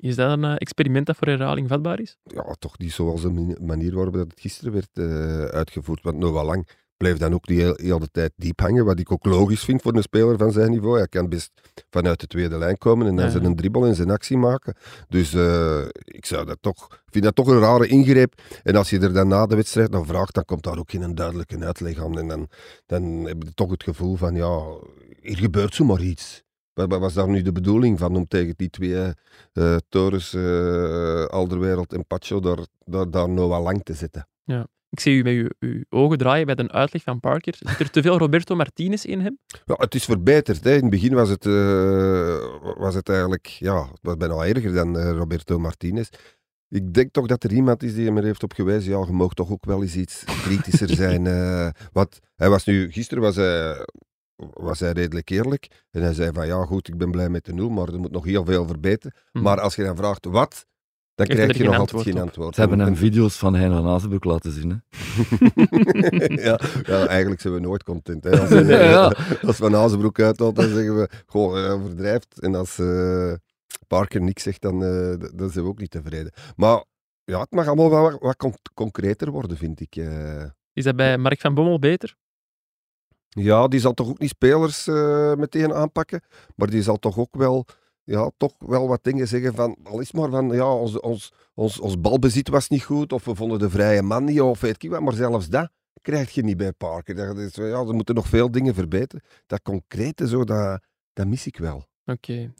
Is 0.00 0.16
dat 0.16 0.30
een 0.32 0.44
eh, 0.44 0.54
experiment 0.56 1.06
dat 1.06 1.16
voor 1.16 1.26
herhaling 1.28 1.68
vatbaar 1.68 2.00
is? 2.00 2.16
ja, 2.24 2.54
toch 2.58 2.78
niet 2.78 2.92
zoals 2.92 3.22
de 3.22 3.30
mani- 3.30 3.56
manier 3.60 3.94
waarop 3.94 4.14
dat 4.14 4.30
het 4.30 4.40
gisteren 4.40 4.72
werd 4.72 4.88
eh, 4.92 5.44
uitgevoerd. 5.44 6.02
Want 6.02 6.16
Noah 6.18 6.44
Lang 6.44 6.68
blijft 6.96 7.20
dan 7.20 7.34
ook 7.34 7.46
die 7.46 7.60
heel, 7.60 7.74
heel 7.76 7.98
de 7.98 8.08
tijd 8.10 8.32
diep 8.36 8.60
hangen, 8.60 8.84
wat 8.84 8.98
ik 8.98 9.12
ook 9.12 9.24
logisch 9.24 9.64
vind 9.64 9.82
voor 9.82 9.94
een 9.96 10.02
speler 10.02 10.36
van 10.38 10.52
zijn 10.52 10.70
niveau. 10.70 10.96
Hij 10.96 11.06
kan 11.06 11.28
best 11.28 11.50
vanuit 11.90 12.20
de 12.20 12.26
tweede 12.26 12.58
lijn 12.58 12.78
komen 12.78 13.06
en 13.06 13.16
dan 13.16 13.24
Ja. 13.24 13.30
zijn 13.30 13.56
dribbel 13.56 13.86
en 13.86 13.94
zijn 13.94 14.10
actie 14.10 14.36
maken. 14.36 14.74
Dus 15.08 15.34
eh, 15.34 15.82
ik 16.04 16.26
zou 16.26 16.46
dat 16.46 16.58
toch, 16.60 17.02
vind 17.06 17.24
dat 17.24 17.34
toch 17.34 17.46
een 17.46 17.58
rare 17.60 17.86
ingreep. 17.86 18.34
En 18.62 18.76
als 18.76 18.90
je 18.90 18.98
er 18.98 19.12
dan 19.12 19.28
na 19.28 19.46
de 19.46 19.56
wedstrijd 19.56 19.90
naar 19.90 20.04
vraagt, 20.04 20.34
dan 20.34 20.44
komt 20.44 20.62
daar 20.62 20.78
ook 20.78 20.90
geen 20.90 21.14
duidelijke 21.14 21.58
uitleg 21.64 21.98
aan. 21.98 22.18
En 22.18 22.28
dan, 22.28 22.48
dan 22.86 23.02
heb 23.26 23.42
je 23.42 23.54
toch 23.54 23.70
het 23.70 23.82
gevoel 23.82 24.16
van, 24.16 24.34
ja, 24.34 24.60
hier 25.20 25.36
gebeurt 25.38 25.74
zomaar 25.74 26.00
iets. 26.02 26.42
Wat 26.74 26.98
was 26.98 27.14
daar 27.14 27.28
nu 27.28 27.42
de 27.42 27.52
bedoeling 27.52 27.98
van 27.98 28.16
om 28.16 28.28
tegen 28.28 28.54
die 28.56 28.70
twee 28.70 29.14
eh 29.52 29.76
Torres, 29.88 30.34
eh, 30.34 31.24
Alderwereld 31.24 31.92
en 31.92 32.06
Pacho 32.06 32.40
daar, 32.40 32.58
daar, 32.84 33.10
daar 33.10 33.28
Noah 33.28 33.62
Lang 33.62 33.82
te 33.82 33.94
zetten? 33.94 34.28
Ik 34.90 35.00
zie 35.00 35.14
u 35.14 35.22
met 35.22 35.32
uw, 35.32 35.48
uw 35.58 35.84
ogen 35.88 36.18
draaien 36.18 36.46
bij 36.46 36.54
de 36.54 36.72
uitleg 36.72 37.02
van 37.02 37.20
Parker. 37.20 37.54
Zit 37.58 37.80
er 37.80 37.90
te 37.90 38.02
veel 38.02 38.18
Roberto 38.18 38.54
Martinez 38.54 39.04
in 39.04 39.20
hem? 39.20 39.38
Ja, 39.64 39.74
het 39.78 39.94
is 39.94 40.04
verbeterd. 40.04 40.64
Hè. 40.64 40.74
In 40.74 40.80
het 40.80 40.90
begin 40.90 41.14
was 41.14 41.28
het, 41.28 41.46
eh, 41.46 42.38
was 42.76 42.94
het 42.94 43.08
eigenlijk 43.08 43.46
ja, 43.46 43.82
het 43.82 43.98
was 44.02 44.16
bijna 44.16 44.44
erger 44.44 44.72
dan 44.72 44.98
Roberto 44.98 45.58
Martinez. 45.58 46.08
Ik 46.68 46.94
denk 46.94 47.12
toch 47.12 47.26
dat 47.26 47.44
er 47.44 47.52
iemand 47.52 47.82
is 47.82 47.94
die 47.94 48.06
hem 48.06 48.16
er 48.16 48.24
heeft 48.24 48.42
op 48.42 48.52
gewezen. 48.52 48.92
Ja, 48.92 49.04
je 49.06 49.12
mag 49.12 49.34
toch 49.34 49.50
ook 49.50 49.64
wel 49.64 49.82
eens 49.82 49.96
iets 49.96 50.24
kritischer 50.24 50.94
zijn. 51.04 51.24
want 51.92 52.18
hij 52.36 52.48
was 52.48 52.64
nu, 52.64 52.92
gisteren 52.92 53.22
was 53.22 53.36
hij, 53.36 53.86
was 54.52 54.80
hij 54.80 54.92
redelijk 54.92 55.30
eerlijk. 55.30 55.84
En 55.90 56.02
hij 56.02 56.12
zei 56.14 56.30
van 56.32 56.46
ja, 56.46 56.64
goed, 56.64 56.88
ik 56.88 56.96
ben 56.98 57.10
blij 57.10 57.28
met 57.28 57.44
de 57.44 57.52
nul, 57.52 57.68
maar 57.70 57.88
er 57.88 58.00
moet 58.00 58.10
nog 58.10 58.24
heel 58.24 58.44
veel 58.44 58.66
verbeteren. 58.66 59.16
Hm. 59.32 59.40
Maar 59.42 59.60
als 59.60 59.74
je 59.74 59.84
dan 59.84 59.96
vraagt 59.96 60.24
wat, 60.26 60.66
dan 61.14 61.26
krijg 61.26 61.56
je 61.56 61.64
nog 61.64 61.78
altijd 61.78 62.02
geen 62.02 62.18
antwoord. 62.20 62.54
Ze 62.54 62.60
hebben 62.60 62.80
En- 62.80 62.86
hem 62.86 62.96
video's 62.96 63.36
van 63.38 63.54
Hein 63.54 63.70
van 63.72 63.86
Azenbroek 63.86 64.24
laten 64.24 64.52
zien. 64.52 64.70
Hè. 64.70 64.76
ja, 66.48 66.60
ja, 66.82 67.06
eigenlijk 67.06 67.40
zijn 67.40 67.54
we 67.54 67.60
nooit 67.60 67.82
content. 67.82 68.24
Hè. 68.24 68.40
Als, 68.40 68.48
we- 68.60 68.64
Ja. 68.64 69.14
als 69.46 69.56
Van 69.56 69.76
Azenbroek 69.76 70.20
uithaalt, 70.20 70.56
dan 70.56 70.68
zeggen 70.68 70.96
we, 70.96 71.08
goh, 71.26 71.52
hij 71.54 71.70
overdrijft. 71.70 72.40
En 72.40 72.54
als 72.54 72.78
eh, 72.78 73.32
Parker 73.86 74.20
niks 74.22 74.42
zegt, 74.42 74.60
dan, 74.62 74.84
eh, 74.84 75.28
dan 75.34 75.50
zijn 75.50 75.64
we 75.64 75.70
ook 75.70 75.78
niet 75.80 75.90
tevreden. 75.90 76.32
Maar 76.56 76.84
ja, 77.24 77.40
het 77.40 77.50
mag 77.50 77.66
allemaal 77.66 77.90
wel 77.90 78.02
wat, 78.02 78.16
wat 78.20 78.36
con- 78.36 78.54
concreter 78.74 79.30
worden, 79.30 79.56
vind 79.56 79.80
ik. 79.80 79.96
eh. 79.96 80.44
Is 80.72 80.84
dat 80.84 80.96
bij 80.96 81.18
Mark 81.18 81.40
van 81.40 81.54
Bommel 81.54 81.78
beter? 81.78 82.16
Ja, 83.30 83.68
die 83.68 83.80
zal 83.80 83.94
toch 83.94 84.08
ook 84.08 84.18
niet 84.18 84.30
spelers 84.30 84.86
eh, 84.86 85.34
meteen 85.34 85.72
aanpakken, 85.72 86.22
maar 86.56 86.70
die 86.70 86.82
zal 86.82 86.96
toch 86.96 87.18
ook 87.18 87.36
wel... 87.36 87.64
Ja, 88.04 88.30
toch 88.36 88.54
wel 88.58 88.88
wat 88.88 89.04
dingen 89.04 89.28
zeggen 89.28 89.54
van, 89.54 89.76
al 89.82 90.00
is 90.00 90.12
maar 90.12 90.30
van, 90.30 90.48
ja, 90.48 90.74
ons, 90.74 91.00
ons, 91.00 91.32
ons, 91.54 91.80
ons 91.80 92.00
balbezit 92.00 92.48
was 92.48 92.68
niet 92.68 92.82
goed, 92.82 93.12
of 93.12 93.24
we 93.24 93.34
vonden 93.34 93.58
de 93.58 93.70
vrije 93.70 94.02
man 94.02 94.24
niet, 94.24 94.40
of 94.40 94.60
weet 94.60 94.82
ik 94.82 94.90
wat, 94.90 95.00
maar 95.00 95.12
zelfs 95.12 95.48
dat 95.48 95.70
krijg 96.02 96.30
je 96.30 96.42
niet 96.42 96.56
bij 96.56 96.72
Parker. 96.72 97.14
Dat 97.14 97.38
is, 97.38 97.54
ja, 97.54 97.62
er 97.64 97.94
moeten 97.94 98.14
nog 98.14 98.26
veel 98.26 98.50
dingen 98.50 98.74
verbeteren. 98.74 99.24
Dat 99.46 99.62
concrete 99.62 100.28
zo, 100.28 100.44
dat, 100.44 100.82
dat 101.12 101.26
mis 101.26 101.46
ik 101.46 101.56
wel. 101.56 101.86
Oké. 102.04 102.52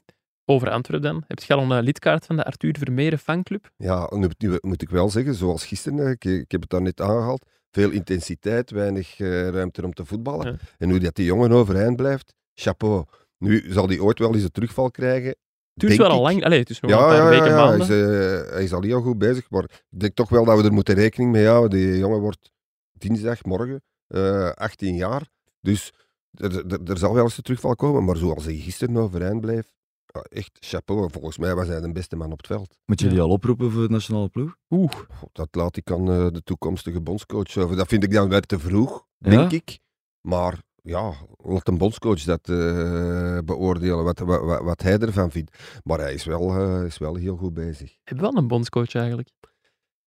Over 0.45 0.69
Antwerpen 0.69 1.11
dan. 1.11 1.23
Heb 1.27 1.39
je 1.39 1.53
al 1.53 1.63
een 1.63 1.77
eh, 1.77 1.83
lidkaart 1.83 2.25
van 2.25 2.35
de 2.35 2.43
Arthur 2.43 2.75
Vermeeren 2.77 3.19
fanclub? 3.19 3.71
Ja, 3.77 4.09
nu, 4.13 4.29
nu 4.37 4.57
moet 4.61 4.81
ik 4.81 4.89
wel 4.89 5.09
zeggen, 5.09 5.35
zoals 5.35 5.65
gisteren, 5.65 5.97
hè, 5.97 6.09
ik, 6.09 6.25
ik 6.25 6.51
heb 6.51 6.61
het 6.61 6.69
daar 6.69 6.81
net 6.81 7.01
aangehaald, 7.01 7.45
veel 7.71 7.89
intensiteit, 7.89 8.71
weinig 8.71 9.19
eh, 9.19 9.49
ruimte 9.49 9.85
om 9.85 9.93
te 9.93 10.05
voetballen. 10.05 10.47
Ja. 10.51 10.57
En 10.77 10.89
hoe 10.89 10.99
dat 10.99 11.15
die 11.15 11.25
jongen 11.25 11.51
overeind 11.51 11.95
blijft, 11.95 12.33
chapeau. 12.53 13.05
Nu 13.37 13.65
zal 13.69 13.87
hij 13.87 13.99
ooit 13.99 14.19
wel 14.19 14.33
eens 14.33 14.43
een 14.43 14.51
terugval 14.51 14.91
krijgen. 14.91 15.29
Het 15.29 15.89
duurt 15.89 15.97
wel 15.97 16.09
al 16.09 16.21
lang. 16.21 16.43
Allee, 16.43 16.59
het 16.59 16.69
is 16.69 16.79
nog 16.79 16.91
Ja, 16.91 16.97
een 16.97 17.03
paar 17.03 17.15
ja, 17.15 17.29
weken, 17.29 17.45
ja. 17.45 17.67
Hij, 17.67 17.77
maanden. 17.77 17.87
is, 17.87 18.43
eh, 18.45 18.53
hij 18.53 18.63
is 18.63 18.73
al 18.73 18.81
heel 18.81 19.01
goed 19.01 19.17
bezig, 19.17 19.49
maar 19.49 19.63
ik 19.63 19.99
denk 19.99 20.15
toch 20.15 20.29
wel 20.29 20.45
dat 20.45 20.57
we 20.57 20.63
er 20.63 20.73
moeten 20.73 20.95
rekening 20.95 21.31
mee 21.31 21.45
houden. 21.45 21.69
Die 21.79 21.97
jongen 21.97 22.19
wordt 22.19 22.51
dinsdag, 22.91 23.43
morgen, 23.43 23.83
eh 24.07 24.49
18 24.49 24.95
jaar. 24.95 25.27
Dus 25.59 25.91
er, 26.33 26.71
er, 26.71 26.79
er 26.85 26.97
zal 26.97 27.13
wel 27.13 27.23
eens 27.23 27.37
een 27.37 27.43
terugval 27.43 27.75
komen, 27.75 28.03
maar 28.03 28.17
zoals 28.17 28.45
hij 28.45 28.55
gisteren 28.55 28.97
overeind 28.97 29.41
bleef, 29.41 29.65
ja, 29.65 29.80
echt 30.29 30.57
chapeau. 30.59 31.09
Volgens 31.11 31.37
mij 31.37 31.55
was 31.55 31.67
hij 31.67 31.81
de 31.81 31.91
beste 31.91 32.15
man 32.15 32.31
op 32.31 32.37
het 32.37 32.47
veld. 32.47 32.77
Moet 32.85 32.99
je 32.99 33.05
Ja. 33.05 33.11
die 33.11 33.21
al 33.21 33.29
oproepen 33.29 33.71
voor 33.71 33.81
de 33.81 33.89
nationale 33.89 34.29
ploeg? 34.29 34.55
Oeh, 34.69 34.91
Dat 35.31 35.47
laat 35.51 35.77
ik 35.77 35.91
aan 35.91 36.09
eh, 36.11 36.27
de 36.31 36.41
toekomstige 36.43 37.01
bondscoach 37.01 37.57
over. 37.57 37.75
Dat 37.75 37.87
vind 37.87 38.03
ik 38.03 38.11
dan 38.11 38.29
weer 38.29 38.41
te 38.41 38.59
vroeg, 38.59 39.05
Ja? 39.17 39.29
denk 39.29 39.51
ik. 39.51 39.79
Maar 40.21 40.61
ja, 40.83 41.13
laat 41.37 41.67
een 41.67 41.77
bondscoach 41.77 42.23
dat 42.23 42.49
eh, 42.49 43.37
beoordelen, 43.45 44.03
wat, 44.03 44.19
wat, 44.63 44.81
hij 44.81 44.97
ervan 44.99 45.31
vindt. 45.31 45.57
Maar 45.83 45.99
hij 45.99 46.13
is 46.13 46.23
wel, 46.25 46.49
eh, 46.55 46.85
is 46.85 46.97
wel 46.97 47.15
heel 47.15 47.35
goed 47.37 47.53
bezig. 47.53 47.97
hebben 48.03 48.25
we 48.25 48.31
wel 48.31 48.41
een 48.41 48.47
bondscoach 48.47 48.93
eigenlijk? 48.95 49.29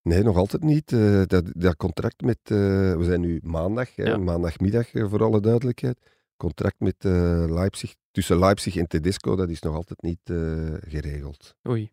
Nee, 0.01 0.23
nog 0.23 0.37
altijd 0.37 0.63
niet. 0.63 0.91
Eh, 0.91 1.21
dat, 1.25 1.43
dat 1.53 1.75
contract 1.75 2.21
met, 2.21 2.37
eh, 2.43 2.57
we 2.95 3.03
zijn 3.03 3.21
nu 3.21 3.39
maandag, 3.43 3.95
hè, 3.95 4.03
Ja. 4.03 4.17
maandagmiddag 4.17 4.87
voor 4.93 5.23
alle 5.23 5.39
duidelijkheid. 5.39 5.97
Contract 6.37 6.79
met 6.79 7.05
eh, 7.05 7.45
Leipzig, 7.47 7.95
tussen 8.11 8.39
Leipzig 8.39 8.75
en 8.75 8.87
Tedesco, 8.87 9.35
dat 9.35 9.49
is 9.49 9.61
nog 9.61 9.75
altijd 9.75 10.01
niet 10.01 10.19
eh, 10.23 10.73
geregeld. 10.87 11.55
Oei, 11.67 11.91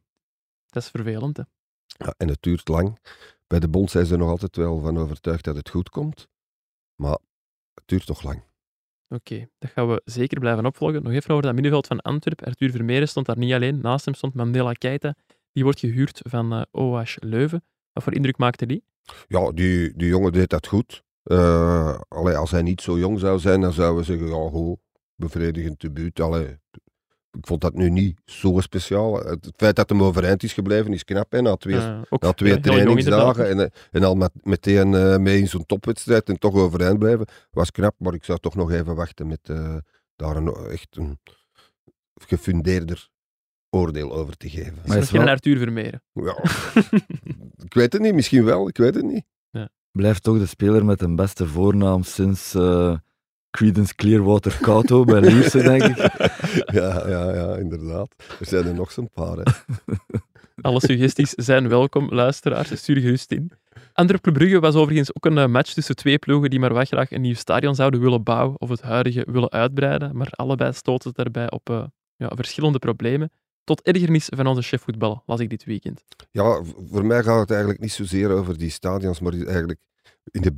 dat 0.67 0.83
is 0.83 0.89
vervelend. 0.91 1.37
Hè? 1.37 1.43
Ja, 1.87 2.15
en 2.17 2.29
het 2.29 2.43
duurt 2.43 2.69
lang. 2.69 2.99
Bij 3.47 3.61
de 3.61 3.69
bond 3.69 3.91
zijn 3.91 4.07
ze 4.07 4.13
er 4.13 4.19
nog 4.19 4.29
altijd 4.29 4.57
wel 4.57 4.81
van 4.81 4.99
overtuigd 4.99 5.45
dat 5.45 5.57
het 5.57 5.69
goed 5.69 5.89
komt. 5.89 6.29
Maar 6.97 7.19
het 7.75 7.85
duurt 7.87 8.07
toch 8.07 8.23
lang. 8.23 8.43
Oké, 9.09 9.49
dat 9.59 9.71
gaan 9.71 9.89
we 9.89 10.03
zeker 10.05 10.41
blijven 10.41 10.67
opvolgen. 10.67 11.03
Nog 11.03 11.13
even 11.13 11.31
over 11.31 11.43
dat 11.43 11.55
middenveld 11.55 11.87
van 11.87 12.01
Antwerpen. 12.01 12.47
Arthur 12.47 12.71
Vermeeren 12.71 13.09
stond 13.09 13.27
daar 13.27 13.39
niet 13.39 13.53
alleen. 13.53 13.81
Naast 13.81 14.05
hem 14.05 14.15
stond 14.15 14.35
Mandela 14.35 14.73
Keita. 14.73 15.15
Die 15.53 15.63
wordt 15.63 15.79
gehuurd 15.79 16.21
van 16.23 16.53
eh 16.53 16.63
OH 16.71 17.15
Leuven. 17.15 17.65
Wat 17.93 18.03
voor 18.03 18.15
indruk 18.15 18.39
maakte 18.39 18.67
die? 18.67 18.85
Ja, 19.27 19.51
die, 19.51 19.97
die 19.97 20.09
jongen 20.09 20.33
deed 20.33 20.51
dat 20.51 20.67
goed. 20.67 21.03
Eh, 21.23 21.99
allee, 22.09 22.37
als 22.37 22.51
hij 22.51 22.63
niet 22.63 22.81
zo 22.81 22.99
jong 22.99 23.19
zou 23.21 23.39
zijn, 23.39 23.61
dan 23.61 23.73
zouden 23.73 23.99
we 23.99 24.05
zeggen, 24.05 24.27
ja, 24.29 24.49
goed, 24.51 24.79
bevredigend 25.17 25.81
debuut. 25.81 26.21
Allee, 26.21 26.61
ik 27.39 27.47
vond 27.47 27.61
dat 27.61 27.75
nu 27.75 27.91
niet 27.91 28.21
zo 28.25 28.61
speciaal. 28.61 29.15
Het, 29.17 29.45
het 29.45 29.55
feit 29.57 29.77
dat 29.77 29.89
hem 29.89 30.03
overeind 30.03 30.43
is 30.43 30.53
gebleven 30.53 30.93
is 30.93 31.05
knap. 31.05 31.33
Hè, 31.33 31.41
na 31.43 31.57
twee, 31.57 31.77
Eh, 31.77 32.01
ook 32.09 32.23
na 32.23 32.33
twee 32.33 32.55
ja, 32.55 32.61
trainingsdagen 32.61 33.49
en, 33.49 33.71
en 33.91 34.05
al 34.05 34.15
met, 34.15 34.31
meteen 34.43 34.95
eh, 34.95 35.17
mee 35.17 35.39
in 35.39 35.49
zo'n 35.49 35.67
topwedstrijd 35.67 36.29
en 36.29 36.39
toch 36.39 36.55
overeind 36.55 36.99
blijven, 36.99 37.27
was 37.51 37.71
knap. 37.71 37.95
Maar 37.99 38.15
ik 38.15 38.25
zou 38.25 38.39
toch 38.39 38.55
nog 38.55 38.71
even 38.71 38.95
wachten 38.95 39.27
met 39.27 39.41
eh, 39.43 39.77
daar 40.17 40.37
een, 40.37 40.55
echt 40.71 40.97
een 40.97 41.19
gefundeerder 42.15 43.09
oordeel 43.71 44.13
over 44.13 44.37
te 44.37 44.51
geven. 44.51 44.79
Maar 44.87 44.99
is 44.99 45.09
geen 45.09 45.21
wel- 45.21 45.29
Arthur 45.29 45.59
Vermeeren? 45.59 46.03
Ja, 46.13 46.37
ik 47.67 47.75
weet 47.75 47.93
het 47.93 48.03
niet, 48.03 48.15
misschien 48.15 48.45
wel, 48.45 48.69
ik 48.69 48.77
weet 48.77 48.95
het 48.95 49.05
niet. 49.05 49.25
Blijft 49.93 50.23
toch 50.23 50.39
de 50.39 50.47
speler 50.47 50.85
met 50.85 50.99
de 50.99 51.15
beste 51.15 51.47
voornaam 51.47 52.03
sinds 52.03 52.55
eh 52.55 52.95
Creedence 53.51 53.95
Clearwater 53.95 54.59
Couto 54.61 55.05
bij 55.05 55.21
Lierse, 55.31 55.63
denk 55.63 55.83
ik. 55.83 55.97
ja, 56.73 57.09
ja, 57.09 57.35
ja, 57.35 57.57
inderdaad. 57.57 58.15
Er 58.41 58.47
zijn 58.47 58.67
er 58.67 58.75
nog 58.75 58.93
zo'n 58.93 59.11
paar. 59.15 59.37
Hè. 59.37 59.43
Alle 60.69 60.81
suggesties 60.81 61.31
zijn 61.31 61.69
welkom, 61.69 62.09
luisteraars. 62.11 62.77
Stuur 62.77 62.97
gerust 62.97 63.33
in. 63.33 63.53
Antwerp 63.93 64.23
Club 64.23 64.35
Brugge 64.35 64.61
was 64.61 64.75
overigens 64.75 65.15
ook 65.15 65.25
een 65.25 65.39
eh, 65.39 65.47
match 65.47 65.73
tussen 65.73 65.97
twee 65.97 66.19
ploegen 66.19 66.51
die 66.51 66.59
maar 66.59 66.73
wat 66.73 66.89
graag 66.89 67.11
een 67.11 67.21
nieuw 67.21 67.35
stadion 67.35 67.75
zouden 67.75 68.01
willen 68.01 68.23
bouwen 68.23 68.61
of 68.61 68.69
het 68.69 68.83
huidige 68.83 69.27
willen 69.31 69.51
uitbreiden. 69.51 70.17
Maar 70.17 70.29
allebei 70.31 70.73
stoten 70.73 71.13
daarbij 71.15 71.51
op 71.51 71.71
eh, 71.71 71.85
ja, 72.17 72.31
verschillende 72.35 72.79
problemen. 72.79 73.31
Tot 73.65 73.83
ergernis 73.83 74.27
van 74.37 74.47
onze 74.47 74.63
chef 74.63 74.83
voetballen, 74.83 75.23
las 75.27 75.41
ik 75.41 75.51
dit 75.51 75.65
weekend. 75.65 76.05
Ja, 76.31 76.63
voor 76.91 77.05
mij 77.05 77.23
gaat 77.23 77.41
het 77.41 77.51
eigenlijk 77.51 77.81
niet 77.81 77.93
zozeer 77.93 78.31
over 78.31 78.59
die 78.59 78.71
stadions, 78.71 79.21
maar 79.21 79.33
eigenlijk 79.33 79.81
in 80.31 80.43
de 80.43 80.53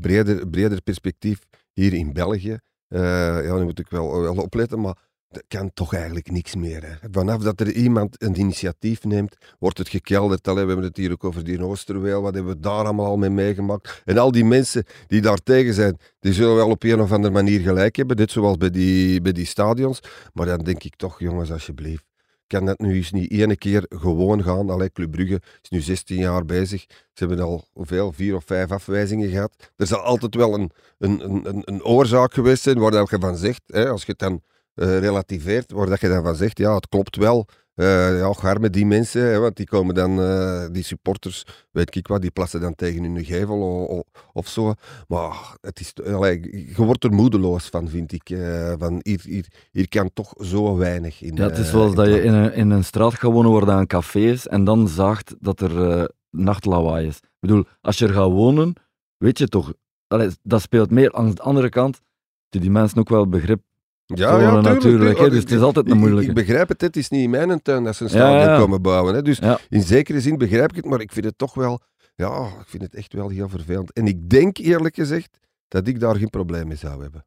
breder, 0.50 0.82
perspectief 0.82 1.38
hier 1.72 1.92
in 1.92 2.12
België. 2.12 2.58
Eh, 2.88 3.00
ja, 3.44 3.56
nu 3.56 3.64
moet 3.64 3.78
ik 3.78 3.88
wel, 3.88 4.20
wel 4.20 4.36
opletten, 4.36 4.80
maar 4.80 4.96
dat 5.34 5.44
kan 5.48 5.70
toch 5.74 5.94
eigenlijk 5.94 6.30
niks 6.30 6.54
meer. 6.54 6.82
Hè. 6.82 7.08
Vanaf 7.10 7.42
dat 7.42 7.60
er 7.60 7.72
iemand 7.72 8.22
een 8.22 8.38
initiatief 8.38 9.04
neemt, 9.04 9.36
wordt 9.58 9.78
het 9.78 9.88
gekelderd. 9.88 10.48
Allee, 10.48 10.62
we 10.62 10.70
hebben 10.70 10.86
het 10.86 10.96
hier 10.96 11.12
ook 11.12 11.24
over 11.24 11.44
die 11.44 11.64
Oosterweel, 11.64 12.22
wat 12.22 12.34
hebben 12.34 12.54
we 12.54 12.60
daar 12.60 12.72
allemaal 12.72 13.06
al 13.06 13.16
mee 13.16 13.30
meegemaakt. 13.30 14.02
En 14.04 14.18
al 14.18 14.32
die 14.32 14.44
mensen 14.44 14.84
die 15.06 15.20
daar 15.20 15.38
tegen 15.42 15.74
zijn, 15.74 15.98
die 16.20 16.32
zullen 16.32 16.54
wel 16.54 16.70
op 16.70 16.82
een 16.82 17.00
of 17.00 17.12
andere 17.12 17.32
manier 17.32 17.60
gelijk 17.60 17.96
hebben, 17.96 18.16
net 18.16 18.30
zoals 18.30 18.56
bij 18.56 18.70
die, 18.70 19.20
bij 19.20 19.32
die 19.32 19.46
stadions. 19.46 20.00
Maar 20.32 20.46
dan 20.46 20.58
denk 20.58 20.84
ik 20.84 20.96
toch, 20.96 21.18
jongens, 21.20 21.52
alsjeblieft, 21.52 22.04
kan 22.46 22.64
dat 22.66 22.78
nu 22.78 22.94
eens 22.94 23.10
niet 23.12 23.30
ene 23.30 23.56
keer 23.56 23.86
gewoon 23.88 24.42
gaan. 24.42 24.70
Allee, 24.70 24.90
Club 24.92 25.10
Brugge 25.10 25.40
is 25.62 25.68
nu 25.70 25.80
16 25.80 26.16
jaar 26.16 26.44
bezig. 26.44 26.84
Ze 26.88 27.24
hebben 27.26 27.40
al 27.40 27.68
hoeveel, 27.72 28.12
vier 28.12 28.34
of 28.36 28.44
vijf 28.44 28.70
afwijzingen 28.70 29.28
gehad. 29.30 29.72
Er 29.76 29.86
zal 29.86 29.98
altijd 30.00 30.34
wel 30.34 30.54
een, 30.54 30.70
een, 30.98 31.24
een, 31.24 31.62
een- 31.64 31.84
oorzaak 31.84 32.34
geweest 32.34 32.62
zijn 32.62 32.78
waar 32.78 32.92
je 32.92 33.16
van 33.20 33.36
zegt, 33.36 33.62
hè, 33.66 33.88
als 33.88 34.00
je 34.04 34.10
het 34.10 34.18
dan 34.18 34.42
eh, 34.74 34.98
relativeert, 34.98 35.72
waar 35.72 35.86
dat 35.86 36.00
je 36.00 36.08
dan 36.08 36.22
van 36.22 36.36
zegt, 36.36 36.58
ja, 36.58 36.74
het 36.74 36.88
klopt 36.88 37.16
wel. 37.16 37.46
Eh 37.74 38.18
ja, 38.18 38.32
ga 38.32 38.54
met 38.60 38.72
die 38.72 38.86
mensen, 38.86 39.22
hè, 39.22 39.38
want 39.38 39.56
die 39.56 39.66
komen 39.66 39.94
dan, 39.94 40.20
eh, 40.20 40.66
die 40.72 40.82
supporters, 40.82 41.44
weet 41.70 41.96
ik 41.96 42.06
wat, 42.06 42.20
die 42.20 42.30
plassen 42.30 42.60
dan 42.60 42.74
tegen 42.74 43.02
hun 43.04 43.24
gevel 43.24 43.60
of, 43.60 43.88
of, 43.88 44.04
of 44.32 44.48
zo. 44.48 44.74
Maar 45.08 45.56
het 45.60 45.80
is, 45.80 45.92
allee, 46.06 46.40
je 46.76 46.84
wordt 46.84 47.04
er 47.04 47.12
moedeloos 47.12 47.66
van, 47.68 47.88
vind 47.88 48.12
ik. 48.12 48.30
eh, 48.30 48.72
van 48.78 49.00
hier, 49.02 49.20
hier, 49.24 49.46
hier 49.70 49.88
kan 49.88 50.10
toch 50.12 50.34
zo 50.38 50.76
weinig 50.76 51.22
in. 51.22 51.36
Ja, 51.36 51.42
het 51.44 51.58
is 51.58 51.70
zoals 51.70 51.94
dat 51.94 52.06
je 52.06 52.22
in 52.22 52.32
een, 52.32 52.52
in 52.52 52.70
een 52.70 52.84
straat 52.84 53.14
gaat 53.14 53.32
wonen 53.32 53.50
waar 53.52 53.64
dat 53.64 53.78
een 53.78 53.86
café 53.86 54.18
is 54.18 54.46
en 54.46 54.64
dan 54.64 54.88
zaagt 54.88 55.34
dat 55.40 55.60
er 55.60 56.10
nachtlawaai 56.30 57.06
is. 57.06 57.16
Ik 57.16 57.30
bedoel, 57.40 57.64
als 57.80 57.98
je 57.98 58.06
er 58.06 58.12
gaat 58.12 58.30
wonen, 58.30 58.74
weet 59.16 59.38
je 59.38 59.48
toch, 59.48 59.72
allee, 60.06 60.30
dat 60.42 60.60
speelt 60.60 60.90
meer. 60.90 61.12
Aan 61.12 61.30
de 61.34 61.42
andere 61.42 61.68
kant, 61.68 62.00
die 62.48 62.70
mensen 62.70 62.98
ook 62.98 63.08
wel 63.08 63.28
begrip 63.28 63.62
Ja, 64.06 64.16
ja, 64.30 64.36
tuurlijk, 64.38 64.62
natuurlijk, 64.62 64.82
tuurlijk. 65.16 65.30
dus 65.32 65.40
het 65.42 65.50
is 65.50 65.60
altijd 65.60 65.86
een 65.86 65.92
ik- 65.92 65.98
moeilijke. 65.98 66.28
Ik, 66.28 66.34
begrijp 66.34 66.68
het, 66.68 66.80
het 66.80 66.96
is 66.96 67.08
niet 67.08 67.22
in 67.22 67.30
mijn 67.30 67.62
tuin 67.62 67.84
dat 67.84 67.96
ze 67.96 68.04
een 68.04 68.10
Ja, 68.10 68.16
stadion 68.16 68.40
ja. 68.52 68.58
komen 68.58 68.82
bouwen. 68.82 69.14
Hè. 69.14 69.22
Dus 69.22 69.38
Ja. 69.38 69.58
in 69.68 69.82
zekere 69.82 70.20
zin 70.20 70.38
begrijp 70.38 70.70
ik 70.70 70.76
het, 70.76 70.84
maar 70.84 71.00
ik 71.00 71.12
vind 71.12 71.24
het 71.24 71.38
toch 71.38 71.54
wel, 71.54 71.80
ja, 72.14 72.46
ik 72.46 72.66
vind 72.66 72.82
het 72.82 72.94
echt 72.94 73.12
wel 73.12 73.28
heel 73.28 73.48
vervelend. 73.48 73.92
En 73.92 74.06
ik 74.06 74.30
denk 74.30 74.56
eerlijk 74.58 74.94
gezegd 74.94 75.38
dat 75.68 75.86
ik 75.86 76.00
daar 76.00 76.16
geen 76.16 76.30
probleem 76.30 76.66
mee 76.68 76.76
zou 76.76 77.02
hebben. 77.02 77.24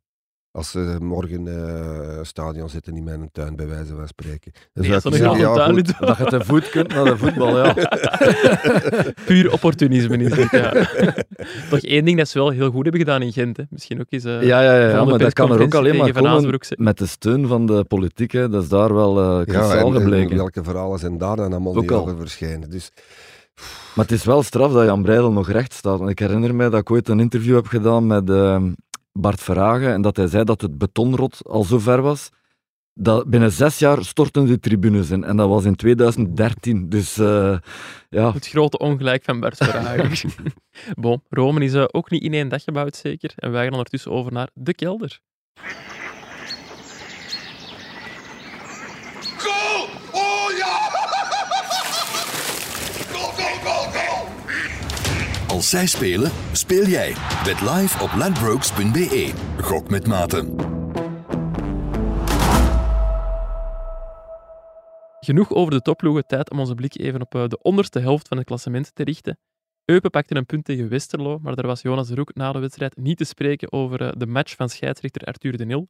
Als 0.57 0.71
ze 0.71 0.97
morgen 1.01 1.47
eh, 1.47 2.17
een 2.17 2.25
stadion 2.25 2.69
zetten 2.69 2.95
in 2.95 3.03
mijn 3.03 3.29
tuin, 3.31 3.55
bij 3.55 3.67
wijze 3.67 3.95
van 3.95 4.07
spreken. 4.07 4.51
Dan 4.73 4.83
Nee, 4.87 4.91
zou 4.91 5.01
dat 5.01 5.13
ik 5.13 5.19
zeggen, 5.19 5.39
grote 5.39 5.59
ja, 5.59 5.65
tuin. 5.65 5.75
goed. 5.75 5.99
Dat 6.07 6.17
je 6.17 6.23
te 6.25 6.43
voet 6.45 6.69
kunt 6.69 6.87
naar 6.93 7.03
de 7.05 7.17
voetbal, 7.17 7.57
ja. 7.65 7.73
Puur 9.25 9.51
opportunisme 9.51 10.17
is 10.17 10.35
het, 10.35 10.51
ja. 10.51 10.71
Toch 11.69 11.79
één 11.79 12.05
ding 12.05 12.17
dat 12.17 12.27
ze 12.27 12.37
wel 12.39 12.49
heel 12.49 12.71
goed 12.71 12.81
hebben 12.83 13.01
gedaan 13.01 13.21
in 13.21 13.31
Gent. 13.33 13.57
Hè. 13.57 13.63
Misschien 13.69 13.99
ook 13.99 14.05
eens... 14.09 14.23
eh, 14.23 14.41
Ja, 14.43 14.61
ja, 14.61 14.89
ja, 14.89 15.05
maar 15.05 15.17
dat 15.17 15.33
kan 15.33 15.51
er 15.51 15.61
ook 15.61 15.75
alleen 15.75 15.97
maar 15.97 16.11
komen 16.11 16.59
met 16.77 16.97
de 16.97 17.05
steun 17.05 17.47
van 17.47 17.65
de 17.65 17.83
politiek. 17.83 18.31
Hè. 18.31 18.49
Dat 18.49 18.63
is 18.63 18.69
daar 18.69 18.93
wel 18.93 19.19
eh 19.19 19.37
Ja, 19.37 19.43
cruciaal 19.43 19.87
en, 19.87 19.95
en 19.95 20.01
gebleken. 20.01 20.35
welke 20.35 20.63
verhalen 20.63 20.99
zijn 20.99 21.17
daar 21.17 21.35
dan 21.35 21.51
allemaal 21.51 21.75
Ook 21.75 21.81
niet 21.81 21.91
al. 21.91 22.01
over 22.01 22.17
verschijnen. 22.17 22.69
Dus 22.69 22.91
Maar 23.95 24.05
het 24.05 24.13
is 24.13 24.23
wel 24.23 24.43
straf 24.43 24.71
dat 24.73 24.85
Jan 24.85 25.01
Breidel 25.01 25.31
nog 25.31 25.49
recht 25.49 25.73
staat. 25.73 25.97
Want 25.99 26.09
ik 26.11 26.19
herinner 26.19 26.55
mij 26.55 26.69
dat 26.69 26.79
ik 26.79 26.91
ooit 26.91 27.09
een 27.09 27.19
interview 27.19 27.55
heb 27.55 27.67
gedaan 27.67 28.07
met 28.07 28.29
eh, 28.29 28.61
Bart 29.21 29.41
Verhagen 29.41 29.93
en 29.93 30.01
dat 30.01 30.17
hij 30.17 30.27
zei 30.27 30.43
dat 30.43 30.61
het 30.61 30.77
betonrot 30.77 31.41
al 31.45 31.63
zo 31.63 31.79
ver 31.79 32.01
was. 32.01 32.29
Dat 32.93 33.29
binnen 33.29 33.51
zes 33.51 33.79
jaar 33.79 34.03
stortten 34.05 34.45
de 34.45 34.59
tribunes 34.59 35.09
in. 35.09 35.23
En 35.23 35.37
dat 35.37 35.49
was 35.49 35.65
in 35.65 35.75
2013. 35.75 36.89
Dus 36.89 37.17
eh, 37.17 37.57
ja, 38.09 38.33
Het 38.33 38.47
grote 38.47 38.77
ongelijk 38.77 39.23
van 39.23 39.39
Bert 39.39 39.57
Verhagen. 39.57 40.31
bon, 41.01 41.21
Rome 41.29 41.63
is 41.63 41.75
ook 41.75 42.09
niet 42.09 42.23
in 42.23 42.33
één 42.33 42.49
dag 42.49 42.63
gebouwd, 42.63 42.95
zeker. 42.95 43.31
En 43.35 43.51
wij 43.51 43.63
gaan 43.63 43.71
ondertussen 43.71 44.11
over 44.11 44.31
naar 44.31 44.49
de 44.53 44.73
kelder. 44.73 45.19
Goal! 49.37 49.87
Oh 50.11 50.57
ja! 50.57 50.77
Goal, 53.11 53.31
goal, 53.31 53.55
goal, 53.63 53.91
goal! 53.91 54.27
Als 55.57 55.69
zij 55.69 55.87
spelen, 55.87 56.31
speel 56.51 56.85
jij. 56.85 57.13
Bet 57.43 57.61
live 57.61 58.03
op 58.03 58.11
ladbrokes.be. 58.15 59.33
Gok 59.61 59.89
met 59.89 60.07
maten. 60.07 60.55
Genoeg 65.19 65.51
over 65.51 65.71
de 65.71 65.81
topploegen. 65.81 66.27
Tijd 66.27 66.51
om 66.51 66.59
onze 66.59 66.75
blik 66.75 66.97
even 66.97 67.21
op 67.21 67.35
eh, 67.35 67.47
de 67.47 67.61
onderste 67.61 67.99
helft 67.99 68.27
van 68.27 68.37
het 68.37 68.45
klassement 68.45 68.95
te 68.95 69.03
richten. 69.03 69.39
Eupen 69.85 70.09
pakte 70.09 70.35
een 70.35 70.45
punt 70.45 70.65
tegen 70.65 70.89
Westerlo, 70.89 71.39
maar 71.39 71.55
daar 71.55 71.67
was 71.67 71.81
Jonas 71.81 72.09
Roek 72.09 72.35
na 72.35 72.51
de 72.51 72.59
wedstrijd 72.59 72.97
niet 72.97 73.17
te 73.17 73.23
spreken 73.23 73.71
over 73.71 74.01
eh, 74.01 74.11
de 74.17 74.27
match 74.27 74.55
van 74.55 74.69
scheidsrechter 74.69 75.21
Arthur 75.21 75.57
de 75.57 75.65
Nil. 75.65 75.89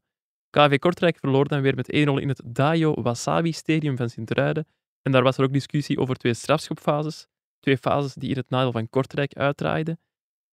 KV 0.49 0.77
Kortrijk 0.77 1.17
verloor 1.19 1.47
dan 1.47 1.61
weer 1.61 1.75
met 1.75 1.87
1-0 1.87 1.89
in 1.97 2.27
het 2.27 2.41
Dayo 2.45 3.01
Wasabi 3.01 3.51
Stadium 3.51 3.97
van 3.97 4.09
Sint-Truiden. 4.09 4.67
En 5.01 5.11
daar 5.11 5.23
was 5.23 5.37
er 5.37 5.43
ook 5.43 5.53
discussie 5.53 5.97
over 5.97 6.15
twee 6.15 6.33
strafschopfases. 6.33 7.27
Twee 7.59 7.77
fases 7.77 8.13
die 8.13 8.29
in 8.29 8.37
het 8.37 8.49
nadeel 8.49 8.71
van 8.71 8.89
Kortrijk 8.89 9.33
uitdraaiden. 9.33 9.99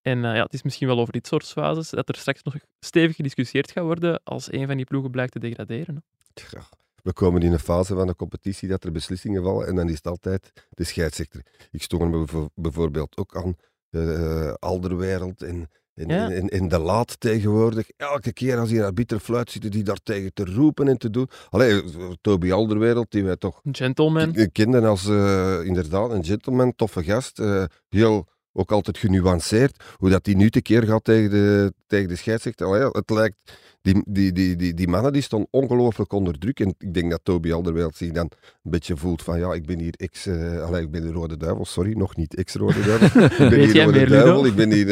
En 0.03 0.25
eh, 0.25 0.35
ja, 0.35 0.43
het 0.43 0.53
is 0.53 0.63
misschien 0.63 0.89
wel 0.89 0.99
over 0.99 1.13
dit 1.13 1.27
soort 1.27 1.47
fases 1.47 1.91
dat 1.91 2.09
er 2.09 2.17
straks 2.17 2.43
nog 2.43 2.55
stevig 2.81 3.17
gediscussieerd 3.17 3.71
gaat 3.71 3.85
worden 3.85 4.21
als 4.25 4.53
een 4.53 4.67
van 4.67 4.77
die 4.77 4.87
ploegen 4.87 5.11
blijkt 5.11 5.33
te 5.33 5.39
degraderen. 5.39 6.05
hè. 6.35 6.61
We 7.03 7.13
komen 7.13 7.43
in 7.43 7.53
een 7.53 7.59
fase 7.59 7.95
van 7.95 8.07
de 8.07 8.17
competitie 8.17 8.69
dat 8.69 8.85
er 8.85 8.93
beslissingen 8.93 9.43
vallen 9.43 9.67
en 9.67 9.75
dan 9.75 9.89
is 9.89 9.97
het 9.97 10.07
altijd 10.07 10.53
de 10.71 10.85
scheidsrechter. 10.85 11.47
Ik 11.71 11.83
stond 11.83 12.11
me 12.11 12.49
bijvoorbeeld 12.55 13.17
ook 13.17 13.37
aan 13.37 13.57
de 13.89 14.57
Alderwereld 14.61 15.43
en, 15.43 15.71
Ja. 15.95 16.31
en, 16.31 16.49
en 16.49 16.69
de 16.69 16.79
Laat 16.79 17.21
tegenwoordig. 17.21 17.87
Elke 17.97 18.33
keer 18.33 18.59
als 18.59 18.69
die 18.69 18.83
arbiter 18.83 19.19
fluit, 19.21 19.51
zitten 19.51 19.71
die 19.71 19.83
daar 19.83 20.01
tegen 20.03 20.33
te 20.33 20.45
roepen 20.45 20.89
en 20.89 20.99
te 20.99 21.11
doen. 21.11 21.29
Allee, 21.51 21.83
Toby 22.21 22.53
Alderwereld, 22.53 23.11
die 23.11 23.25
wij 23.25 23.37
toch 23.37 23.61
Een 23.65 23.75
gentleman. 23.75 24.33
k- 24.33 24.49
kenden 24.53 24.85
als 24.85 25.09
eh, 25.09 25.61
inderdaad 25.65 26.11
een 26.11 26.25
gentleman, 26.25 26.75
toffe 26.77 27.03
gast. 27.05 27.39
eh, 27.39 27.65
heel 27.89 28.27
ook 28.55 28.73
altijd 28.73 28.99
genuanceerd. 28.99 29.83
Hoe 29.97 30.11
dat 30.11 30.25
die 30.25 30.37
nu 30.37 30.51
tekeer 30.51 30.83
gaat 30.83 31.05
tegen 31.05 31.31
de, 31.31 31.73
tegen 31.87 32.09
de 32.09 32.17
scheidsrechter. 32.17 32.67
Allee, 32.67 32.89
het 32.91 33.11
lijkt, 33.11 33.37
die, 33.85 34.03
die, 34.07 34.33
die, 34.33 34.57
die, 34.57 34.75
die 34.75 34.89
mannen 34.89 35.13
die 35.13 35.23
stonden 35.23 35.49
ongelooflijk 35.51 36.13
onder 36.13 36.39
druk. 36.39 36.61
En 36.61 36.75
ik 36.79 36.95
denk 36.95 37.11
dat 37.11 37.21
Toby 37.23 37.53
Alderweireld 37.53 37.97
zich 37.97 38.11
dan 38.11 38.31
een 38.63 38.71
beetje 38.71 38.97
voelt 38.97 39.23
van 39.23 39.39
ja, 39.39 39.53
ik 39.53 39.67
ben 39.67 39.79
hier 39.79 39.95
ex... 39.97 40.27
eh 40.27 40.63
allee, 40.63 40.83
ik 40.83 40.91
ben 40.91 41.03
de 41.03 41.13
Rode 41.13 41.37
Duivel, 41.37 41.65
sorry, 41.65 41.93
nog 41.93 42.17
niet 42.17 42.35
ex-Rode 42.35 42.83
Duivel. 42.83 43.23
ik 43.25 43.37
ben 43.37 43.51
Weet 43.51 43.73
hier 43.73 43.85
Rode 43.85 43.99
Ludo? 43.99 44.15
Duivel, 44.15 44.47
ik 44.47 44.55
ben 44.55 44.73
hier 44.73 44.89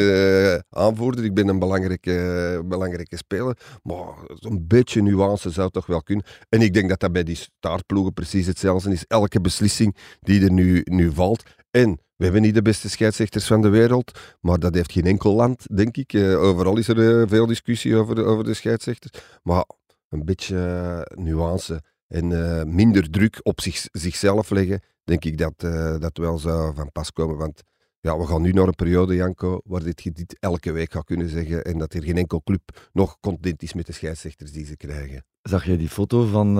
eh, 0.53 0.59
aanvoerder, 0.69 1.25
ik 1.25 1.33
ben 1.33 1.47
een 1.47 1.59
belangrijke, 1.59 2.61
belangrijke 2.65 3.17
speler. 3.17 3.57
Maar 3.83 4.13
een 4.39 4.67
beetje 4.67 5.01
nuance 5.01 5.49
zou 5.49 5.69
toch 5.69 5.85
wel 5.85 6.03
kunnen. 6.03 6.25
En 6.49 6.61
ik 6.61 6.73
denk 6.73 6.89
dat 6.89 6.99
dat 6.99 7.11
bij 7.11 7.23
die 7.23 7.35
staartploegen 7.35 8.13
precies 8.13 8.47
hetzelfde 8.47 8.91
is. 8.91 9.05
Elke 9.07 9.41
beslissing 9.41 9.95
die 10.21 10.43
er 10.43 10.51
nu, 10.51 10.81
nu 10.83 11.11
valt. 11.11 11.43
En 11.71 11.99
we 12.15 12.23
hebben 12.23 12.41
niet 12.41 12.53
de 12.53 12.61
beste 12.61 12.89
scheidsrechters 12.89 13.47
van 13.47 13.61
de 13.61 13.69
wereld, 13.69 14.19
maar 14.41 14.59
dat 14.59 14.73
heeft 14.73 14.91
geen 14.91 15.05
enkel 15.05 15.33
land, 15.33 15.75
denk 15.75 15.97
ik. 15.97 16.13
Eh, 16.13 16.41
overal 16.41 16.77
is 16.77 16.87
er 16.87 17.21
eh, 17.21 17.27
veel 17.27 17.45
discussie 17.45 17.95
over 17.95 18.15
de, 18.15 18.23
over 18.23 18.43
de 18.43 18.53
scheidsrechters. 18.53 19.23
Maar 19.43 19.65
een 20.09 20.25
beetje 20.25 20.57
eh, 20.57 21.17
nuance 21.23 21.81
en 22.07 22.75
minder 22.75 23.09
druk 23.09 23.39
op 23.41 23.61
zich, 23.61 23.87
zichzelf 23.91 24.49
leggen, 24.49 24.81
denk 25.03 25.25
ik 25.25 25.37
dat 25.37 25.59
dat 26.01 26.17
wel 26.17 26.37
zou 26.37 26.75
van 26.75 26.91
pas 26.91 27.11
komen. 27.11 27.37
Want 27.37 27.61
ja, 27.99 28.17
we 28.17 28.25
gaan 28.25 28.41
nu 28.41 28.51
naar 28.51 28.67
een 28.67 28.75
periode, 28.75 29.15
Janko, 29.15 29.61
waar 29.65 29.83
dit, 29.83 30.03
je 30.03 30.11
dit 30.11 30.37
elke 30.39 30.71
week 30.71 30.91
gaat 30.91 31.05
kunnen 31.05 31.29
zeggen 31.29 31.63
en 31.63 31.77
dat 31.77 31.93
er 31.93 32.03
geen 32.03 32.17
enkel 32.17 32.41
club 32.43 32.89
nog 32.91 33.17
content 33.19 33.63
is 33.63 33.73
met 33.73 33.85
de 33.85 33.93
scheidsrechters 33.93 34.51
die 34.51 34.65
ze 34.65 34.77
krijgen. 34.77 35.25
Zag 35.41 35.65
je 35.65 35.77
die 35.77 35.89
foto 35.89 36.25
van 36.25 36.53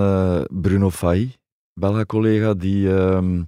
Bruno 0.50 0.90
Fai, 0.90 1.34
Belga-collega, 1.72 2.54
die 2.54 2.94
ehm, 2.94 3.42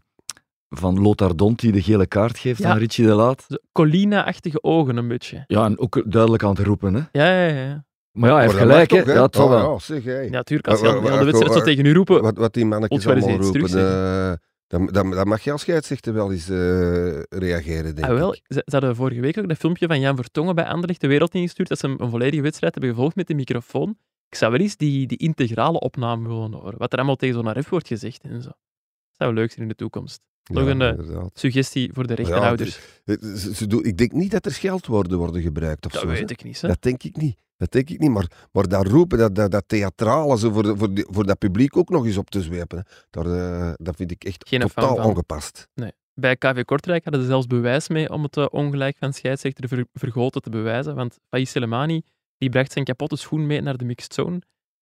van 0.69 1.01
Lothar 1.01 1.37
Dont, 1.37 1.61
die 1.61 1.73
de 1.73 1.83
gele 1.83 2.07
kaart 2.07 2.39
geeft 2.39 2.62
Ja. 2.62 2.71
aan 2.71 2.79
Richie 2.79 3.07
de 3.07 3.12
Laat? 3.14 3.47
Colina-achtige 3.73 4.62
ogen 4.62 4.97
een 4.97 5.09
beetje. 5.09 5.45
Ja, 5.47 5.64
en 5.64 5.79
ook 5.79 6.03
duidelijk 6.11 6.43
aan 6.43 6.55
het 6.55 6.59
roepen. 6.67 6.95
Hè? 6.95 7.01
Ja, 7.12 7.41
ja, 7.47 7.55
ja. 7.55 7.85
Maar 8.12 8.29
ja, 8.29 8.35
hij 8.37 8.45
heeft 8.45 8.59
Maar 8.59 8.67
dat 8.67 8.73
gelijk. 8.89 8.91
mag 8.91 8.99
Hè? 8.99 9.05
toch, 9.07 9.14
Ja, 9.14 9.23
het 9.23 9.37
Oh, 9.37 9.49
wel. 9.49 9.73
ja, 9.73 9.79
zeg, 9.79 10.05
hey. 10.05 10.25
Ja, 10.25 10.31
natuurlijk. 10.31 10.69
Als 10.69 10.81
je 10.81 10.87
de 11.19 11.25
wedstrijd 11.25 11.53
zo 11.53 11.61
tegen 11.61 11.85
u 11.85 11.93
roepen, 11.93 12.23
Wat, 12.23 12.37
wat 12.37 12.53
die 12.55 12.64
mannetjes 12.67 13.07
allemaal 13.07 13.29
iets 13.29 13.47
roepen, 13.51 13.79
eh, 13.79 14.33
dan, 14.67 14.87
dan, 14.87 15.11
dan 15.11 15.29
mag 15.29 15.41
je 15.43 15.53
als 15.53 15.61
scheidsrechter 15.61 16.12
wel 16.12 16.33
eens 16.33 16.49
eh, 16.49 17.21
reageren, 17.29 17.95
denk 17.95 18.09
Ah, 18.09 18.14
wel, 18.14 18.35
ik. 18.35 18.41
ze, 18.45 18.62
ze 18.64 18.71
hadden 18.77 18.97
vorige 18.97 19.21
week 19.21 19.39
ook 19.39 19.49
dat 19.49 19.57
filmpje 19.57 19.87
van 19.87 20.01
Jan 20.01 20.17
Vertongen 20.17 20.55
bij 20.55 20.64
Anderlecht 20.67 21.01
de 21.01 21.07
wereld 21.07 21.35
ingestuurd, 21.35 21.69
dat 21.69 21.79
ze 21.79 21.87
een, 21.89 22.03
een 22.03 22.11
volledige 22.11 22.43
wedstrijd 22.43 22.73
hebben 22.75 22.93
gevolgd 22.95 23.17
met 23.17 23.27
de 23.27 23.35
microfoon. 23.35 23.97
Ik 24.29 24.35
zou 24.37 24.53
wel 24.53 24.61
eens 24.61 24.77
die, 24.77 25.07
die 25.07 25.19
integrale 25.19 25.79
opname 25.81 26.29
willen 26.29 26.53
horen, 26.53 26.79
wat 26.79 26.93
er 26.93 26.99
allemaal 26.99 27.17
tegen 27.17 27.35
zo'n 27.35 27.53
ref 27.53 27.69
wordt 27.69 27.87
gezegd 27.89 28.23
en 28.23 28.43
zo. 28.43 28.49
Dat 28.49 29.17
zou 29.29 29.35
leuk 29.35 29.51
zijn 29.51 29.62
in 29.62 29.69
de 29.69 29.75
toekomst. 29.75 30.21
Nog 30.53 30.65
Ja, 30.65 30.71
een, 30.71 30.83
eh, 30.83 30.89
inderdaad. 30.89 31.31
Suggestie 31.35 31.91
voor 31.93 32.07
de 32.07 32.15
rechterhouders. 32.15 32.79
Eh, 33.05 33.17
ze 33.35 33.67
doen- 33.67 33.85
ik 33.85 33.97
denk 33.97 34.13
niet 34.13 34.31
dat 34.31 34.45
er 34.47 34.53
scheldwoorden 34.53 35.19
worden 35.19 35.43
gebruikt 35.43 35.87
of 35.87 35.93
dat 35.93 36.01
zo. 36.01 36.07
weet 36.07 36.31
ik 36.31 36.45
niet. 36.45 36.61
Hè? 36.61 36.69
Dat 36.69 36.83
denk 36.83 37.03
ik 37.03 37.17
niet. 37.17 37.37
Dat 37.57 37.73
denk 37.73 37.91
ik 37.91 37.99
niet. 38.01 38.11
Maar, 38.11 38.31
maar 38.53 38.69
dat 38.69 38.87
roepen, 38.87 39.19
dat, 39.19 39.35
dat, 39.35 39.51
dat 39.51 39.65
theatrale, 39.67 40.39
zo 40.39 40.51
voor, 40.53 40.79
voor, 40.79 40.95
die- 40.95 41.07
voor 41.11 41.27
dat 41.27 41.39
publiek 41.39 41.77
ook 41.77 41.89
nog 41.89 42.05
eens 42.07 42.17
op 42.17 42.31
te 42.31 42.43
zwepen, 42.43 42.85
daar, 43.11 43.27
eh, 43.27 43.73
dat 43.77 43.97
vind 43.97 44.11
ik 44.11 44.25
echt 44.25 44.49
Geen 44.49 44.61
totaal 44.61 44.97
ongepast. 44.97 45.69
Bij 46.15 46.37
KV 46.37 46.65
Kortrijk 46.65 47.05
hadden 47.05 47.23
ze 47.23 47.29
zelfs 47.29 47.47
bewijs 47.47 47.89
mee 47.89 48.11
om 48.11 48.23
het 48.23 48.37
eh, 48.37 48.47
ongelijk 48.51 48.97
van 48.99 49.13
scheidsrechter 49.13 49.69
ver, 49.69 49.85
Vergoten 49.93 50.43
te 50.43 50.51
bewijzen. 50.51 50.95
Want 50.95 51.19
Faiz 51.29 51.51
Selemani 51.51 52.03
die 52.39 52.49
bracht 52.49 52.73
zijn 52.73 52.85
kapotte 52.85 53.17
schoen 53.17 53.47
mee 53.47 53.61
naar 53.61 53.77
de 53.77 53.85
mixed 53.85 54.15
zone. 54.15 54.41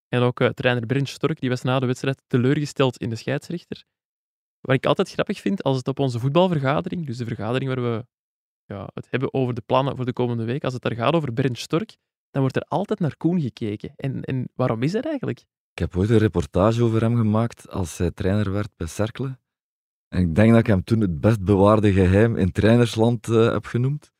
En 0.09 0.21
ook 0.21 0.41
eh, 0.41 0.49
trainer 0.49 0.87
Brent 0.87 1.09
Stork 1.09 1.41
die 1.41 1.49
was 1.51 1.62
na 1.62 1.79
de 1.81 1.87
wedstrijd 1.87 2.23
teleurgesteld 2.27 2.97
in 2.99 3.11
de 3.11 3.17
scheidsrechter. 3.17 3.85
Wat 4.65 4.75
ik 4.75 4.87
altijd 4.87 5.11
grappig 5.11 5.41
vind, 5.41 5.62
als 5.62 5.77
het 5.77 5.89
op 5.89 5.99
onze 5.99 6.19
voetbalvergadering, 6.19 7.07
dus 7.07 7.17
de 7.17 7.25
vergadering 7.25 7.75
waar 7.75 7.83
we 7.83 8.07
ja, 8.65 8.89
het 8.95 9.07
hebben 9.11 9.35
over 9.35 9.55
de 9.55 9.62
plannen 9.67 9.97
voor 9.97 10.05
de 10.05 10.12
komende 10.12 10.45
week, 10.45 10.65
als 10.65 10.73
het 10.73 10.83
daar 10.83 10.95
gaat 10.95 11.15
over 11.15 11.33
Brent 11.33 11.59
Stork, 11.59 11.97
dan 12.31 12.43
wordt 12.43 12.57
er 12.57 12.65
altijd 12.69 13.01
naar 13.01 13.17
Koen 13.17 13.41
gekeken. 13.41 13.93
En, 13.97 14.23
en 14.23 14.49
waarom 14.55 14.83
is 14.83 14.93
dat 14.93 15.05
eigenlijk? 15.05 15.39
Ik 15.73 15.79
heb 15.79 15.97
ooit 15.97 16.11
een 16.11 16.19
reportage 16.19 16.83
over 16.83 17.01
hem 17.01 17.17
gemaakt 17.17 17.71
als 17.71 17.99
hij 17.99 18.11
trainer 18.11 18.53
werd 18.53 18.69
bij 18.77 18.87
Cercle. 18.87 19.39
En 20.09 20.21
ik 20.21 20.35
denk 20.35 20.51
dat 20.51 20.59
ik 20.59 20.67
hem 20.67 20.85
toen 20.85 21.01
het 21.01 21.21
best 21.21 21.45
bewaarde 21.45 21.93
geheim 21.93 22.37
in 22.37 22.53
trainersland 22.53 23.29
eh, 23.29 23.53
heb 23.53 23.67
genoemd. 23.67 24.12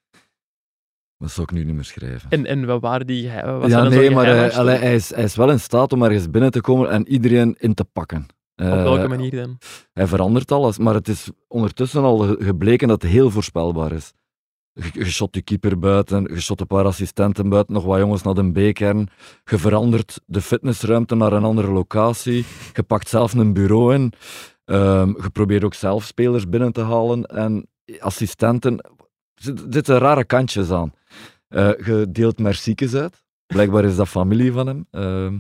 Dat 1.19 1.31
zou 1.31 1.47
ik 1.51 1.53
nu 1.53 1.65
niet 1.65 1.75
meer 1.75 1.85
schrijven. 1.85 2.31
En, 2.31 2.47
en 2.47 2.67
wat 2.67 2.81
waren 2.81 3.07
die 3.07 3.23
geheimen? 3.23 3.59
Wat 3.59 3.71
ja, 3.71 3.83
nee, 3.83 4.11
maar 4.11 4.25
geheimen 4.25 4.51
hij, 4.51 4.53
allee, 4.53 4.77
hij, 4.77 4.95
is, 4.95 5.15
hij 5.15 5.25
is 5.25 5.37
wel 5.37 5.51
in 5.51 5.61
staat 5.61 5.93
om 5.93 6.03
ergens 6.03 6.31
binnen 6.31 6.51
te 6.51 6.61
komen 6.61 6.91
en 6.91 7.09
iedereen 7.09 7.57
in 7.59 7.75
te 7.75 7.85
pakken. 7.85 8.27
Op 8.57 8.65
Eh, 8.65 8.83
welke 8.83 9.09
manier 9.09 9.31
dan? 9.31 9.59
Hij 9.93 10.07
verandert 10.07 10.53
alles, 10.53 10.79
maar 10.79 10.95
het 10.95 11.09
is 11.09 11.31
ondertussen 11.49 12.03
al 12.03 12.19
ge- 12.19 12.37
gebleken 12.39 12.89
dat 12.89 13.03
het 13.03 13.11
heel 13.11 13.31
voorspelbaar 13.31 13.93
is. 13.93 14.13
Je, 14.93 15.05
shot 15.05 15.33
de 15.33 15.43
keeper 15.43 15.79
buiten, 15.79 16.23
je 16.35 16.41
shot 16.41 16.61
een 16.61 16.67
paar 16.67 16.85
assistenten 16.85 17.49
buiten, 17.49 17.75
nog 17.75 17.85
wat 17.85 17.99
jongens 17.99 18.23
naar 18.23 18.35
de 18.35 18.71
B-kern. 18.71 19.09
Je 19.45 19.59
verandert 19.59 20.21
de 20.27 20.41
fitnessruimte 20.41 21.15
naar 21.15 21.33
een 21.33 21.45
andere 21.45 21.71
locatie. 21.71 22.45
Je 22.73 22.83
pakt 22.83 23.09
zelf 23.09 23.33
een 23.33 23.53
bureau 23.53 23.95
in. 23.95 24.13
Ehm, 24.65 25.09
je 25.09 25.31
probeert 25.33 25.65
ook 25.65 25.75
zelf 25.75 26.05
spelers 26.05 26.49
binnen 26.49 26.73
te 26.73 26.81
halen 26.81 27.25
en 27.27 27.69
assistenten. 27.99 28.79
Er 28.81 28.91
zit- 29.35 29.65
zitten 29.71 29.99
rare 29.99 30.25
kantjes 30.25 30.71
aan. 30.71 30.93
Eh, 31.49 31.69
je 31.87 32.07
deelt 32.11 32.39
Merciekes 32.39 32.95
uit. 32.95 33.25
Blijkbaar 33.47 33.85
is 33.85 33.97
dat 33.97 34.09
familie 34.09 34.53
van 34.53 34.67
hem. 34.67 34.87
Ehm, 34.91 35.39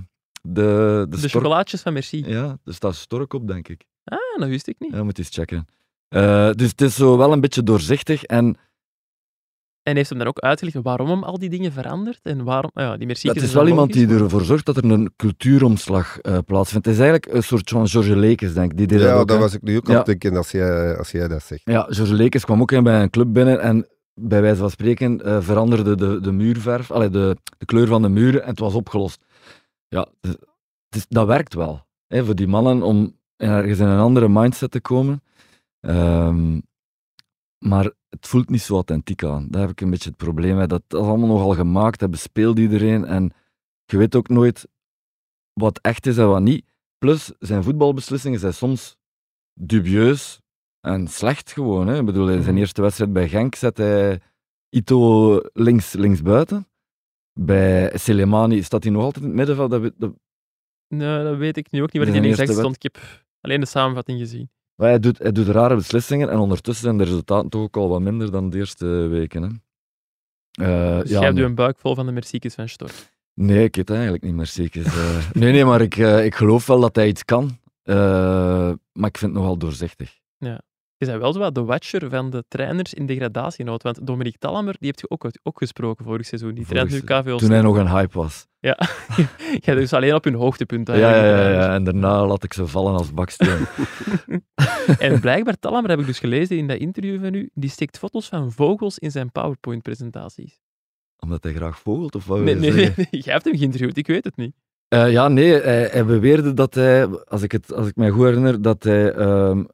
de, 0.48 0.52
de, 0.52 1.06
De 1.08 1.16
stork- 1.16 1.32
chocolaatjes 1.32 1.82
van 1.82 1.92
Merci. 1.92 2.24
Ja, 2.26 2.58
er 2.64 2.74
staat 2.74 2.94
stork 2.94 3.32
op, 3.32 3.46
denk 3.46 3.68
ik. 3.68 3.84
Ah, 4.04 4.18
dat 4.38 4.48
wist 4.48 4.66
ik 4.68 4.76
niet. 4.78 4.92
Ja, 4.92 5.02
moet 5.02 5.18
eens 5.18 5.28
checken. 5.32 5.66
Eh, 6.08 6.50
dus 6.52 6.70
het 6.70 6.80
is 6.80 6.94
zo 6.94 7.16
wel 7.16 7.32
een 7.32 7.40
beetje 7.40 7.62
doorzichtig 7.62 8.24
en 8.24 8.56
En 9.82 9.96
heeft 9.96 10.08
hem 10.08 10.18
dan 10.18 10.26
ook 10.26 10.38
uitgelegd 10.38 10.76
waarom 10.82 11.08
hem 11.08 11.22
al 11.24 11.38
die 11.38 11.50
dingen 11.50 11.72
verandert? 11.72 12.20
En 12.22 12.44
waarom... 12.44 12.70
ah 12.74 12.84
ja, 12.84 12.96
die 12.96 13.06
Merci 13.06 13.28
het 13.28 13.42
is 13.42 13.52
wel 13.52 13.68
iemand 13.68 13.92
die 13.92 14.08
ervoor 14.08 14.44
zorgt 14.44 14.66
dat 14.66 14.76
er 14.76 14.84
een 14.84 15.12
cultuuromslag 15.16 16.18
eh, 16.20 16.38
plaatsvindt. 16.46 16.86
Het 16.86 16.94
is 16.94 17.00
eigenlijk 17.00 17.34
een 17.36 17.42
soort 17.42 17.70
van 17.70 17.88
George 17.88 18.16
Lekes, 18.16 18.54
denk 18.54 18.70
ik. 18.70 18.76
Die 18.78 18.86
deed 18.86 18.98
dat 18.98 19.08
Ja, 19.08 19.14
ook, 19.14 19.28
dat 19.28 19.36
hè. 19.36 19.42
was 19.42 19.54
ik 19.54 19.62
nu 19.62 19.76
ook 19.76 19.86
Ja. 19.86 19.90
aan 19.92 19.96
het 19.96 20.06
denken 20.06 20.36
als 20.36 20.50
jij, 20.50 20.96
als 20.98 21.10
jij 21.10 21.28
dat 21.28 21.42
zegt. 21.42 21.60
Ja, 21.64 21.86
George 21.88 22.14
Lekes 22.14 22.44
kwam 22.44 22.60
ook 22.60 22.72
in 22.72 22.82
bij 22.82 23.02
een 23.02 23.10
club 23.10 23.32
binnen 23.32 23.60
en 23.60 23.86
bij 24.14 24.40
wijze 24.42 24.56
van 24.60 24.70
spreken 24.70 25.24
eh, 25.24 25.40
veranderde 25.40 25.96
de, 25.96 26.20
de 26.20 26.32
muurverf, 26.32 26.90
allee, 26.90 27.10
de, 27.10 27.36
de 27.58 27.64
kleur 27.64 27.86
van 27.86 28.02
de 28.02 28.08
muren 28.08 28.42
en 28.42 28.48
het 28.48 28.58
was 28.58 28.74
opgelost. 28.74 29.24
Ja, 29.94 30.08
is, 30.90 31.06
dat 31.08 31.26
werkt 31.26 31.54
wel. 31.54 31.86
Hè, 32.06 32.24
voor 32.24 32.34
die 32.34 32.46
mannen 32.46 32.82
om 32.82 33.18
ergens 33.36 33.78
in 33.78 33.86
een 33.86 33.98
andere 33.98 34.28
mindset 34.28 34.70
te 34.70 34.80
komen. 34.80 35.22
Ehm, 35.80 36.60
maar 37.58 37.84
het 38.08 38.26
voelt 38.26 38.48
niet 38.50 38.60
zo 38.62 38.74
authentiek 38.74 39.24
aan. 39.24 39.46
Daar 39.50 39.60
heb 39.60 39.70
ik 39.70 39.80
een 39.80 39.90
beetje 39.90 40.08
het 40.08 40.18
probleem 40.18 40.56
mee. 40.56 40.66
Dat 40.66 40.82
is 40.88 40.98
allemaal 40.98 41.28
nogal 41.28 41.54
gemaakt, 41.54 42.00
hebben 42.00 42.18
speelt 42.18 42.58
iedereen 42.58 43.04
en 43.04 43.32
je 43.84 43.96
weet 43.96 44.14
ook 44.14 44.28
nooit 44.28 44.68
wat 45.52 45.78
echt 45.82 46.06
is 46.06 46.18
en 46.18 46.28
wat 46.28 46.42
niet. 46.42 46.64
Plus, 46.98 47.32
zijn 47.38 47.62
voetbalbeslissingen 47.62 48.38
zijn 48.38 48.54
soms 48.54 48.96
dubieus 49.60 50.40
en 50.80 51.08
slecht 51.08 51.52
gewoon. 51.52 51.86
Hè. 51.86 51.98
Ik 51.98 52.04
bedoel, 52.06 52.28
in 52.28 52.42
zijn 52.42 52.54
Mhm. 52.54 52.58
eerste 52.62 52.82
wedstrijd 52.82 53.12
bij 53.12 53.28
Genk 53.28 53.54
zet 53.54 53.76
hij 53.76 54.20
Ito 54.68 55.40
links, 55.52 55.92
links 55.92 56.22
buiten. 56.22 56.66
Bij 57.40 57.90
Selemani 57.94 58.62
staat 58.62 58.82
hij 58.82 58.92
nog 58.92 59.02
altijd 59.02 59.24
in 59.24 59.30
het 59.30 59.38
middenveld. 59.38 59.70
Dat, 59.98 60.12
Nee, 60.88 61.24
dat 61.24 61.36
weet 61.36 61.56
ik 61.56 61.70
nu 61.70 61.82
ook 61.82 61.92
niet 61.92 62.02
waar 62.02 62.12
Zijn 62.12 62.22
die 62.22 62.30
links 62.36 62.38
eerste 62.38 62.62
stond. 62.62 62.76
Ik 62.76 62.82
heb 62.82 62.98
alleen 63.40 63.60
de 63.60 63.66
samenvatting 63.66 64.18
gezien. 64.18 64.50
maar 64.74 64.88
hij, 64.88 64.98
doet, 64.98 65.18
hij 65.18 65.32
doet 65.32 65.46
rare 65.48 65.74
beslissingen 65.74 66.30
en 66.30 66.38
ondertussen 66.38 66.84
zijn 66.84 66.98
de 66.98 67.04
resultaten 67.04 67.50
toch 67.50 67.62
ook 67.62 67.76
al 67.76 67.88
wat 67.88 68.00
minder 68.00 68.30
dan 68.30 68.50
de 68.50 68.58
eerste 68.58 68.86
weken. 68.86 69.42
Hè. 69.42 69.48
Eh, 70.64 70.98
Dus 71.00 71.10
ja, 71.10 71.18
jij 71.18 71.26
hebt 71.28 71.38
een 71.38 71.54
buik 71.54 71.78
vol 71.78 71.94
van 71.94 72.06
de 72.06 72.12
Merciekes 72.12 72.54
van 72.54 72.68
Stork. 72.68 73.12
Nee, 73.34 73.64
ik 73.64 73.76
weet 73.76 73.88
het 73.88 73.90
eigenlijk 73.90 74.24
niet 74.24 74.34
meer 74.34 74.46
zeker. 74.46 74.86
Eh, 74.86 75.30
nee, 75.32 75.52
nee, 75.52 75.64
maar 75.64 75.80
ik, 75.80 75.96
eh, 75.96 76.24
ik 76.24 76.34
geloof 76.34 76.66
wel 76.66 76.80
dat 76.80 76.96
hij 76.96 77.08
iets 77.08 77.24
kan. 77.24 77.58
Eh, 77.82 77.94
maar 78.92 79.08
ik 79.08 79.18
vind 79.18 79.32
het 79.32 79.40
nogal 79.40 79.56
doorzichtig. 79.58 80.18
Je 80.96 81.06
bent 81.06 81.20
wel 81.20 81.32
zo 81.32 81.38
wat 81.38 81.54
de 81.54 81.64
watcher 81.64 82.10
van 82.10 82.30
de 82.30 82.44
trainers 82.48 82.94
in 82.94 83.06
degradatienood. 83.06 83.82
Want 83.82 84.06
Dominique 84.06 84.38
Talhammer, 84.38 84.76
die 84.78 84.88
heb 84.90 85.00
je 85.00 85.10
ook, 85.10 85.30
ook 85.42 85.58
gesproken 85.58 86.04
vorig 86.04 86.26
seizoen. 86.26 86.54
Die 86.54 86.66
Vorig 86.66 87.04
KVO. 87.04 87.36
Toen 87.36 87.50
hij 87.50 87.60
nog 87.60 87.76
een 87.76 87.88
hype 87.88 88.18
was. 88.18 88.46
Ja, 88.58 88.78
ja, 89.66 89.74
dus 89.74 89.92
alleen 89.92 90.14
op 90.14 90.24
hun 90.24 90.34
hoogtepunt. 90.34 90.88
Ja, 90.88 90.94
ja, 90.94 91.08
ja, 91.08 91.24
ja, 91.24 91.36
trainers. 91.36 91.74
en 91.74 91.84
daarna 91.84 92.26
laat 92.26 92.44
ik 92.44 92.52
ze 92.52 92.66
vallen 92.66 92.94
als 92.94 93.12
baksteen. 93.14 93.66
En 94.98 95.20
blijkbaar, 95.20 95.58
Talhammer 95.58 95.90
heb 95.90 96.00
ik 96.00 96.06
dus 96.06 96.18
gelezen 96.18 96.56
in 96.56 96.66
dat 96.66 96.78
interview 96.78 97.20
van 97.20 97.34
u, 97.34 97.50
die 97.54 97.70
steekt 97.70 97.98
foto's 97.98 98.28
van 98.28 98.52
vogels 98.52 98.98
in 98.98 99.10
zijn 99.10 99.32
PowerPoint-presentaties. 99.32 100.60
Omdat 101.18 101.42
hij 101.42 101.52
graag 101.52 101.78
vogelt, 101.78 102.14
of 102.14 102.26
wat 102.26 102.40
Nee, 102.40 102.54
nee, 102.54 102.72
nee, 102.72 103.06
jij 103.10 103.32
hebt 103.32 103.44
hem 103.44 103.56
geïnterviewd, 103.56 103.96
ik 103.96 104.06
weet 104.06 104.24
het 104.24 104.36
niet. 104.36 104.54
Eh, 104.88 105.12
ja, 105.12 105.28
nee, 105.28 105.52
hij, 105.52 105.88
hij 105.92 106.04
beweerde 106.04 106.54
dat 106.54 106.74
hij, 106.74 107.06
als 107.06 107.42
ik, 107.42 107.52
het, 107.52 107.72
als 107.72 107.86
ik 107.86 107.96
mij 107.96 108.10
goed 108.10 108.24
herinner, 108.24 108.62
dat 108.62 108.82
hij 108.82 109.12
ehm, 109.12 109.64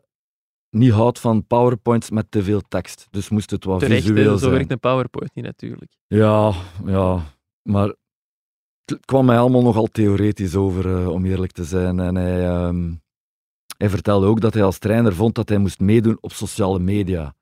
niet 0.71 0.93
houdt 0.93 1.19
van 1.19 1.47
powerpoints 1.47 2.11
met 2.11 2.31
te 2.31 2.43
veel 2.43 2.61
tekst. 2.69 3.07
Dus 3.11 3.29
moest 3.29 3.51
het 3.51 3.65
wat 3.65 3.81
Terecht, 3.81 4.03
hè, 4.03 4.09
visueel 4.09 4.33
zo 4.33 4.39
zijn. 4.39 4.53
werkt 4.53 4.71
een 4.71 4.81
PowerPoint 4.81 5.35
niet 5.35 5.45
natuurlijk. 5.45 5.93
Ja, 6.07 6.53
ja, 6.85 7.23
maar 7.63 7.95
het 8.85 9.05
kwam 9.05 9.25
mij 9.25 9.39
allemaal 9.39 9.63
nogal 9.63 9.87
theoretisch 9.87 10.55
over, 10.55 10.97
eh, 10.97 11.09
om 11.09 11.25
eerlijk 11.25 11.53
te 11.53 11.65
zijn. 11.65 12.01
En 12.01 12.15
hij, 12.15 12.49
ehm, 12.49 12.93
hij 13.77 13.91
vertelde 13.91 14.27
ook 14.27 14.41
dat 14.41 14.55
hij 14.55 14.63
als 14.63 14.79
trainer 14.79 15.15
vond 15.15 15.35
dat 15.35 15.49
hij 15.49 15.59
moest 15.59 15.81
meedoen 15.81 16.19
op 16.21 16.33
sociale 16.33 16.79
media. 16.79 17.35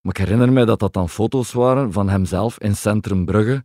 Maar 0.00 0.12
ik 0.12 0.24
herinner 0.24 0.52
mij 0.52 0.64
dat 0.64 0.78
dat 0.78 0.92
dan 0.92 1.08
foto's 1.08 1.52
waren 1.52 1.92
van 1.92 2.08
hemzelf 2.08 2.58
in 2.58 2.76
Centrum 2.76 3.24
Brugge, 3.24 3.64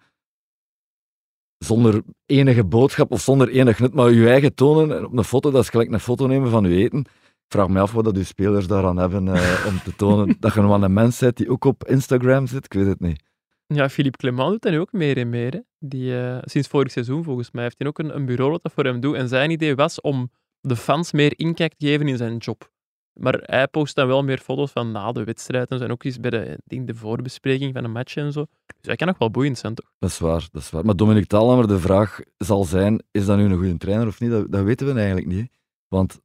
zonder 1.57 2.03
enige 2.25 2.63
boodschap 2.63 3.11
of 3.11 3.21
zonder 3.21 3.49
enig 3.49 3.79
nut, 3.79 3.93
maar 3.93 4.11
je 4.11 4.29
eigen 4.29 4.53
tonen 4.53 4.97
en 4.97 5.05
op 5.05 5.17
een 5.17 5.23
foto, 5.23 5.51
dat 5.51 5.63
is 5.63 5.69
gelijk 5.69 5.91
een 5.91 5.99
foto 5.99 6.27
nemen 6.27 6.49
van 6.49 6.63
je 6.63 6.83
eten. 6.83 7.05
Vraag 7.49 7.67
me 7.67 7.79
af 7.79 7.91
wat 7.91 8.03
dat 8.03 8.15
uw 8.15 8.23
spelers 8.23 8.67
daaraan 8.67 8.97
hebben 8.97 9.27
eh, 9.27 9.65
om 9.69 9.79
te 9.83 9.95
tonen 9.95 10.35
dat 10.39 10.53
je 10.53 10.61
wel 10.61 10.83
een 10.83 10.93
mens 10.93 11.19
bent 11.19 11.37
die 11.37 11.49
ook 11.49 11.65
op 11.65 11.87
Instagram 11.87 12.47
zit, 12.47 12.65
ik 12.65 12.73
weet 12.73 12.87
het 12.87 12.99
niet. 12.99 13.23
Ja, 13.67 13.89
Philippe 13.89 14.17
Clement 14.17 14.49
doet 14.49 14.61
dat 14.61 14.71
nu 14.71 14.79
ook 14.79 14.91
meer 14.91 15.17
en 15.17 15.29
meer. 15.29 15.51
Hè. 15.51 15.59
Die, 15.79 16.19
eh, 16.19 16.37
sinds 16.41 16.67
vorig 16.67 16.91
seizoen 16.91 17.23
volgens 17.23 17.51
mij 17.51 17.63
heeft 17.63 17.75
hij 17.77 17.87
ook 17.87 17.99
een, 17.99 18.15
een 18.15 18.25
bureau 18.25 18.51
dat 18.51 18.63
dat 18.63 18.71
voor 18.73 18.83
hem 18.83 18.99
doet. 18.99 19.15
En 19.15 19.27
zijn 19.27 19.51
idee 19.51 19.75
was 19.75 20.01
om 20.01 20.31
de 20.61 20.75
fans 20.75 21.11
meer 21.11 21.39
inkijk 21.39 21.73
te 21.77 21.85
geven 21.85 22.07
in 22.07 22.17
zijn 22.17 22.37
job. 22.37 22.71
Maar 23.13 23.39
hij 23.41 23.67
post 23.67 23.95
dan 23.95 24.07
wel 24.07 24.23
meer 24.23 24.37
foto's 24.37 24.71
van 24.71 24.91
na 24.91 25.11
de 25.11 25.23
wedstrijd 25.23 25.69
en 25.69 25.77
zo. 25.77 25.83
En 25.83 25.91
ook 25.91 26.03
eens 26.03 26.19
bij 26.19 26.29
de, 26.29 26.59
denk 26.65 26.87
de 26.87 26.95
voorbespreking 26.95 27.73
van 27.73 27.83
een 27.83 27.91
match 27.91 28.15
en 28.15 28.31
zo. 28.31 28.45
Dus 28.65 28.81
dat 28.81 28.95
kan 28.95 29.07
nog 29.07 29.17
wel 29.17 29.31
boeiend 29.31 29.57
zijn, 29.57 29.73
toch? 29.73 29.91
Dat 29.99 30.09
is 30.09 30.19
waar, 30.19 30.47
dat 30.51 30.61
is 30.61 30.69
waar. 30.69 30.85
Maar 30.85 30.95
Dominic 30.95 31.25
Thalhammer, 31.25 31.67
de 31.67 31.79
vraag 31.79 32.19
zal 32.37 32.63
zijn, 32.63 33.03
is 33.11 33.25
dat 33.25 33.37
nu 33.37 33.43
een 33.43 33.57
goede 33.57 33.77
trainer 33.77 34.07
of 34.07 34.19
niet? 34.19 34.31
Dat, 34.31 34.51
dat 34.51 34.63
weten 34.63 34.87
we 34.87 34.93
eigenlijk 34.93 35.27
niet. 35.27 35.51
Want 35.87 36.11
hij 36.13 36.21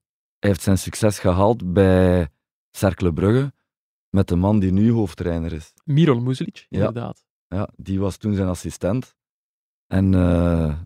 heeft 0.47 0.62
zijn 0.62 0.78
succes 0.78 1.18
gehaald 1.18 1.72
bij 1.72 2.28
Cercle 2.70 3.12
Brugge 3.12 3.53
met 4.11 4.28
de 4.28 4.36
man 4.36 4.59
die 4.59 4.72
nu 4.72 4.90
hoofdtrainer 4.92 5.53
is. 5.53 5.72
Miron 5.84 6.22
Muzlic, 6.22 6.57
Ja. 6.57 6.78
inderdaad. 6.78 7.24
Ja, 7.49 7.68
die 7.76 8.01
was 8.01 8.16
toen 8.16 8.34
zijn 8.34 8.49
assistent. 8.49 9.14
En 9.86 10.14
eh, 10.14 10.78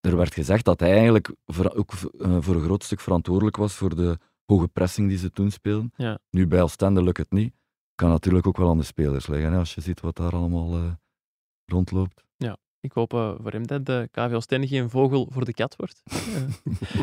er 0.00 0.16
werd 0.16 0.34
gezegd 0.34 0.64
dat 0.64 0.80
hij 0.80 0.92
eigenlijk 0.92 1.34
voor, 1.46 1.70
ook 1.74 1.92
eh, 1.92 2.36
voor 2.40 2.54
een 2.54 2.62
groot 2.62 2.84
stuk 2.84 3.00
verantwoordelijk 3.00 3.56
was 3.56 3.74
voor 3.74 3.96
de 3.96 4.18
hoge 4.44 4.68
pressing 4.68 5.08
die 5.08 5.18
ze 5.18 5.30
toen 5.30 5.50
speelden. 5.50 5.92
Ja. 5.96 6.18
Nu 6.30 6.46
bij 6.46 6.62
Oostende 6.62 7.02
lukt 7.02 7.18
het 7.18 7.30
niet. 7.32 7.54
Kan 7.94 8.08
natuurlijk 8.08 8.46
ook 8.46 8.56
wel 8.56 8.70
aan 8.70 8.78
de 8.78 8.84
spelers 8.84 9.26
liggen, 9.26 9.52
hè, 9.52 9.58
als 9.58 9.74
je 9.74 9.80
ziet 9.80 10.00
wat 10.00 10.16
daar 10.16 10.32
allemaal 10.32 10.74
eh, 10.74 10.92
rondloopt. 11.64 12.24
Ik 12.84 12.92
hoop 12.92 13.14
eh, 13.14 13.32
voor 13.42 13.50
hem 13.50 13.66
dat 13.66 13.86
de 13.86 14.08
KV 14.10 14.32
Oostende 14.32 14.66
geen 14.66 14.90
vogel 14.90 15.28
voor 15.30 15.44
de 15.44 15.52
kat 15.52 15.76
wordt. 15.76 16.02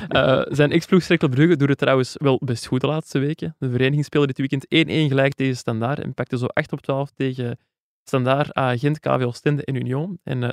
Eh, 0.08 0.42
zijn 0.60 0.72
ex-ploeg 0.72 1.04
Cercle 1.04 1.30
Brugge 1.30 1.56
doet 1.56 1.70
het 1.70 1.78
trouwens 1.78 2.16
wel 2.20 2.40
best 2.44 2.66
goed 2.66 2.82
de 2.82 2.88
laatste 2.88 3.20
weken. 3.20 3.56
De 3.60 3.70
vereniging 3.70 4.06
speelde 4.06 4.28
dit 4.34 4.38
weekend 4.38 4.66
1-1 4.66 5.10
gelijk 5.10 5.34
tegen 5.34 5.56
Standaard 5.58 6.00
en 6.00 6.14
pakte 6.14 6.38
zo 6.38 6.46
8 6.46 6.72
op 6.72 6.82
12 6.82 7.12
tegen 7.12 7.60
Standaard, 8.04 8.54
Agent, 8.54 9.00
KV 9.00 9.24
Oostende 9.24 9.66
en 9.66 9.76
Union. 9.76 10.20
En 10.24 10.42
uh, 10.42 10.50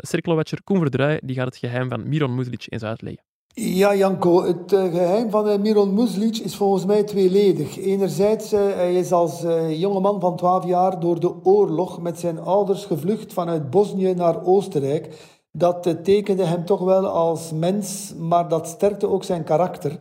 Koen 0.65 0.79
Verdraai 0.79 1.19
die 1.23 1.37
gaat 1.37 1.47
het 1.47 1.57
geheim 1.57 1.89
van 1.89 2.09
Miron 2.09 2.35
Muzlic 2.35 2.65
eens 2.69 2.83
uitleggen. 2.83 3.28
Ja, 3.61 3.95
Janko, 3.95 4.43
het 4.43 4.73
uh, 4.73 4.81
geheim 4.83 5.31
van 5.31 5.49
uh, 5.49 5.57
Miron 5.57 5.95
Muzlic 5.95 6.37
is 6.37 6.57
volgens 6.57 6.85
mij 6.85 7.03
tweeledig. 7.03 7.79
Enerzijds, 7.79 8.53
uh, 8.53 8.61
hij 8.61 8.95
is 8.95 9.13
als 9.13 9.45
jongeman 9.69 10.21
van 10.21 10.37
12 10.37 10.65
jaar 10.67 11.01
door 11.01 11.21
de 11.21 11.45
oorlog 11.45 12.01
met 12.01 12.19
zijn 12.19 12.41
ouders 12.41 12.85
gevlucht 12.85 13.33
vanuit 13.33 13.71
Bosnië 13.71 14.15
naar 14.15 14.45
Oostenrijk. 14.45 15.37
Dat 15.53 15.97
tekende 16.03 16.45
hem 16.45 16.65
toch 16.65 16.81
wel 16.81 17.07
als 17.07 17.53
mens, 17.53 18.15
maar 18.19 18.49
dat 18.49 18.67
sterkte 18.67 19.09
ook 19.09 19.25
zijn 19.25 19.45
karakter. 19.45 19.99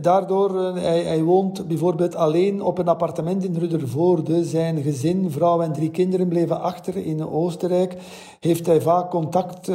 Daardoor, 0.00 0.74
hij, 0.74 1.02
hij, 1.02 1.22
woont 1.22 1.66
bijvoorbeeld 1.68 2.14
alleen 2.14 2.62
op 2.62 2.78
een 2.78 2.88
appartement 2.88 3.44
in 3.44 3.56
Ruddervoorde. 3.56 4.44
Zijn 4.44 4.82
gezin, 4.82 5.30
vrouw 5.30 5.60
en 5.60 5.72
drie 5.72 5.90
kinderen 5.90 6.28
bleven 6.28 6.60
achter 6.60 6.96
in 6.96 7.28
Oostenrijk. 7.28 7.96
Heeft 8.40 8.66
hij 8.66 8.80
vaak 8.80 9.10
contact 9.10 9.70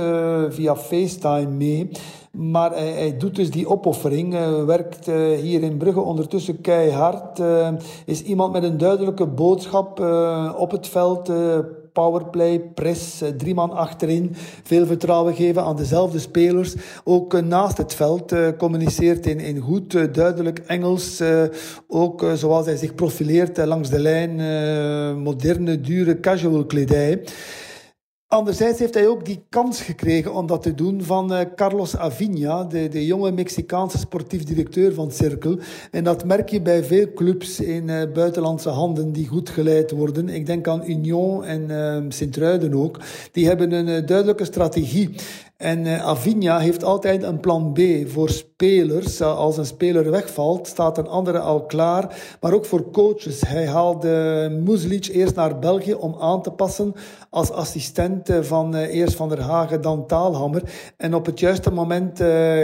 via 0.49 0.75
FaceTime 0.75 1.47
mee. 1.47 1.89
Maar 2.37 2.71
hij, 2.71 2.91
hij, 2.91 3.17
doet 3.17 3.35
dus 3.35 3.51
die 3.51 3.69
opoffering, 3.69 4.33
uh, 4.33 4.65
werkt 4.65 5.07
uh, 5.07 5.39
hier 5.39 5.63
in 5.63 5.77
Brugge 5.77 5.99
ondertussen 5.99 6.61
keihard. 6.61 7.39
Uh, 7.39 7.67
is 8.05 8.23
iemand 8.23 8.53
met 8.53 8.63
een 8.63 8.77
duidelijke 8.77 9.27
boodschap 9.27 9.99
op 10.57 10.71
het 10.71 10.87
veld. 10.87 11.31
Powerplay, 11.93 12.59
press, 12.59 13.21
drie 13.37 13.53
man 13.53 13.71
achterin. 13.71 14.35
Veel 14.63 14.85
vertrouwen 14.85 15.35
geven 15.35 15.63
aan 15.63 15.75
dezelfde 15.75 16.19
spelers. 16.19 16.75
Ook 17.03 17.41
naast 17.41 17.77
het 17.77 17.93
veld 17.93 18.35
communiceert 18.57 19.25
in, 19.25 19.39
in 19.39 19.59
goed, 19.59 20.13
duidelijk 20.13 20.59
Engels. 20.59 21.21
ook 21.87 22.25
zoals 22.35 22.65
hij 22.65 22.75
zich 22.75 22.95
profileert 22.95 23.65
langs 23.65 23.89
de 23.89 23.99
lijn. 23.99 24.35
moderne, 25.21 25.81
dure, 25.81 26.19
casual 26.19 26.65
kledij. 26.65 27.21
Anderzijds 28.33 28.79
heeft 28.79 28.93
hij 28.93 29.07
ook 29.07 29.25
die 29.25 29.43
kans 29.49 29.81
gekregen 29.81 30.33
om 30.33 30.47
dat 30.47 30.61
te 30.61 30.73
doen 30.73 31.03
van 31.03 31.33
uh, 31.33 31.39
Carlos 31.55 31.95
Aviña, 31.97 32.67
de, 32.67 32.87
de 32.87 33.05
jonge 33.05 33.31
Mexicaanse 33.31 33.97
sportief 33.97 34.43
directeur 34.43 34.93
van 34.93 35.11
Cirkel. 35.11 35.59
En 35.91 36.03
dat 36.03 36.25
merk 36.25 36.49
je 36.49 36.61
bij 36.61 36.83
veel 36.83 37.13
clubs 37.13 37.59
in 37.59 37.87
uh, 37.87 38.01
buitenlandse 38.13 38.69
handen 38.69 39.11
die 39.11 39.27
goed 39.27 39.49
geleid 39.49 39.91
worden. 39.91 40.29
Ik 40.29 40.45
denk 40.45 40.67
aan 40.67 40.89
Union 40.89 41.43
en 41.43 41.69
uh, 41.69 41.97
Sint-Truiden 42.09 42.73
ook. 42.73 42.99
Die 43.31 43.47
hebben 43.47 43.71
een 43.71 44.05
duidelijke 44.05 44.45
strategie. 44.45 45.15
En 45.63 45.85
uh, 45.85 46.15
Aviña 46.15 46.59
heeft 46.59 46.83
altijd 46.83 47.23
een 47.23 47.39
plan 47.39 47.73
B 47.73 47.79
voor 48.05 48.29
spelers. 48.29 49.21
Uh, 49.21 49.37
als 49.37 49.57
een 49.57 49.65
speler 49.65 50.11
wegvalt, 50.11 50.67
staat 50.67 50.97
een 50.97 51.07
andere 51.07 51.39
al 51.39 51.65
klaar. 51.65 52.35
Maar 52.41 52.53
ook 52.53 52.65
voor 52.65 52.91
coaches. 52.91 53.41
Hij 53.41 53.67
haalde 53.67 54.49
Muzlic 54.63 55.05
eerst 55.05 55.35
naar 55.35 55.59
België 55.59 55.93
om 55.93 56.15
aan 56.19 56.41
te 56.41 56.51
passen 56.51 56.93
als 57.29 57.51
assistent 57.51 58.29
uh, 58.29 58.41
van 58.41 58.75
eerst 58.75 59.15
Van 59.15 59.29
der 59.29 59.41
Hagen, 59.41 59.81
dan 59.81 60.07
Taalhammer. 60.07 60.63
En 60.97 61.13
op 61.13 61.25
het 61.25 61.39
juiste 61.39 61.71
moment 61.71 62.17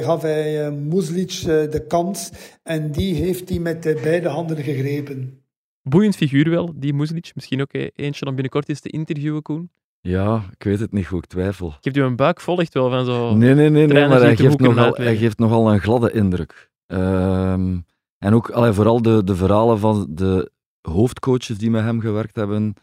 gaf 0.04 0.22
hij 0.22 0.72
Muzlic 0.72 1.43
de 1.45 1.86
kans. 1.88 2.32
En 2.64 2.91
die 2.91 3.16
heeft 3.16 3.50
hij 3.50 3.60
met 3.60 3.82
beide 3.82 4.28
handen 4.28 4.58
gegrepen. 4.58 5.43
Boeiend 5.82 6.16
figuur 6.16 6.50
wel, 6.50 6.74
die 6.76 6.93
Muzlic. 6.93 7.32
Misschien 7.36 7.62
ook 7.62 7.74
eentje 7.95 8.26
om 8.26 8.34
binnenkort 8.34 8.70
eens 8.70 8.80
te 8.80 8.89
interviewen, 8.89 9.41
Koen. 9.41 9.70
Ja, 10.02 10.43
ik 10.52 10.64
weet 10.64 10.80
het 10.80 10.91
niet 10.91 11.08
goed, 11.08 11.24
ik 11.24 11.30
twijfel. 11.30 11.74
Geeft 11.82 11.97
u 11.97 12.02
een 12.02 12.16
buik 12.16 12.39
vol 12.39 12.60
echt 12.60 12.74
wel 12.74 12.89
van 12.89 13.06
zo. 13.06 13.36
Nee, 13.36 13.54
nee, 13.54 13.70
nee, 13.70 13.88
nee 13.88 14.08
maar 14.08 14.22
hij 14.22 14.36
geeft, 14.36 14.60
nogal, 14.60 14.93
hij 14.93 15.18
geeft 15.18 15.39
nogal 15.39 15.74
een 15.74 15.80
gladde 15.80 16.12
indruk. 16.12 16.72
Um, 16.88 17.86
en 18.18 18.34
ook 18.34 18.50
allee, 18.50 18.72
vooral 18.72 19.02
de, 19.02 19.24
de 19.24 19.36
verhalen 19.36 19.80
van 19.80 20.08
de 20.10 20.52
hoofdcoaches 20.82 21.58
die 21.58 21.70
met 21.70 21.84
hem 21.84 22.00
gewerkt 22.00 22.36
hebben, 22.36 22.74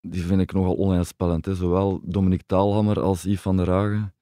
die 0.00 0.22
vind 0.22 0.40
ik 0.40 0.52
nogal 0.52 0.78
oninspellend. 0.78 1.44
Hè. 1.44 1.54
Zowel 1.54 2.00
Dominique 2.04 2.46
Taalhammer 2.46 3.00
als 3.00 3.22
Yves 3.22 3.40
van 3.40 3.56
der 3.56 3.70
Hagen. 3.70 4.14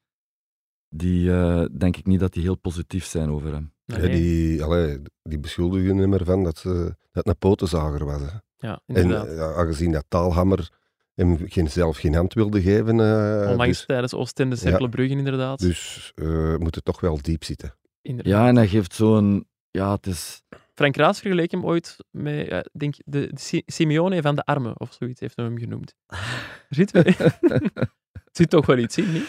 Die 0.89 1.29
uh, 1.29 1.64
denk 1.79 1.97
ik 1.97 2.07
niet 2.07 2.20
dat 2.20 2.33
die 2.33 2.43
heel 2.43 2.59
positief 2.59 3.05
zijn 3.05 3.31
over 3.31 3.53
hem. 3.53 3.73
Nee. 3.85 4.01
Ja, 4.01 4.09
die, 4.09 4.62
allee, 4.64 5.03
die 5.23 5.39
beschuldigen 5.39 5.97
hem 5.97 6.12
ervan 6.12 6.45
dat, 6.45 6.59
ze, 6.59 6.97
dat 7.12 7.27
een 7.27 7.39
potenzager 7.39 8.05
was. 8.05 8.20
Hè. 8.20 8.39
Ja, 8.57 8.81
inderdaad. 8.87 9.27
En 9.27 9.35
ja, 9.35 9.53
aangezien 9.53 9.93
dat 9.93 10.05
Taalhammer 10.09 10.81
hem 11.14 11.38
geen, 11.48 11.70
zelf 11.70 11.96
geen 11.96 12.14
hand 12.14 12.34
wilde 12.34 12.62
geven. 12.62 12.98
Uh, 12.98 13.50
Onlangs 13.50 13.76
dus, 13.76 13.86
tijdens 13.86 14.14
Oostende 14.14 14.56
Cercle 14.56 14.88
Brugge, 14.88 15.16
inderdaad. 15.16 15.58
Dus 15.58 16.12
uh, 16.14 16.56
moet 16.56 16.74
het 16.74 16.84
toch 16.84 17.00
wel 17.00 17.22
diep 17.22 17.44
zitten. 17.44 17.74
Inderdaad. 18.02 18.32
Ja, 18.32 18.48
en 18.48 18.56
hij 18.56 18.68
geeft 18.68 18.94
zo'n... 18.94 19.46
Ja, 19.70 19.92
het 19.92 20.06
is... 20.06 20.42
Frank 20.74 20.96
Raas 20.96 21.20
vergeleek 21.20 21.50
hem 21.50 21.64
ooit 21.64 21.96
met, 22.10 22.48
uh, 22.48 22.58
denk 22.72 22.94
de, 23.04 23.30
de 23.32 23.62
Simeone 23.66 24.22
van 24.22 24.34
de 24.34 24.44
Armen, 24.44 24.80
of 24.80 24.92
zoiets 24.98 25.20
heeft 25.20 25.36
hij 25.36 25.44
hem 25.44 25.58
genoemd. 25.58 25.94
Zit, 26.68 26.90
zit 28.30 28.50
toch 28.56 28.66
wel 28.66 28.78
iets 28.78 28.96
in, 28.96 29.12
niet? 29.12 29.28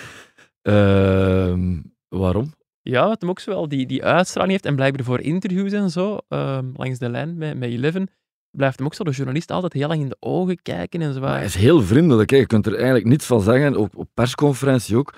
Uh, 0.64 1.80
waarom? 2.08 2.54
Ja, 2.82 3.08
wat 3.08 3.22
hem 3.22 3.30
ook 3.30 3.40
zo 3.40 3.52
wel 3.52 3.68
die, 3.68 3.86
die 3.86 4.04
uitstraling 4.04 4.52
heeft 4.52 4.66
en 4.66 4.76
blijkbaar 4.76 5.06
voor 5.06 5.20
interviews 5.20 5.72
en 5.72 5.90
zo, 5.90 6.18
um, 6.30 6.72
langs 6.76 7.00
de 7.00 7.10
lijn 7.10 7.38
met, 7.38 7.58
met 7.58 7.70
Eleven, 7.70 8.10
blijft 8.56 8.78
hem 8.78 8.88
ook 8.88 8.94
zo 8.94 9.04
de 9.04 9.12
journalist 9.12 9.52
altijd 9.52 9.74
heel 9.74 9.88
lang 9.88 10.02
in 10.02 10.10
de 10.10 10.18
ogen 10.20 10.62
kijken 10.62 11.02
en 11.02 11.14
zo. 11.14 11.20
Maar 11.20 11.36
hij 11.36 11.46
is 11.46 11.56
heel 11.56 11.82
vriendelijk, 11.82 12.30
hè. 12.30 12.38
je 12.38 12.46
kunt 12.48 12.66
er 12.66 12.76
eigenlijk 12.76 13.06
niets 13.06 13.26
van 13.26 13.42
zeggen, 13.42 13.76
op, 13.76 13.96
op 13.96 14.10
persconferentie 14.14 14.98
ook. 14.98 15.14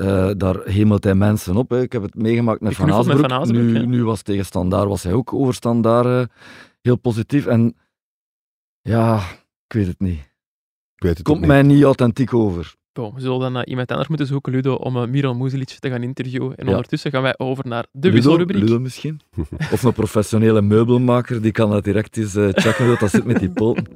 Uh, 0.00 0.30
daar 0.36 0.64
hemelt 0.64 1.04
hij 1.04 1.14
mensen 1.14 1.56
op. 1.56 1.70
Hè. 1.70 1.80
Ik 1.80 1.92
heb 1.92 2.02
het 2.02 2.14
meegemaakt 2.14 2.60
met 2.60 2.74
Van 2.74 2.92
Aasbroek. 2.92 3.20
Van 3.20 3.32
Aasbroek 3.32 3.86
nu, 3.86 4.04
was 4.04 4.22
tegen 4.22 4.44
Standaard, 4.44 4.88
was 4.88 5.02
hij 5.02 5.12
ook 5.12 5.32
over 5.32 5.54
Standaard 5.54 6.06
uh, 6.06 6.36
heel 6.80 6.96
positief. 6.96 7.46
En 7.46 7.76
ja, 8.80 9.16
ik 9.66 9.72
weet 9.72 9.86
het 9.86 10.00
niet. 10.00 10.18
Ik 10.94 11.02
weet 11.02 11.16
het 11.16 11.22
Komt 11.22 11.38
niet. 11.38 11.48
mij 11.48 11.62
niet 11.62 11.82
authentiek 11.82 12.34
over. 12.34 12.74
Bon, 12.94 13.14
we 13.14 13.20
zullen 13.20 13.40
dan 13.40 13.56
eh, 13.56 13.62
iemand 13.64 13.90
anders 13.90 14.08
moeten 14.08 14.26
zoeken, 14.26 14.52
Ludo, 14.52 14.74
om 14.74 14.96
uh, 14.96 15.04
Miran 15.06 15.36
Muzilic 15.38 15.68
te 15.68 15.88
gaan 15.90 16.02
interviewen. 16.02 16.54
En 16.56 16.64
Ja. 16.64 16.70
ondertussen 16.70 17.10
gaan 17.10 17.22
wij 17.22 17.34
over 17.38 17.66
naar 17.68 17.86
de 17.92 18.10
wisselrubriek. 18.10 18.62
Ludo 18.62 18.78
misschien? 18.80 19.20
Of 19.72 19.82
een 19.82 19.92
professionele 19.92 20.62
meubelmaker, 20.62 21.42
die 21.42 21.52
kan 21.52 21.70
dat 21.70 21.84
direct 21.84 22.16
eens 22.16 22.34
eh, 22.34 22.48
checken 22.52 22.86
hoe 22.86 22.96
dat 22.98 23.10
zit 23.10 23.24
met 23.24 23.38
die 23.38 23.50
poten. 23.50 23.86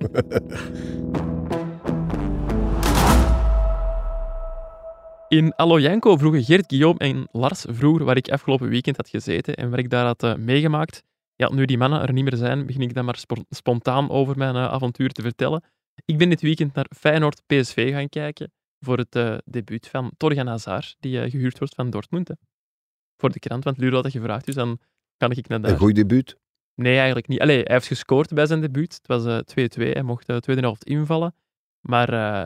In 5.28 5.52
Allo 5.56 5.78
Janko 5.78 6.16
vroegen 6.16 6.44
Geert 6.44 6.64
Guillaume 6.66 6.98
en 6.98 7.28
Lars 7.32 7.64
vroeger 7.68 8.04
waar 8.04 8.16
ik 8.16 8.28
afgelopen 8.30 8.68
weekend 8.68 8.96
had 8.96 9.08
gezeten 9.08 9.54
en 9.56 9.70
waar 9.70 9.78
ik 9.78 9.90
daar 9.90 10.04
had 10.06 10.22
eh, 10.22 10.34
meegemaakt. 10.34 11.02
Ja, 11.36 11.52
nu 11.52 11.64
die 11.64 11.78
mannen 11.78 12.00
er 12.02 12.12
niet 12.12 12.24
meer 12.24 12.36
zijn, 12.36 12.66
begin 12.66 12.80
ik 12.82 12.94
dan 12.94 13.04
maar 13.04 13.16
spo- 13.16 13.44
spontaan 13.50 14.10
over 14.10 14.36
mijn 14.38 14.54
eh, 14.54 14.64
avontuur 14.64 15.10
te 15.12 15.22
vertellen. 15.22 15.62
Ik 16.04 16.18
ben 16.18 16.28
dit 16.28 16.40
weekend 16.40 16.74
naar 16.74 16.86
Feyenoord 16.96 17.42
PSV 17.46 17.92
gaan 17.92 18.08
kijken 18.08 18.52
voor 18.80 18.98
het 18.98 19.14
eh, 19.16 19.36
debuut 19.44 19.88
van 19.88 20.10
Torgan 20.16 20.46
Hazard, 20.46 20.96
die 21.00 21.20
eh, 21.20 21.30
gehuurd 21.30 21.58
wordt 21.58 21.74
van 21.74 21.90
Dortmund. 21.90 22.28
hè. 22.28 22.34
Voor 23.16 23.30
de 23.32 23.38
krant, 23.38 23.64
want 23.64 23.78
Ludo 23.78 23.94
had 23.94 24.02
dat 24.02 24.12
gevraagd, 24.12 24.46
dus 24.46 24.54
dan 24.54 24.78
kan 25.16 25.30
ik 25.30 25.48
naar 25.48 25.60
daar. 25.60 25.70
Een 25.70 25.78
goed 25.78 25.94
debuut. 25.94 26.36
Nee, 26.74 26.96
eigenlijk 26.96 27.28
niet. 27.28 27.40
Allee, 27.40 27.62
hij 27.62 27.74
heeft 27.74 27.86
gescoord 27.86 28.34
bij 28.34 28.46
zijn 28.46 28.60
debuut. 28.60 28.94
Het 28.94 29.06
was 29.06 29.24
eh 29.26 29.38
2-2. 29.38 29.92
Hij 29.92 30.02
mocht 30.02 30.26
de 30.26 30.40
tweede 30.40 30.62
helft 30.62 30.84
invallen. 30.84 31.34
Maar 31.80 32.12
eh, 32.12 32.44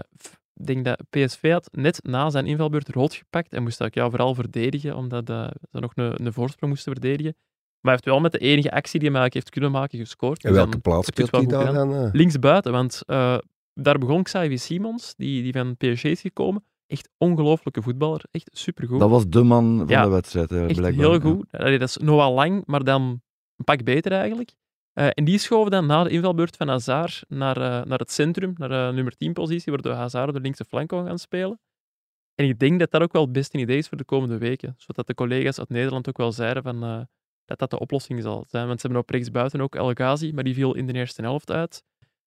ik 0.55 0.66
denk 0.66 0.85
dat 0.85 1.03
PSV 1.11 1.51
had 1.51 1.68
net 1.72 2.01
na 2.03 2.30
zijn 2.30 2.47
invalbeurt 2.47 2.89
rood 2.89 3.14
gepakt. 3.14 3.53
en 3.53 3.62
moest 3.62 3.83
ook 3.83 3.95
ja, 3.95 4.11
vooral 4.11 4.35
verdedigen, 4.35 4.97
omdat 4.97 5.30
eh, 5.30 5.49
ze 5.70 5.78
nog 5.80 5.93
een, 5.95 6.26
een 6.26 6.33
voorsprong 6.33 6.72
moesten 6.72 6.93
verdedigen. 6.93 7.35
Maar 7.80 7.93
hij 7.93 7.93
heeft 7.93 8.05
wel 8.05 8.20
met 8.20 8.33
de 8.33 8.39
enige 8.39 8.70
actie 8.70 9.01
die 9.01 9.09
hij 9.11 9.18
eigenlijk 9.18 9.35
heeft 9.35 9.51
kunnen 9.51 9.70
maken 9.70 9.99
gescoord. 9.99 10.45
En 10.45 10.49
Dus 10.49 10.57
welke 10.59 10.70
dan 10.70 10.80
plaats 10.80 11.07
speelt 11.07 11.30
hij 11.30 11.47
daar 11.47 11.72
dan? 11.72 11.95
eh? 11.95 12.09
Linksbuiten, 12.12 12.72
want 12.72 13.03
eh, 13.07 13.39
daar 13.75 13.99
begon 13.99 14.23
Xavi 14.23 14.59
Simons, 14.59 15.14
die, 15.16 15.43
die 15.43 15.53
van 15.53 15.77
PSG 15.77 16.05
is 16.05 16.20
gekomen. 16.20 16.64
Echt 16.87 17.09
ongelooflijke 17.18 17.83
voetballer. 17.83 18.25
Echt 18.31 18.51
supergoed. 18.53 19.01
Dat 19.01 19.11
was 19.11 19.29
de 19.29 19.43
man 19.43 19.79
van 19.79 19.89
Ja, 19.89 20.05
de 20.05 20.11
wedstrijd, 20.11 20.51
eh, 20.53 20.64
Echt 20.64 20.77
blijkbaar. 20.77 21.05
heel 21.05 21.14
ja. 21.14 21.20
goed. 21.20 21.47
Allee, 21.51 21.79
dat 21.79 21.89
is 21.89 21.97
Noah 21.97 22.35
Lang, 22.35 22.62
maar 22.66 22.85
dan 22.85 23.03
een 23.57 23.64
pak 23.64 23.85
beter 23.85 24.12
eigenlijk. 24.12 24.55
Eh, 24.93 25.09
en 25.14 25.25
die 25.25 25.39
schoven 25.39 25.70
dan 25.70 25.87
na 25.87 26.03
de 26.05 26.11
invalbeurt 26.11 26.57
van 26.57 26.68
Hazard 26.68 27.25
naar, 27.29 27.57
eh, 27.57 27.85
naar 27.85 27.99
het 27.99 28.12
centrum, 28.12 28.53
naar 28.57 28.68
de 28.68 28.91
nummer 28.95 29.16
10 29.16 29.33
positie, 29.33 29.73
waardoor 29.73 29.93
Hazard 29.93 30.33
de 30.33 30.41
linkse 30.41 30.64
flank 30.64 30.89
kon 30.89 31.07
gaan 31.07 31.18
spelen. 31.18 31.61
En 32.35 32.49
ik 32.49 32.59
denk 32.59 32.79
dat 32.79 32.91
dat 32.91 33.03
ook 33.03 33.12
wel 33.12 33.23
het 33.23 33.33
beste 33.33 33.59
idee 33.59 33.79
is 33.79 33.89
voor 33.89 33.97
de 33.99 34.05
komende 34.05 34.39
weken. 34.39 34.75
Zodat 34.77 35.07
de 35.07 35.14
collega's 35.14 35.59
uit 35.59 35.68
Nederland 35.68 36.09
ook 36.09 36.16
wel 36.16 36.33
zeiden 36.33 36.62
van, 36.62 36.83
eh, 36.83 37.01
dat 37.45 37.59
dat 37.59 37.70
de 37.70 37.79
oplossing 37.79 38.23
zal 38.23 38.45
zijn. 38.49 38.66
Want 38.66 38.81
ze 38.81 38.87
hebben 38.87 39.05
op 39.05 39.11
rechtsbuiten 39.11 39.61
ook 39.61 39.75
El 39.75 39.93
Ghazi, 39.93 40.33
maar 40.33 40.45
die 40.45 40.55
viel 40.55 40.75
in 40.75 40.87
de 40.87 40.93
eerste 40.93 41.23
helft 41.23 41.51
uit. 41.51 41.85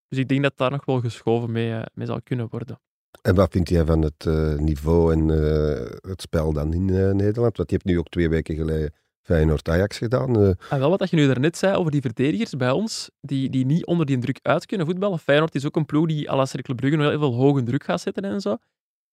Dus 0.08 0.18
ik 0.18 0.28
denk 0.28 0.44
dat 0.44 0.58
daar 0.58 0.72
nog 0.72 0.86
wel 0.86 1.00
geschoven 1.00 1.52
mee, 1.52 1.72
eh, 1.72 1.82
mee 1.94 2.08
zal 2.08 2.22
kunnen 2.22 2.48
worden. 2.50 2.80
En 3.22 3.36
wat 3.36 3.52
vind 3.52 3.70
jij 3.70 3.86
van 3.86 4.02
het 4.02 4.26
eh, 4.26 4.56
niveau 4.56 5.14
en 5.14 5.30
eh, 5.30 6.10
het 6.10 6.22
spel 6.22 6.54
dan 6.54 6.74
in 6.74 6.86
Nederland? 7.16 7.58
Want 7.58 7.70
je 7.70 7.76
hebt 7.76 7.86
nu 7.88 7.98
ook 8.00 8.10
twee 8.10 8.30
weken 8.30 8.56
geleden 8.56 8.94
Feyenoord-Ajax 9.22 9.98
gedaan. 9.98 10.56
En 10.70 10.80
wel 10.80 10.98
wat 10.98 11.10
je 11.10 11.16
nu 11.16 11.28
daarnet 11.28 11.58
zei 11.58 11.76
over 11.76 11.92
die 11.92 12.02
verdedigers 12.02 12.52
bij 12.52 12.72
ons, 12.72 13.10
die, 13.22 13.50
die 13.50 13.66
niet 13.66 13.86
onder 13.86 14.06
die 14.06 14.18
druk 14.18 14.40
uit 14.42 14.66
kunnen 14.66 14.86
voetballen. 14.86 15.20
Feyenoord 15.20 15.56
is 15.56 15.66
ook 15.66 15.76
een 15.76 15.86
ploeg 15.86 16.08
die 16.08 16.32
à 16.32 16.36
la 16.36 16.46
Cercle 16.46 16.76
Brugge 16.76 17.00
heel 17.00 17.20
veel 17.20 17.34
hoge 17.34 17.64
druk 17.64 17.84
gaat 17.84 18.02
zetten 18.02 18.24
en 18.24 18.42
zo. 18.42 18.58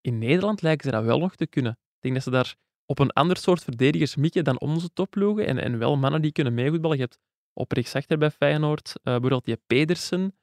In 0.00 0.18
Nederland 0.18 0.62
lijken 0.62 0.84
ze 0.84 0.90
dat 0.90 1.04
wel 1.04 1.18
nog 1.18 1.36
te 1.36 1.46
kunnen. 1.46 1.72
Ik 1.72 2.00
denk 2.00 2.14
dat 2.14 2.22
ze 2.22 2.30
daar 2.30 2.54
op 2.86 2.98
een 2.98 3.10
ander 3.10 3.36
soort 3.36 3.64
verdedigers 3.64 4.16
mikken 4.16 4.44
dan 4.44 4.60
onze 4.60 4.92
topploegen. 4.92 5.46
En, 5.46 5.58
en 5.58 5.78
wel 5.78 5.96
mannen 5.96 6.22
die 6.22 6.32
kunnen 6.32 6.54
meevoetballen. 6.54 6.96
Je 6.96 7.02
hebt 7.02 7.18
op 7.52 7.72
rechtsachter 7.72 8.18
bij 8.18 8.30
Feyenoord, 8.30 8.92
eh, 8.94 9.02
bijvoorbeeld 9.02 9.44
die 9.44 9.60
Pedersen. 9.66 10.34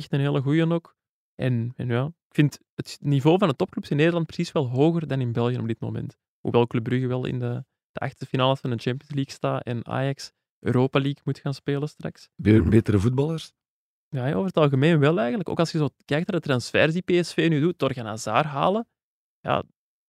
Echt 0.00 0.12
een 0.12 0.20
hele 0.20 0.40
goeie 0.40 0.72
ook. 0.72 0.96
En, 1.34 1.72
en 1.76 1.86
ja, 1.88 2.04
ik 2.06 2.34
vind 2.34 2.58
het 2.74 2.98
niveau 3.00 3.38
van 3.38 3.48
de 3.48 3.56
topclubs 3.56 3.90
in 3.90 3.96
Nederland 3.96 4.26
precies 4.26 4.52
wel 4.52 4.68
hoger 4.68 5.06
dan 5.06 5.20
in 5.20 5.32
België 5.32 5.58
op 5.58 5.66
dit 5.66 5.80
moment. 5.80 6.16
Hoewel 6.40 6.66
Club 6.66 6.82
Brugge 6.84 7.06
wel 7.06 7.26
in 7.26 7.38
de, 7.38 7.64
de 7.92 8.00
achtste 8.00 8.26
finale 8.26 8.56
van 8.56 8.70
de 8.70 8.76
Champions 8.78 9.14
League 9.14 9.32
staat 9.32 9.62
en 9.64 9.86
Ajax 9.86 10.32
Europa 10.58 10.98
League 11.00 11.20
moet 11.24 11.38
gaan 11.38 11.54
spelen 11.54 11.88
straks. 11.88 12.28
Be- 12.36 12.62
betere 12.62 12.98
voetballers? 12.98 13.52
Ja, 14.08 14.32
over 14.32 14.46
het 14.46 14.56
algemeen 14.56 14.98
wel 14.98 15.18
eigenlijk. 15.18 15.48
Ook 15.48 15.58
als 15.58 15.72
je 15.72 15.78
zo 15.78 15.88
kijkt 16.04 16.30
naar 16.30 16.40
de 16.40 16.46
transfers 16.46 16.92
die 16.92 17.02
PSV 17.02 17.46
nu 17.50 17.60
doet, 17.60 17.78
Torgan 17.78 18.06
Hazard 18.06 18.46
halen. 18.46 18.88
Ja, 19.40 19.62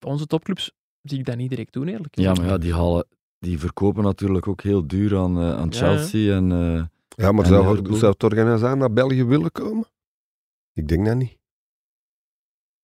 onze 0.06 0.26
topclubs 0.26 0.72
zie 1.02 1.20
ik 1.20 1.26
dat 1.26 1.38
niet 1.38 1.50
direct 1.50 1.74
doen, 1.74 1.88
eerlijk 1.88 2.16
Ja, 2.16 2.34
maar 2.34 2.46
ja, 2.46 2.58
die, 2.58 2.74
halen, 2.74 3.08
die 3.40 3.60
verkopen 3.60 4.04
natuurlijk 4.04 4.48
ook 4.48 4.62
heel 4.62 4.88
duur 4.88 5.18
aan, 5.18 5.38
eh, 5.38 5.58
aan 5.58 5.70
Ja, 5.70 5.78
Chelsea. 5.78 6.36
En, 6.36 6.52
eh, 6.52 6.86
Ja, 7.22 7.32
maar 7.32 7.46
zou, 7.46 7.96
zou 7.96 8.12
het 8.12 8.24
organisatie 8.24 8.78
naar 8.78 8.94
België 8.94 9.24
willen 9.24 9.52
komen? 9.52 9.86
Ik 10.74 10.88
denk 10.88 11.06
dat 11.06 11.16
niet. 11.16 11.38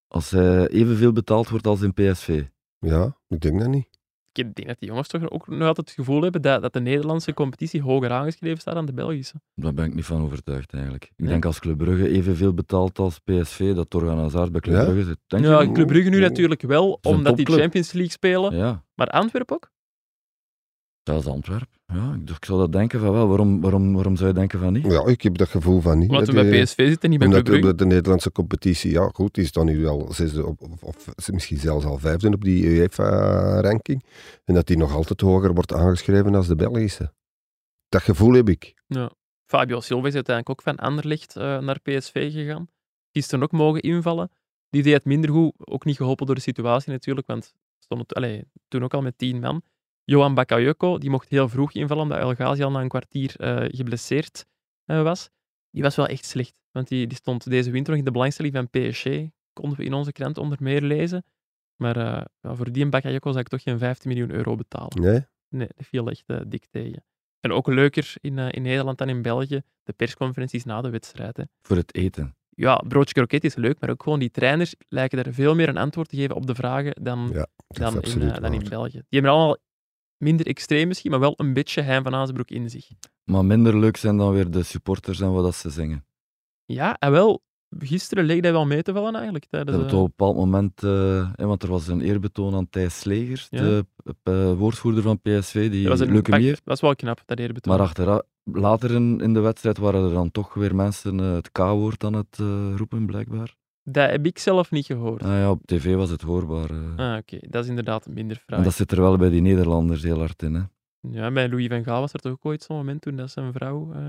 als 0.08 0.30
hij 0.32 0.68
evenveel 0.68 1.12
betaald 1.12 1.50
wordt 1.50 1.68
als 1.68 1.82
in 1.82 1.94
PSV. 1.94 2.44
Ja, 2.80 3.18
ik 3.28 3.40
denk 3.40 3.60
dat 3.60 3.70
niet. 3.70 3.88
Ik 4.34 4.56
denk 4.56 4.68
dat 4.68 4.80
die 4.80 4.88
jongens 4.90 5.08
toch 5.08 5.30
ook 5.30 5.48
nog 5.48 5.68
altijd 5.68 5.88
het 5.88 5.96
gevoel 5.96 6.22
hebben 6.22 6.42
dat, 6.42 6.62
dat 6.62 6.74
de 6.74 6.80
Nederlandse 6.80 7.34
competitie 7.34 7.82
hoger 7.82 8.12
aangeschreven 8.12 8.58
staat 8.60 8.74
dan 8.74 8.86
de 8.86 8.94
Belgische. 8.94 9.36
Daar 9.56 9.74
ben 9.74 9.86
ik 9.86 9.94
niet 9.94 10.06
van 10.06 10.22
overtuigd 10.22 10.74
eigenlijk. 10.74 11.04
Ik 11.04 11.12
Nee? 11.18 11.28
denk 11.30 11.46
als 11.46 11.60
Club 11.60 11.78
Brugge 11.78 12.10
evenveel 12.10 12.54
betaalt 12.54 13.00
als 13.00 13.20
PSV, 13.20 13.74
dat 13.76 13.90
Torgan 13.90 14.18
Hazard 14.20 14.52
bij 14.52 14.62
Club 14.62 14.76
Ja? 14.76 14.84
Brugge 14.84 15.04
zit. 15.04 15.18
Ja? 15.44 15.72
Club 15.72 15.88
Brugge 15.88 16.10
nu 16.10 16.20
natuurlijk 16.20 16.62
wel, 16.62 17.00
omdat 17.02 17.36
die. 17.38 17.46
Champions 17.46 17.92
League 17.92 18.12
spelen. 18.12 18.56
Ja, 18.56 18.84
Maar 18.96 19.08
Antwerpen 19.08 19.56
ook? 19.56 19.72
Zelfs 21.08 21.28
Antwerpen. 21.28 21.80
Ja, 21.86 22.14
ik, 22.22 22.30
ik 22.30 22.46
zou 22.46 22.60
dat 22.60 22.72
denken 22.72 23.00
van 23.00 23.12
wel. 23.12 23.28
Waarom, 23.28 23.62
waarom, 23.62 23.94
waarom 23.94 24.16
zou 24.16 24.28
je 24.30 24.36
denken 24.36 24.60
van 24.60 24.74
niet? 24.74 24.86
Ja, 24.86 25.06
ik 25.06 25.22
heb 25.22 25.38
dat 25.38 25.50
gevoel 25.50 25.82
van 25.82 26.00
niet. 26.00 26.10
Omdat 26.10 26.28
we 26.28 26.34
Dat 26.34 26.50
bij 26.50 26.64
PSV 26.64 26.88
zitten, 26.88 27.10
niet 27.10 27.20
bij 27.20 27.28
Omdat 27.28 27.44
Club 27.44 27.60
Brugge. 27.60 27.78
de, 27.78 27.84
de 27.84 27.90
Nederlandse 27.90 28.32
competitie, 28.32 28.92
ja 28.92 29.10
goed, 29.14 29.34
die 29.34 29.44
is 29.44 29.52
dan 29.52 29.66
nu 29.66 29.88
al 29.88 30.14
zesde 30.14 30.46
op, 30.46 30.62
of, 30.82 30.84
of 30.84 31.32
misschien 31.32 31.58
zelfs 31.58 31.86
al 31.86 31.98
vijfde 31.98 32.30
op 32.30 32.44
die 32.44 32.66
UEFA-ranking. 32.66 34.04
En 34.46 34.54
dat 34.54 34.68
die 34.68 34.78
nog 34.78 34.94
altijd 34.96 35.22
hoger 35.22 35.54
wordt 35.54 35.74
aangeschreven 35.74 36.36
als 36.36 36.48
de 36.48 36.56
Belgische. 36.56 37.14
Dat 37.90 38.02
gevoel 38.02 38.34
heb 38.34 38.50
ik. 38.50 38.74
Fabio 39.46 39.80
Silva 39.80 40.08
is 40.08 40.14
uiteindelijk 40.14 40.60
ook 40.60 40.66
van 40.66 40.86
Anderlecht 40.86 41.36
eh, 41.36 41.60
naar 41.60 41.80
PSV 41.80 42.32
gegaan. 42.34 42.68
Gisteren 43.12 43.44
ook 43.44 43.52
mogen 43.52 43.82
invallen. 43.82 44.32
Die 44.70 44.84
deed 44.84 44.94
het 44.94 45.06
minder 45.06 45.30
goed, 45.30 45.54
ook 45.58 45.86
niet 45.86 45.96
geholpen 45.98 46.26
door 46.26 46.36
de 46.36 46.42
situatie 46.42 46.92
natuurlijk, 46.92 47.28
want 47.28 47.54
stond 47.80 48.02
het, 48.02 48.14
allee, 48.14 48.44
toen 48.68 48.84
ook 48.84 48.94
al 48.94 49.02
met 49.02 49.18
tien 49.18 49.40
man. 49.40 49.62
Johan 50.10 50.34
Bakayoko, 50.34 50.98
die 50.98 51.10
mocht 51.10 51.30
heel 51.30 51.50
vroeg 51.50 51.72
invallen, 51.72 52.04
omdat 52.04 52.18
El 52.18 52.34
Ghazi 52.34 52.64
al 52.64 52.72
na 52.72 52.82
een 52.82 52.88
kwartier 52.88 53.36
eh, 53.36 53.66
geblesseerd 53.68 54.46
eh, 54.86 55.02
was. 55.02 55.30
Die 55.70 55.84
was 55.84 55.96
wel 55.96 56.08
echt 56.08 56.26
slecht, 56.26 56.62
want 56.72 56.88
die, 56.88 57.08
die 57.08 57.18
stond 57.18 57.50
deze 57.50 57.72
winter 57.72 57.90
nog 57.90 58.00
in 58.00 58.06
de 58.06 58.12
belangstelling 58.12 58.54
van 58.54 58.70
PSG. 58.70 59.06
Konden 59.54 59.78
we 59.78 59.84
in 59.84 59.94
onze 59.94 60.12
krant 60.12 60.38
onder 60.38 60.58
meer 60.62 60.82
lezen. 60.82 61.26
Maar 61.76 61.98
eh, 61.98 62.56
voor 62.56 62.72
die 62.72 62.90
Bakayoko 62.90 63.30
zou 63.30 63.40
ik 63.40 63.48
toch 63.48 63.62
geen 63.62 63.80
15 63.80 64.10
miljoen 64.10 64.32
euro 64.32 64.56
betalen. 64.56 65.02
Nee? 65.02 65.26
Nee, 65.50 65.68
dat 65.76 65.86
viel 65.86 66.10
echt 66.10 66.52
dik 66.52 66.66
tegen. 66.66 67.04
En 67.40 67.52
ook 67.52 67.68
leuker 67.68 68.14
in, 68.22 68.38
in 68.38 68.62
Nederland 68.62 68.98
dan 68.98 69.10
in 69.10 69.22
België, 69.22 69.62
de 69.84 69.94
persconferenties 69.94 70.64
na 70.64 70.82
de 70.82 70.90
wedstrijd. 70.90 71.38
Hè. 71.38 71.44
Voor 71.62 71.76
het 71.76 71.96
eten. 71.96 72.36
Ja, 72.50 72.84
broodje 72.88 73.14
kroket 73.14 73.44
is 73.44 73.56
leuk, 73.56 73.80
maar 73.80 73.90
ook 73.90 74.04
gewoon 74.04 74.20
die 74.20 74.32
trainers 74.32 74.76
lijken 74.88 75.24
er 75.24 75.34
veel 75.34 75.56
meer 75.56 75.70
een 75.70 75.78
antwoord 75.78 76.10
te 76.10 76.16
geven 76.16 76.36
op 76.36 76.48
de 76.48 76.56
vragen 76.56 77.04
dan, 77.04 77.30
Ja, 77.34 77.48
dan, 77.68 78.02
in, 78.02 78.20
dan 78.42 78.54
in. 78.54 78.70
België. 78.70 78.92
Die 78.92 79.20
hebben 79.20 79.32
allemaal 79.32 79.58
minder 80.18 80.46
extreem 80.46 80.88
misschien, 80.88 81.12
maar 81.12 81.20
wel 81.20 81.34
een 81.38 81.54
beetje 81.54 81.82
Hein 81.82 82.04
van 82.04 82.16
Azenbroek 82.16 82.50
in 82.50 82.70
zich. 82.70 82.88
Maar 83.24 83.46
minder 83.46 83.80
leuk 83.80 83.98
zijn 83.98 84.18
dan 84.18 84.34
weer 84.34 84.52
de 84.52 84.64
supporters 84.64 85.20
en 85.20 85.32
wat 85.32 85.44
dat 85.44 85.56
ze 85.56 85.70
zingen. 85.70 86.06
Ja, 86.66 86.98
en 87.00 87.12
wel, 87.12 87.42
gisteren 87.80 88.24
leek 88.24 88.44
dat 88.44 88.52
wel 88.52 88.66
mee 88.66 88.82
te 88.82 88.94
vallen 88.94 89.14
eigenlijk. 89.14 89.46
Tijdens, 89.46 89.78
Dat 89.78 89.92
eh, 89.92 89.94
op 89.94 90.00
een 90.04 90.06
bepaald 90.16 90.36
moment, 90.36 90.84
eh, 90.84 91.32
hè, 91.36 91.46
want 91.46 91.64
er 91.64 91.70
was 91.70 91.88
een 91.88 92.02
eerbetoon 92.02 92.56
aan 92.56 92.70
Thijs 92.70 93.00
Slegers, 93.00 93.48
Ja. 93.50 93.62
de 93.62 93.86
eh, 94.24 94.54
woordvoerder 94.54 95.04
van 95.04 95.22
PSV, 95.22 95.70
die 95.72 95.82
dat 95.82 95.92
was 95.98 96.08
een 96.08 96.14
leuke 96.14 96.32
meer. 96.38 96.52
Dat 96.54 96.62
was 96.64 96.82
wel 96.82 96.96
knap, 96.96 97.22
dat 97.26 97.40
eerbetoon. 97.40 97.78
Maar 97.78 97.86
achteraf, 97.86 98.22
later 98.44 98.92
in, 98.92 99.20
in 99.20 99.34
de 99.34 99.40
wedstrijd 99.40 99.78
waren 99.78 100.04
er 100.04 100.14
dan 100.14 100.32
toch 100.32 100.54
weer 100.54 100.76
mensen 100.76 101.18
het 101.18 101.52
K-woord 101.52 102.04
aan 102.04 102.14
het 102.14 102.38
roepen, 102.76 103.06
blijkbaar. 103.06 103.56
Dat 103.90 104.10
heb 104.10 104.26
ik 104.26 104.40
zelf 104.40 104.72
niet 104.72 104.86
gehoord. 104.86 105.24
Ah 105.24 105.30
ja, 105.30 105.50
op 105.50 105.62
tv 105.66 105.96
was 105.96 106.10
het 106.10 106.22
hoorbaar. 106.22 106.70
eh. 106.70 106.96
Ah, 107.12 107.18
oké. 107.18 107.38
Dat 107.50 107.64
is 107.64 107.70
inderdaad 107.70 108.08
minder 108.08 108.36
fraai. 108.46 108.62
en 108.62 108.68
dat 108.68 108.78
zit 108.78 108.92
er 108.92 109.02
wel 109.02 109.18
bij 109.18 109.30
die 109.30 109.42
Nederlanders 109.42 110.04
heel 110.04 110.20
hard 110.20 110.42
in. 110.44 110.54
Hè. 110.54 110.62
Ja, 111.12 111.32
bij 111.32 111.50
Louis 111.50 111.68
van 111.68 111.84
Gaal 111.84 112.00
was 112.00 112.14
er 112.14 112.20
toch 112.20 112.32
ook 112.32 112.46
ooit 112.46 112.64
zo'n 112.64 112.76
moment 112.78 113.02
toen 113.02 113.16
dat 113.16 113.32
zijn 113.32 113.54
vrouw... 113.54 113.92
eh, 113.94 114.00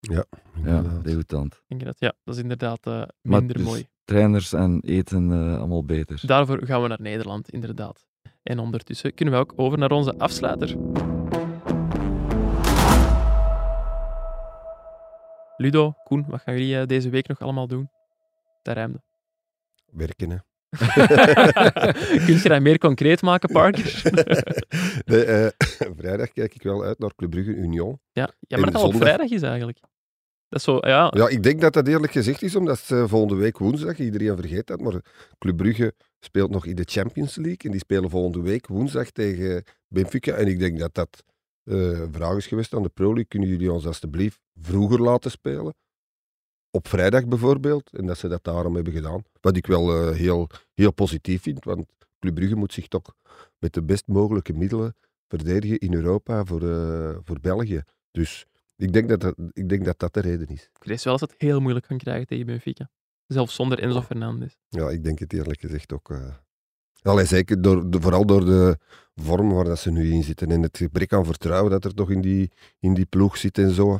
Ja, 0.00 0.24
Inderdaad. 0.56 1.04
degoutant. 1.04 1.62
denk 1.66 1.80
je 1.80 1.86
dat? 1.86 1.96
Ja, 1.98 2.12
dat 2.24 2.34
is 2.34 2.40
inderdaad 2.42 2.86
eh, 2.86 2.92
Maar 2.92 3.08
minder 3.22 3.56
dus 3.56 3.66
mooi. 3.66 3.86
Trainers 4.04 4.52
en 4.52 4.80
eten 4.80 5.32
eh, 5.32 5.58
allemaal 5.58 5.84
beter. 5.84 6.20
Daarvoor 6.26 6.60
gaan 6.66 6.82
we 6.82 6.88
naar 6.88 7.00
Nederland, 7.00 7.50
inderdaad. 7.50 8.06
En 8.42 8.58
ondertussen 8.58 9.14
kunnen 9.14 9.34
we 9.34 9.40
ook 9.40 9.52
over 9.56 9.78
naar 9.78 9.90
onze 9.90 10.18
afsluiter. 10.18 10.76
Ludo, 15.56 15.94
Koen, 16.04 16.24
wat 16.28 16.40
gaan 16.40 16.58
jullie 16.58 16.86
deze 16.86 17.08
week 17.08 17.28
nog 17.28 17.40
allemaal 17.40 17.66
doen? 17.66 17.90
Dat 18.62 18.74
ruimde. 18.76 19.00
Werken, 19.92 20.30
hè. 20.30 20.36
Kun 22.26 22.34
je 22.34 22.48
dat 22.48 22.60
meer 22.60 22.78
concreet 22.78 23.22
maken, 23.22 23.52
Parker? 23.52 24.02
Nee, 25.04 25.24
eh, 25.24 25.48
vrijdag 25.98 26.32
kijk 26.32 26.54
ik 26.54 26.62
wel 26.62 26.84
uit 26.84 26.98
naar 26.98 27.14
Club 27.14 27.30
Brugge 27.30 27.54
Union. 27.54 28.00
ja, 28.12 28.30
ja, 28.40 28.56
En 28.56 28.60
maar 28.60 28.70
dat 28.72 28.82
al 28.82 28.88
op 28.88 28.94
vrijdag 28.94 29.30
is 29.30 29.42
eigenlijk. 29.42 29.80
Dat 30.48 30.58
is 30.58 30.64
zo, 30.64 30.78
ja. 30.80 31.12
Ja, 31.16 31.28
ik 31.28 31.42
denk 31.42 31.60
dat 31.60 31.72
dat 31.72 31.86
eerlijk 31.86 32.12
gezegd 32.12 32.42
is, 32.42 32.56
omdat 32.56 32.78
ze 32.78 33.08
volgende 33.08 33.34
week 33.34 33.58
woensdag, 33.58 33.98
iedereen 33.98 34.36
vergeet 34.36 34.66
dat, 34.66 34.80
maar 34.80 35.00
Club 35.38 35.56
Brugge 35.56 35.94
speelt 36.20 36.50
nog 36.50 36.66
in 36.66 36.76
de 36.76 36.84
Champions 36.86 37.36
League 37.36 37.58
en 37.58 37.70
die 37.70 37.80
spelen 37.80 38.10
volgende 38.10 38.40
week 38.42 38.66
woensdag 38.66 39.10
tegen 39.10 39.64
Benfica. 39.88 40.34
En 40.34 40.46
ik 40.46 40.58
denk 40.58 40.78
dat 40.78 40.94
dat 40.94 41.24
eh, 41.64 41.76
een 41.76 42.12
vraag 42.12 42.36
is 42.36 42.46
geweest 42.46 42.74
aan 42.74 42.82
de 42.82 42.88
Pro 42.88 43.06
League. 43.06 43.24
Kunnen 43.24 43.48
jullie 43.48 43.72
ons 43.72 43.86
alstublieft 43.86 44.40
vroeger 44.60 45.02
laten 45.02 45.30
spelen? 45.30 45.74
Op 46.70 46.88
vrijdag 46.88 47.26
bijvoorbeeld. 47.26 47.90
En 47.92 48.06
dat 48.06 48.18
ze 48.18 48.28
dat 48.28 48.44
daarom 48.44 48.74
hebben 48.74 48.92
gedaan. 48.92 49.22
Wat 49.40 49.56
ik 49.56 49.66
wel 49.66 49.94
eh, 49.94 50.16
heel, 50.16 50.48
heel 50.74 50.92
positief 50.92 51.42
vind, 51.42 51.64
want 51.64 51.86
Club 52.18 52.34
Brugge 52.34 52.54
moet 52.54 52.72
zich 52.72 52.88
toch 52.88 53.14
met 53.58 53.72
de 53.72 53.82
best 53.82 54.06
mogelijke 54.06 54.52
middelen 54.52 54.94
verdedigen 55.28 55.78
in 55.78 55.94
Europa 55.94 56.44
voor, 56.44 56.62
eh, 56.68 57.16
voor 57.24 57.40
België. 57.40 57.82
Dus 58.10 58.46
ik 58.76 58.92
denk, 58.92 59.08
dat 59.08 59.20
dat, 59.20 59.34
ik 59.52 59.68
denk 59.68 59.84
dat 59.84 59.98
dat 59.98 60.14
de 60.14 60.20
reden 60.20 60.46
is. 60.46 60.62
Ik 60.62 60.78
vrees 60.82 61.04
wel 61.04 61.18
dat 61.18 61.28
ze 61.28 61.34
het 61.34 61.42
heel 61.48 61.60
moeilijk 61.60 61.86
gaan 61.86 61.98
krijgen 61.98 62.26
tegen 62.26 62.46
Benfica. 62.46 62.90
Zelfs 63.26 63.54
zonder 63.54 63.78
Enzo 63.78 64.02
Fernandes. 64.02 64.58
Ja, 64.68 64.88
ik 64.90 65.04
denk 65.04 65.18
het 65.18 65.32
eerlijk 65.32 65.60
gezegd 65.60 65.92
ook. 65.92 66.10
eh. 66.10 66.34
Allee, 67.02 67.24
zeker 67.24 67.62
door, 67.62 67.90
de, 67.90 68.00
vooral 68.00 68.26
door 68.26 68.44
de 68.44 68.78
vorm 69.14 69.52
waar 69.52 69.64
dat 69.64 69.78
ze 69.78 69.90
nu 69.90 70.12
in 70.12 70.24
zitten 70.24 70.50
en 70.50 70.62
het 70.62 70.76
gebrek 70.76 71.12
aan 71.12 71.24
vertrouwen 71.24 71.70
dat 71.70 71.84
er 71.84 71.94
toch 71.94 72.10
in 72.10 72.20
die, 72.20 72.50
in 72.78 72.94
die 72.94 73.06
ploeg 73.06 73.36
zit 73.36 73.58
en 73.58 73.70
zo. 73.70 73.98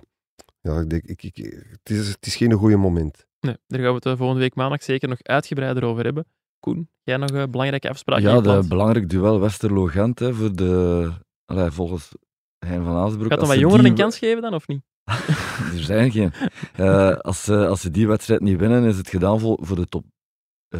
Ja, 0.68 0.80
ik 0.80 0.90
denk, 0.90 1.04
ik, 1.04 1.22
ik, 1.22 1.36
het, 1.70 1.90
is, 1.90 2.08
het 2.08 2.26
is 2.26 2.36
geen 2.36 2.52
goede 2.52 2.76
moment. 2.76 3.26
Nee, 3.40 3.56
daar 3.66 3.80
gaan 3.80 3.88
we 3.88 3.94
het 3.94 4.06
eh, 4.06 4.16
volgende 4.16 4.40
week 4.40 4.54
maandag 4.54 4.82
zeker 4.82 5.08
nog 5.08 5.22
uitgebreider 5.22 5.84
over 5.84 6.04
hebben. 6.04 6.26
Koen, 6.60 6.90
jij 7.02 7.16
nog 7.16 7.30
een 7.30 7.50
belangrijke 7.50 7.88
afspraak 7.88 8.20
Ja, 8.20 8.36
in 8.36 8.42
de 8.42 8.64
belangrijk 8.68 9.08
duel 9.08 9.40
Westerlo-Gent 9.40 10.18
hè, 10.18 10.34
voor 10.34 10.56
de... 10.56 11.10
Allee, 11.44 11.70
volgens 11.70 12.12
Hein 12.58 12.84
van 12.84 12.96
Aasbroek... 12.96 13.28
Gaat 13.28 13.38
dan 13.38 13.48
wat 13.48 13.58
jongeren 13.58 13.82
die- 13.82 13.90
een 13.92 13.98
kans 13.98 14.18
geven 14.18 14.42
dan, 14.42 14.54
of 14.54 14.66
niet? 14.68 14.82
Er 15.76 15.82
zijn 15.84 16.10
geen. 16.10 16.32
Eh, 16.74 17.16
als, 17.16 17.44
ze, 17.44 17.66
als 17.66 17.80
ze 17.80 17.90
die 17.90 18.08
wedstrijd 18.08 18.40
niet 18.40 18.58
winnen, 18.58 18.84
is 18.84 18.96
het 18.96 19.08
gedaan 19.08 19.40
voor, 19.40 19.58
voor 19.60 19.76
de 19.76 19.86
top 19.86 20.04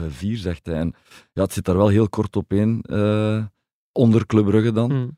4, 0.09 0.37
zegt 0.37 0.67
hij. 0.67 0.75
En 0.75 0.95
ja, 1.33 1.43
het 1.43 1.53
zit 1.53 1.65
daar 1.65 1.77
wel 1.77 1.89
heel 1.89 2.09
kort 2.09 2.37
op 2.37 2.53
één, 2.53 2.81
eh, 2.83 3.45
onder 3.93 4.27
Club 4.27 4.45
Brugge 4.45 4.73
dan. 4.73 4.91
Hm. 4.91 5.09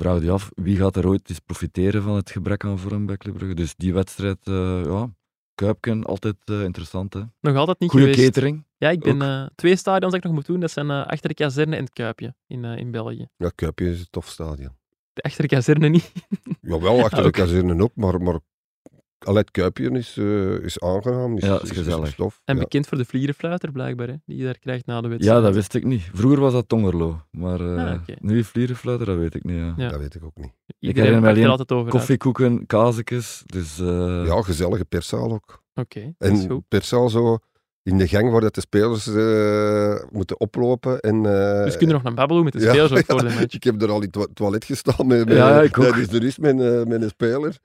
Vraag 0.00 0.22
je 0.22 0.30
af, 0.30 0.50
wie 0.54 0.76
gaat 0.76 0.96
er 0.96 1.06
ooit 1.08 1.28
eens 1.30 1.38
profiteren 1.38 2.02
van 2.02 2.14
het 2.16 2.30
gebrek 2.30 2.64
aan 2.64 2.78
vorm 2.78 3.06
bij 3.06 3.16
Club 3.16 3.34
Brugge? 3.34 3.54
Dus 3.54 3.74
die 3.76 3.92
wedstrijd, 3.94 4.38
eh, 4.42 4.84
ja, 4.84 5.10
Kuipken, 5.54 6.04
altijd 6.04 6.36
eh, 6.44 6.62
interessant. 6.62 7.14
Hè. 7.14 7.20
Nog 7.40 7.56
altijd 7.56 7.78
niet 7.80 7.90
Goede 7.90 8.06
geweest. 8.06 8.26
catering. 8.26 8.64
Ja, 8.78 8.90
ik 8.90 9.00
ben 9.00 9.22
eh, 9.22 9.46
twee 9.54 9.76
stadions 9.76 10.12
dat 10.12 10.14
ik 10.14 10.22
nog 10.24 10.32
moet 10.32 10.46
doen. 10.46 10.60
Dat 10.60 10.70
zijn 10.70 10.90
eh, 10.90 11.06
achter 11.06 11.28
de 11.28 11.34
kazerne 11.34 11.76
en 11.76 11.84
het 11.84 11.92
Kuipje 11.92 12.34
in, 12.46 12.64
eh, 12.64 12.76
in 12.78 12.90
België. 12.90 13.26
Ja, 13.36 13.50
Kuipje 13.54 13.90
is 13.90 14.00
een 14.00 14.06
tof 14.10 14.28
stadion. 14.28 14.76
De 15.12 15.22
achter 15.22 15.42
de 15.42 15.48
kazerne 15.48 15.88
niet. 15.88 16.12
Jawel, 16.60 17.04
achter 17.04 17.22
de 17.22 17.30
kazerne 17.40 17.82
ook, 17.82 17.92
maar, 17.94 18.20
maar 18.22 18.38
allee, 19.18 19.40
het 19.40 19.50
Kuipje 19.50 19.90
is, 19.90 20.16
eh, 20.18 20.52
is 20.52 20.80
aangenaam, 20.80 21.36
is, 21.36 21.44
Ja, 21.44 21.60
is 21.62 21.70
gezellig. 21.70 22.18
En 22.18 22.30
ja. 22.44 22.54
bekend 22.54 22.86
voor 22.86 22.98
de 22.98 23.04
vlierenfluiter, 23.04 23.72
blijkbaar, 23.72 24.08
hè, 24.08 24.14
die 24.24 24.36
je 24.36 24.44
daar 24.44 24.58
krijgt 24.58 24.86
na 24.86 25.00
de 25.00 25.08
wedstrijd. 25.08 25.38
Ja, 25.38 25.44
dat 25.44 25.54
wist 25.54 25.74
ik 25.74 25.84
niet. 25.84 26.02
Vroeger 26.12 26.40
was 26.40 26.52
dat 26.52 26.68
Tongerlo, 26.68 27.20
maar 27.30 27.60
eh 27.60 27.84
Ah, 27.92 28.00
nu 28.20 28.44
vlierenfluiter, 28.44 29.06
dat 29.06 29.16
weet 29.16 29.34
ik 29.34 29.44
niet. 29.44 29.56
Ja. 29.56 29.74
Ja. 29.76 29.88
Dat 29.88 30.00
weet 30.00 30.14
ik 30.14 30.24
ook 30.24 30.36
niet. 30.36 30.52
Iedereen 30.78 31.08
herinner 31.08 31.34
me 31.34 31.42
er 31.42 31.48
altijd 31.48 31.72
over. 31.72 31.90
Koffiekoeken, 31.90 32.66
kazekes, 32.66 33.42
dus... 33.46 33.78
eh, 33.80 34.22
Ja, 34.26 34.42
gezellige 34.42 34.84
perszaal 34.84 35.32
ook. 35.32 35.62
Oké, 35.74 36.14
dat 36.18 36.32
is 36.32 36.44
En 36.44 36.64
perszaal 36.68 37.08
zo 37.08 37.38
in 37.82 37.98
de 37.98 38.08
gang 38.08 38.30
waar 38.30 38.40
dat 38.40 38.54
de 38.54 38.60
spelers 38.60 39.06
eh, 39.06 39.94
moeten 40.12 40.40
oplopen. 40.40 41.00
En, 41.00 41.16
eh, 41.16 41.64
Dus 41.64 41.76
kun 41.76 41.86
je 41.86 41.92
nog 41.92 42.02
naar 42.02 42.14
babbelen 42.14 42.44
met 42.44 42.52
de 42.52 42.58
ja, 42.60 42.68
spelers 42.68 42.92
ook 42.92 43.04
voor 43.18 43.22
ja. 43.24 43.28
de 43.28 43.34
match. 43.40 43.54
Ik 43.54 43.64
heb 43.64 43.82
er 43.82 43.88
al 43.90 43.96
in 43.96 44.02
het 44.02 44.12
to- 44.12 44.26
toilet 44.34 44.64
gestaan 44.64 45.06
met, 45.06 45.24
met, 45.28 45.36
Ja, 45.36 45.62
ik 45.62 45.78
ook. 45.78 45.84
tijdens 45.84 46.08
de 46.08 46.18
rust 46.18 46.38
met, 46.38 46.56
met 46.88 47.02
een 47.02 47.08
speler. 47.08 47.58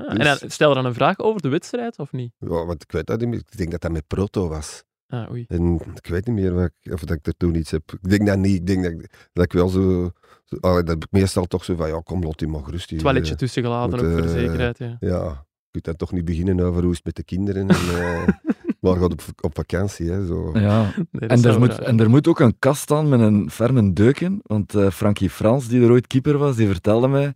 Ah, 0.00 0.10
en 0.10 0.18
dus- 0.18 0.40
dan, 0.40 0.50
stel 0.50 0.68
er 0.68 0.74
dan 0.74 0.84
een 0.84 0.94
vraag 0.94 1.18
over 1.18 1.42
de 1.42 1.48
wedstrijd, 1.48 1.98
of 1.98 2.12
niet? 2.12 2.32
Ja, 2.38 2.48
want 2.66 2.82
ik 2.82 2.92
weet 2.92 3.06
dat 3.06 3.20
niet 3.20 3.28
meer. 3.28 3.38
Ik 3.38 3.56
denk 3.56 3.70
dat 3.70 3.80
dat 3.80 3.92
met 3.92 4.06
Proto 4.06 4.48
was. 4.48 4.84
Ah, 5.08 5.30
oei. 5.30 5.44
En 5.48 5.74
ik 5.94 6.06
weet 6.06 6.26
niet 6.26 6.34
meer 6.34 6.54
wat 6.54 6.70
ik- 6.80 6.92
of 6.92 7.00
dat 7.00 7.16
ik 7.16 7.26
er 7.26 7.36
toen 7.36 7.54
iets 7.54 7.70
heb. 7.70 7.92
Ik 8.02 8.08
denk 8.10 8.26
dat 8.26 8.38
niet. 8.38 8.54
Ik 8.54 8.66
denk 8.66 8.82
dat, 8.82 8.92
ik- 8.92 9.28
dat 9.32 9.44
ik 9.44 9.52
wel 9.52 9.68
zo... 9.68 10.10
zo 10.44 10.56
dat 10.60 10.88
heb 10.88 11.04
ik 11.04 11.10
meestal 11.10 11.44
toch 11.46 11.64
zo 11.64 11.74
van, 11.76 11.88
ja, 11.88 12.00
kom, 12.04 12.20
die 12.36 12.48
maar 12.48 12.62
gerust. 12.64 12.90
hier, 12.90 13.00
Toiletje 13.00 13.32
eh, 13.32 13.38
tussen 13.38 13.62
gelaten, 13.62 13.90
moet, 13.90 14.00
ook 14.06 14.12
voor 14.12 14.20
de 14.22 14.26
eh, 14.28 14.32
zekerheid. 14.34 14.78
Ja. 14.78 14.96
Ja, 15.00 15.24
je 15.28 15.70
kunt 15.70 15.84
dan 15.84 15.96
toch 15.96 16.12
niet 16.12 16.24
beginnen 16.24 16.60
over 16.60 16.82
hoe 16.82 16.90
is 16.90 16.96
het 16.96 17.04
met 17.06 17.16
de 17.16 17.24
kinderen. 17.24 17.68
En, 17.68 17.76
eh, 17.76 18.26
maar 18.80 18.96
gaat 18.96 19.12
op, 19.12 19.22
op 19.40 19.54
vakantie, 19.54 20.10
hè. 20.10 20.26
Zo. 20.26 20.58
ja. 20.58 20.92
Nee, 21.10 21.28
En, 21.28 21.44
er 21.44 21.58
moet, 21.58 21.68
raar 21.68 21.80
en 21.82 22.00
er 22.00 22.10
moet 22.10 22.28
ook 22.28 22.40
een 22.40 22.58
kast 22.58 22.82
staan 22.82 23.08
met 23.08 23.20
een 23.20 23.50
ferme 23.50 23.92
deuk 23.92 24.20
in. 24.20 24.40
Want 24.42 24.74
eh, 24.74 24.90
Frankie 24.90 25.30
Frans, 25.30 25.68
die 25.68 25.82
er 25.82 25.90
ooit 25.90 26.06
keeper 26.06 26.38
was, 26.38 26.56
die 26.56 26.66
vertelde 26.66 27.08
mij, 27.08 27.34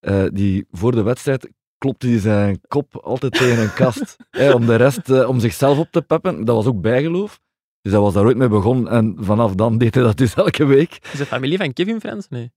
eh, 0.00 0.24
die 0.32 0.66
voor 0.70 0.92
de 0.92 1.02
wedstrijd 1.02 1.50
klopte 1.80 2.08
hij 2.08 2.18
zijn 2.18 2.60
kop 2.68 2.96
altijd 2.96 3.32
tegen 3.32 3.62
een 3.62 3.72
kast. 3.72 4.16
hè, 4.30 4.52
om 4.52 4.66
de 4.66 4.76
rest, 4.76 5.10
eh, 5.10 5.28
om 5.28 5.40
zichzelf 5.40 5.78
op 5.78 5.90
te 5.90 6.02
peppen. 6.02 6.44
Dat 6.44 6.56
was 6.56 6.66
ook 6.66 6.80
bijgeloof. 6.80 7.40
Dus 7.80 7.92
hij 7.92 8.00
was 8.00 8.14
daar 8.14 8.24
ooit 8.24 8.36
mee 8.36 8.48
begonnen. 8.48 8.92
En 8.92 9.16
vanaf 9.18 9.54
dan 9.54 9.78
deed 9.78 9.94
hij 9.94 10.04
dat 10.04 10.16
dus 10.16 10.34
elke 10.34 10.64
week. 10.64 10.98
Is 11.12 11.18
het 11.18 11.28
familie 11.28 11.58
van 11.58 11.72
Kevin 11.72 12.00
Frans? 12.00 12.28
Nee. 12.28 12.52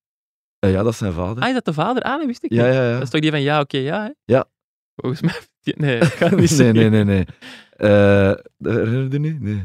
Eh, 0.60 0.72
ja, 0.72 0.84
dat 0.84 0.92
is 0.92 0.98
zijn 0.98 1.14
vader. 1.14 1.44
Ah, 1.44 1.48
is 1.48 1.54
dat 1.54 1.66
de 1.66 1.74
vader? 1.74 2.04
Ah, 2.04 2.18
dat 2.18 2.26
wist 2.26 2.44
ik 2.44 2.54
ja, 2.54 2.66
niet. 2.66 2.74
ja, 2.74 2.84
ja. 2.84 2.94
Dat 2.94 3.02
is 3.02 3.10
toch 3.10 3.22
die 3.22 3.32
van 3.32 3.42
ja, 3.42 3.60
oké, 3.60 3.78
ja, 3.78 4.04
hè? 4.04 4.10
Ja. 4.26 4.46
Volgens 4.96 5.22
mij... 5.22 5.34
Nee, 5.64 6.00
dat 6.00 6.16
kan 6.16 6.36
niet 6.36 6.58
nee, 6.58 6.72
nee, 6.72 6.90
nee, 6.90 7.04
nee. 7.04 7.26
Eh 7.70 8.34
herinner 8.58 9.12
je 9.12 9.20
niet? 9.20 9.42
Nee. 9.42 9.64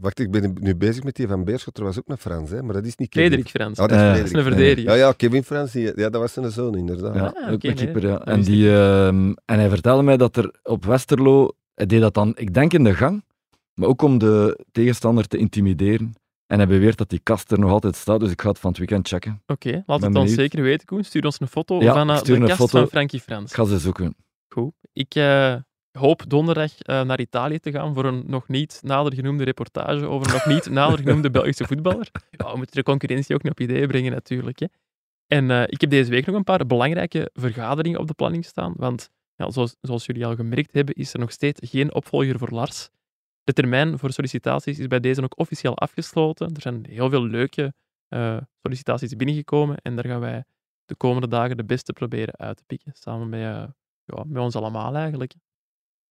Wacht, 0.00 0.18
ik 0.20 0.30
ben 0.30 0.56
nu 0.60 0.76
bezig 0.76 1.04
met 1.04 1.14
die 1.16 1.26
van 1.28 1.44
Beerschot. 1.44 1.78
Er 1.78 1.84
was 1.84 1.98
ook 1.98 2.08
een 2.08 2.18
Frans, 2.18 2.50
hè. 2.50 2.62
Maar 2.62 2.74
dat 2.74 2.84
is 2.86 2.96
niet 2.96 3.08
Kevin. 3.08 3.26
Frederik 3.28 3.50
Frans. 3.52 3.78
Ah, 3.78 3.88
dat 3.88 3.98
is 3.98 4.04
Eh, 4.04 4.14
dat 4.14 4.24
is 4.24 4.32
een 4.32 4.42
verdediger. 4.42 4.90
Ja, 4.90 4.96
ja, 4.96 5.12
Kevin 5.12 5.42
Frans. 5.44 5.72
die- 5.72 5.82
Ja, 5.96 6.08
dat 6.10 6.20
was 6.20 6.32
zijn 6.32 6.50
zoon, 6.50 6.74
inderdaad. 6.76 7.14
Ja, 7.14 7.20
Ah, 7.26 7.26
ook 7.48 7.54
oké, 7.54 7.68
een 7.68 7.74
nee, 7.74 7.84
keeper, 7.84 8.02
ja. 8.02 8.16
dat 8.18 8.26
En, 8.26 8.42
die, 8.42 8.70
ehm, 8.74 9.32
en 9.44 9.58
hij 9.58 9.68
vertelde 9.68 10.02
mij 10.02 10.16
dat 10.16 10.36
er 10.36 10.54
op 10.62 10.84
Westerlo, 10.84 11.48
hij 11.74 11.86
deed 11.86 12.00
dat 12.00 12.14
dan, 12.14 12.32
ik 12.36 12.54
denk 12.54 12.72
in 12.72 12.84
de 12.84 12.94
gang, 12.94 13.24
maar 13.74 13.88
ook 13.88 14.02
om 14.02 14.18
de 14.18 14.64
tegenstander 14.72 15.26
te 15.28 15.36
intimideren. 15.36 16.12
En 16.46 16.58
hij 16.58 16.66
beweert 16.66 16.98
dat 16.98 17.08
die 17.08 17.20
kast 17.22 17.52
er 17.52 17.58
nog 17.58 17.70
altijd 17.70 17.96
staat, 17.96 18.20
dus 18.20 18.30
ik 18.30 18.40
ga 18.42 18.48
het 18.48 18.58
van 18.58 18.70
het 18.70 18.78
weekend 18.78 19.08
checken. 19.08 19.42
Oké, 19.46 19.70
laat 19.70 19.84
het 19.86 20.04
ons 20.04 20.12
benieuwd. 20.14 20.30
zeker 20.38 20.62
weten, 20.62 20.86
Koen. 20.86 21.04
Stuur 21.04 21.24
ons 21.24 21.40
een 21.40 21.48
foto 21.48 21.80
Ja, 21.82 21.92
van 21.92 22.10
eh, 22.10 22.22
de 22.22 22.38
kast 22.38 22.56
foto. 22.56 22.78
van 22.78 22.88
Frankie 22.88 23.20
Frans. 23.20 23.50
Ik 23.50 23.56
ga 23.56 23.64
ze 23.64 23.78
zoeken. 23.78 24.16
Goed. 24.48 24.72
Ik 24.92 25.14
eh, 25.14 25.54
hoop 25.96 26.24
donderdag 26.28 26.78
eh, 26.78 27.02
naar 27.02 27.20
Italië 27.20 27.58
te 27.58 27.70
gaan 27.70 27.94
voor 27.94 28.04
een 28.04 28.22
nog 28.26 28.48
niet 28.48 28.80
nader 28.82 29.14
genoemde 29.14 29.44
reportage 29.44 30.06
over 30.06 30.26
een 30.26 30.32
nog 30.32 30.46
niet 30.46 30.70
nader 30.80 30.98
genoemde 30.98 31.30
Belgische 31.30 31.66
voetballer. 31.66 32.10
Ja, 32.30 32.50
we 32.50 32.56
moeten 32.56 32.76
de 32.76 32.82
concurrentie 32.82 33.34
ook 33.34 33.42
nog 33.42 33.52
op 33.52 33.60
ideeën 33.60 33.88
brengen 33.88 34.12
natuurlijk. 34.12 34.58
Hè. 34.58 34.66
En 35.26 35.50
eh, 35.50 35.62
ik 35.66 35.80
heb 35.80 35.90
deze 35.90 36.10
week 36.10 36.26
nog 36.26 36.36
een 36.36 36.44
paar 36.44 36.66
belangrijke 36.66 37.30
vergaderingen 37.32 38.00
op 38.00 38.06
de 38.06 38.14
planning 38.14 38.44
staan, 38.44 38.74
want 38.76 39.10
ja, 39.34 39.50
zoals, 39.50 39.76
zoals 39.80 40.06
jullie 40.06 40.26
al 40.26 40.34
gemerkt 40.34 40.72
hebben, 40.72 40.94
is 40.94 41.12
er 41.12 41.18
nog 41.18 41.30
steeds 41.30 41.60
geen 41.70 41.94
opvolger 41.94 42.38
voor 42.38 42.50
Lars. 42.50 42.88
De 43.44 43.52
termijn 43.52 43.98
voor 43.98 44.12
sollicitaties 44.12 44.78
is 44.78 44.86
bij 44.86 45.00
deze 45.00 45.22
ook 45.22 45.38
officieel 45.38 45.78
afgesloten. 45.78 46.54
Er 46.54 46.60
zijn 46.60 46.86
heel 46.88 47.10
veel 47.10 47.22
leuke 47.22 47.74
eh, 48.08 48.36
sollicitaties 48.62 49.16
binnengekomen 49.16 49.76
en 49.76 49.94
daar 49.94 50.06
gaan 50.06 50.20
wij 50.20 50.44
de 50.84 50.94
komende 50.94 51.28
dagen 51.28 51.56
de 51.56 51.64
beste 51.64 51.92
proberen 51.92 52.36
uit 52.36 52.56
te 52.56 52.64
pikken, 52.66 52.92
samen 52.94 53.28
met, 53.28 53.40
ja, 53.40 54.24
met 54.26 54.42
ons 54.42 54.56
allemaal 54.56 54.94
eigenlijk. 54.96 55.34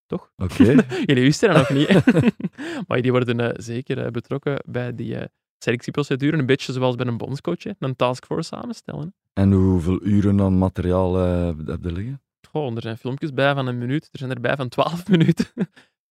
Toch? 0.06 0.32
Oké. 0.36 0.64
Jullie 1.06 1.24
wisten 1.24 1.54
dat 1.54 1.58
nog 1.58 1.70
niet. 1.70 2.04
maar 2.88 3.02
die 3.02 3.12
worden 3.12 3.40
eh, 3.40 3.50
zeker 3.54 4.06
eh, 4.06 4.12
betrokken 4.12 4.62
bij 4.66 4.96
die 4.96 5.18
eh, 5.18 5.26
selectieprocedure. 5.58 6.38
Een 6.38 6.46
beetje 6.46 6.74
zoals 6.74 6.96
bij 6.96 7.06
een 7.06 7.18
bondscoach, 7.18 7.64
hè, 7.64 7.72
een 7.80 7.96
taskforce 7.96 8.48
samenstellen. 8.56 9.16
En 9.34 9.52
hoeveel 9.52 10.04
uren 10.04 10.42
aan 10.42 10.58
materiaal 10.58 11.16
heb 11.16 11.84
je 11.84 11.92
liggen? 11.92 12.22
Goh, 12.50 12.76
er 12.76 12.82
zijn 12.82 12.98
filmpjes 12.98 13.34
bij 13.34 13.54
van 13.54 13.68
een 13.68 13.78
minuut. 13.78 14.10
Er 14.12 14.20
zijn 14.20 14.32
erbij 14.32 14.56
van 14.56 14.70
twaalf 14.70 15.08
minuten. 15.16 15.46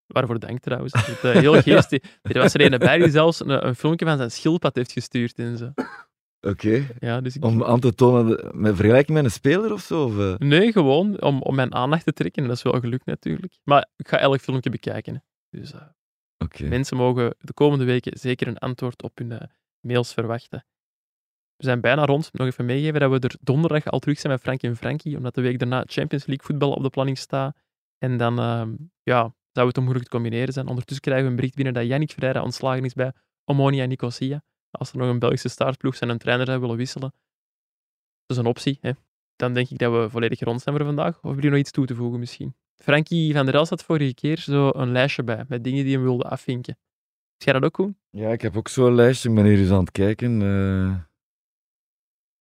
Waarvoor 0.07 0.38
dank 0.38 0.61
trouwens. 0.61 0.92
Het, 0.92 1.20
heel 1.20 1.62
geestig. 1.62 2.03
Er 2.22 2.38
was 2.38 2.55
er 2.55 2.72
een 2.72 2.78
bij 2.78 2.99
die 2.99 3.11
zelfs 3.11 3.40
een, 3.40 3.66
een 3.66 3.74
filmpje 3.74 4.07
van 4.07 4.16
zijn 4.16 4.30
schildpad 4.30 4.74
heeft 4.74 4.92
gestuurd 4.92 5.38
en 5.38 5.57
zo. 5.57 5.72
Oké. 6.45 6.86
Ja, 6.99 7.20
dus 7.20 7.36
ik... 7.36 7.45
Om 7.45 7.64
aan 7.64 7.80
te 7.80 7.95
tonen, 7.95 8.51
met 8.61 8.76
vergelijking 8.76 9.16
met 9.16 9.24
een 9.24 9.30
speler 9.30 9.72
of 9.72 9.80
zo? 9.80 10.05
Of, 10.05 10.18
eh? 10.18 10.34
Nee, 10.38 10.72
gewoon 10.72 11.22
om, 11.22 11.42
om 11.42 11.55
mijn 11.55 11.74
aandacht 11.74 12.05
te 12.05 12.12
trekken. 12.12 12.42
En 12.42 12.49
dat 12.49 12.57
is 12.57 12.62
wel 12.62 12.80
gelukt 12.80 13.07
natuurlijk. 13.07 13.59
Maar 13.62 13.88
ik 13.97 14.09
ga 14.09 14.18
elk 14.18 14.40
filmpje 14.40 14.70
bekijken. 14.70 15.14
Hè. 15.14 15.20
Dus 15.59 15.72
eh. 15.72 15.82
Mensen 16.68 16.97
mogen 16.97 17.34
de 17.40 17.53
komende 17.53 17.84
weken 17.84 18.18
zeker 18.18 18.47
een 18.47 18.59
antwoord 18.59 19.03
op 19.03 19.18
hun 19.18 19.32
eh, 19.32 19.49
mails 19.80 20.12
verwachten. 20.12 20.64
We 21.57 21.64
zijn 21.64 21.80
bijna 21.80 22.05
rond. 22.05 22.32
Nog 22.32 22.47
even 22.47 22.64
meegeven 22.64 23.01
dat 23.01 23.11
we 23.11 23.18
er 23.18 23.36
donderdag 23.40 23.84
al 23.84 23.99
terug 23.99 24.18
zijn 24.18 24.32
met 24.32 24.42
Frank 24.42 24.62
en 24.62 24.76
Frankie, 24.76 25.16
omdat 25.16 25.34
de 25.34 25.40
week 25.40 25.59
daarna 25.59 25.84
Champions 25.86 26.26
League 26.26 26.47
voetbal 26.47 26.72
op 26.72 26.82
de 26.82 26.90
planning 26.90 27.18
staat. 27.18 27.57
En 27.99 28.16
dan 28.16 28.38
ehm, 28.38 28.74
ja, 29.03 29.34
zou 29.53 29.68
het 29.68 29.76
onmogelijk 29.76 30.09
te 30.09 30.16
combineren 30.16 30.53
zijn. 30.53 30.66
Ondertussen 30.66 31.05
krijgen 31.05 31.24
we 31.24 31.30
een 31.30 31.36
bericht 31.36 31.55
binnen 31.55 31.74
dat 31.74 31.86
Yannick 31.86 32.11
Freire 32.11 32.42
ontslagen 32.42 32.84
is 32.84 32.95
bij 32.95 33.12
Omonia 33.45 33.86
Nicosia. 33.86 34.42
Als 34.75 34.91
er 34.93 34.99
nog 34.99 35.09
een 35.09 35.18
Belgische 35.18 35.49
startploeg 35.49 35.97
zijn 35.97 36.11
een 36.11 36.18
trainer 36.18 36.47
zou 36.47 36.61
willen 36.61 36.77
wisselen. 36.77 37.12
Dat 38.27 38.37
is 38.37 38.43
een 38.43 38.47
optie. 38.49 38.79
Hè. 38.81 38.91
Dan 39.37 39.53
denk 39.55 39.68
ik 39.70 39.79
dat 39.79 39.93
we 39.93 40.11
volledig 40.11 40.41
rond 40.41 40.62
zijn 40.62 40.77
voor 40.77 40.85
vandaag. 40.85 41.09
Of 41.16 41.22
hebben 41.22 41.35
jullie 41.35 41.51
nog 41.51 41.59
iets 41.59 41.70
toe 41.70 41.87
te 41.87 41.95
voegen 41.95 42.18
misschien? 42.18 42.55
Frankie 42.77 43.33
van 43.35 43.45
der 43.47 43.55
Els 43.55 43.68
had 43.68 43.85
vorige 43.85 44.14
keer 44.14 44.39
zo 44.39 44.70
een 44.75 44.93
lijstje 44.93 45.22
bij 45.22 45.45
met 45.49 45.64
dingen 45.64 45.85
die 45.85 45.95
hem 45.95 46.03
wilde 46.03 46.25
afvinken. 46.25 46.79
Is 47.39 47.45
jij 47.45 47.53
dat 47.53 47.64
ook 47.64 47.77
doen? 47.77 47.97
Ja, 48.11 48.31
ik 48.31 48.41
heb 48.41 48.57
ook 48.57 48.68
zo'n 48.68 48.95
lijstje. 48.95 49.29
Ik 49.29 49.35
ben 49.35 49.45
hier 49.45 49.59
eens 49.59 49.70
aan 49.70 49.81
het 49.81 49.91
kijken. 49.91 50.43
eh. 50.43 50.95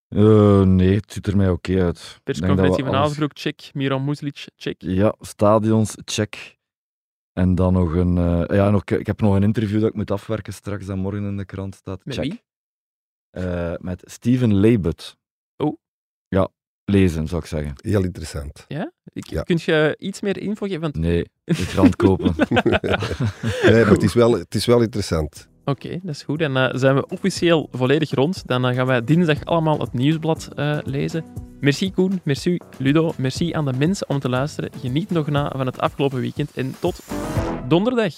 Eh, 0.09 0.63
nee, 0.63 0.95
het 0.95 1.13
ziet 1.13 1.27
er 1.27 1.37
mij 1.37 1.51
oké 1.51 1.83
uit. 1.83 2.21
Persconferentie 2.23 2.85
van 2.85 2.95
alles- 2.95 3.19
check. 3.33 3.71
Miran 3.73 4.05
Muslic, 4.05 4.47
check. 4.57 4.75
Ja, 4.83 5.15
stadions, 5.21 5.95
check. 6.05 6.59
En 7.33 7.55
dan 7.55 7.73
nog 7.73 7.95
een... 7.95 8.19
eh, 8.19 8.57
ja, 8.57 8.71
nog, 8.71 8.85
ik 8.85 9.07
heb 9.07 9.21
nog 9.21 9.35
een 9.35 9.43
interview 9.43 9.81
dat 9.81 9.89
ik 9.89 9.95
moet 9.95 10.11
afwerken 10.11 10.53
straks, 10.53 10.87
dat 10.87 10.97
morgen 10.97 11.25
in 11.25 11.37
de 11.37 11.45
krant 11.45 11.75
staat. 11.75 12.05
Met 12.05 12.15
check. 12.15 12.25
wie? 12.25 12.43
Eh, 13.31 13.73
met 13.81 14.03
Steven 14.07 14.55
Leibut. 14.55 15.17
Oh. 15.57 15.77
Ja, 16.29 16.49
lezen 16.85 17.27
zou 17.29 17.41
ik 17.41 17.47
zeggen. 17.47 17.73
Heel 17.77 18.05
interessant. 18.05 18.65
Ik, 19.13 19.27
Ja. 19.31 19.43
Kunt 19.43 19.63
je 19.63 19.95
iets 19.99 20.21
meer 20.21 20.39
info 20.39 20.67
geven? 20.67 20.81
Want- 20.81 20.97
Nee, 20.97 21.31
de 21.45 21.67
krant 21.67 21.97
kopen. 21.97 22.35
Nee, 23.71 23.83
maar 23.85 23.93
het 23.93 24.03
is 24.03 24.15
wel, 24.15 24.33
het 24.39 24.55
is 24.55 24.67
wel 24.67 24.81
interessant. 24.83 25.49
Oké, 25.65 25.89
dat 26.03 26.15
is 26.15 26.23
goed. 26.23 26.41
En 26.41 26.57
eh, 26.57 26.79
zijn 26.79 26.95
we 26.95 27.07
officieel 27.07 27.69
volledig 27.71 28.11
rond. 28.11 28.47
Dan 28.47 28.75
gaan 28.75 28.87
wij 28.87 29.05
dinsdag 29.05 29.45
allemaal 29.45 29.79
het 29.81 29.93
nieuwsblad 29.93 30.49
eh, 30.55 30.79
lezen. 30.85 31.25
Merci 31.63 31.93
Koen, 31.93 32.21
merci 32.25 32.59
Ludo, 32.79 33.13
merci 33.17 33.53
aan 33.53 33.65
de 33.65 33.73
mensen 33.73 34.09
om 34.09 34.19
te 34.19 34.29
luisteren. 34.29 34.71
Geniet 34.81 35.11
nog 35.11 35.27
na 35.27 35.53
van 35.57 35.67
het 35.67 35.79
afgelopen 35.79 36.21
weekend 36.21 36.53
en 36.55 36.75
tot 36.81 37.01
donderdag. 37.69 38.15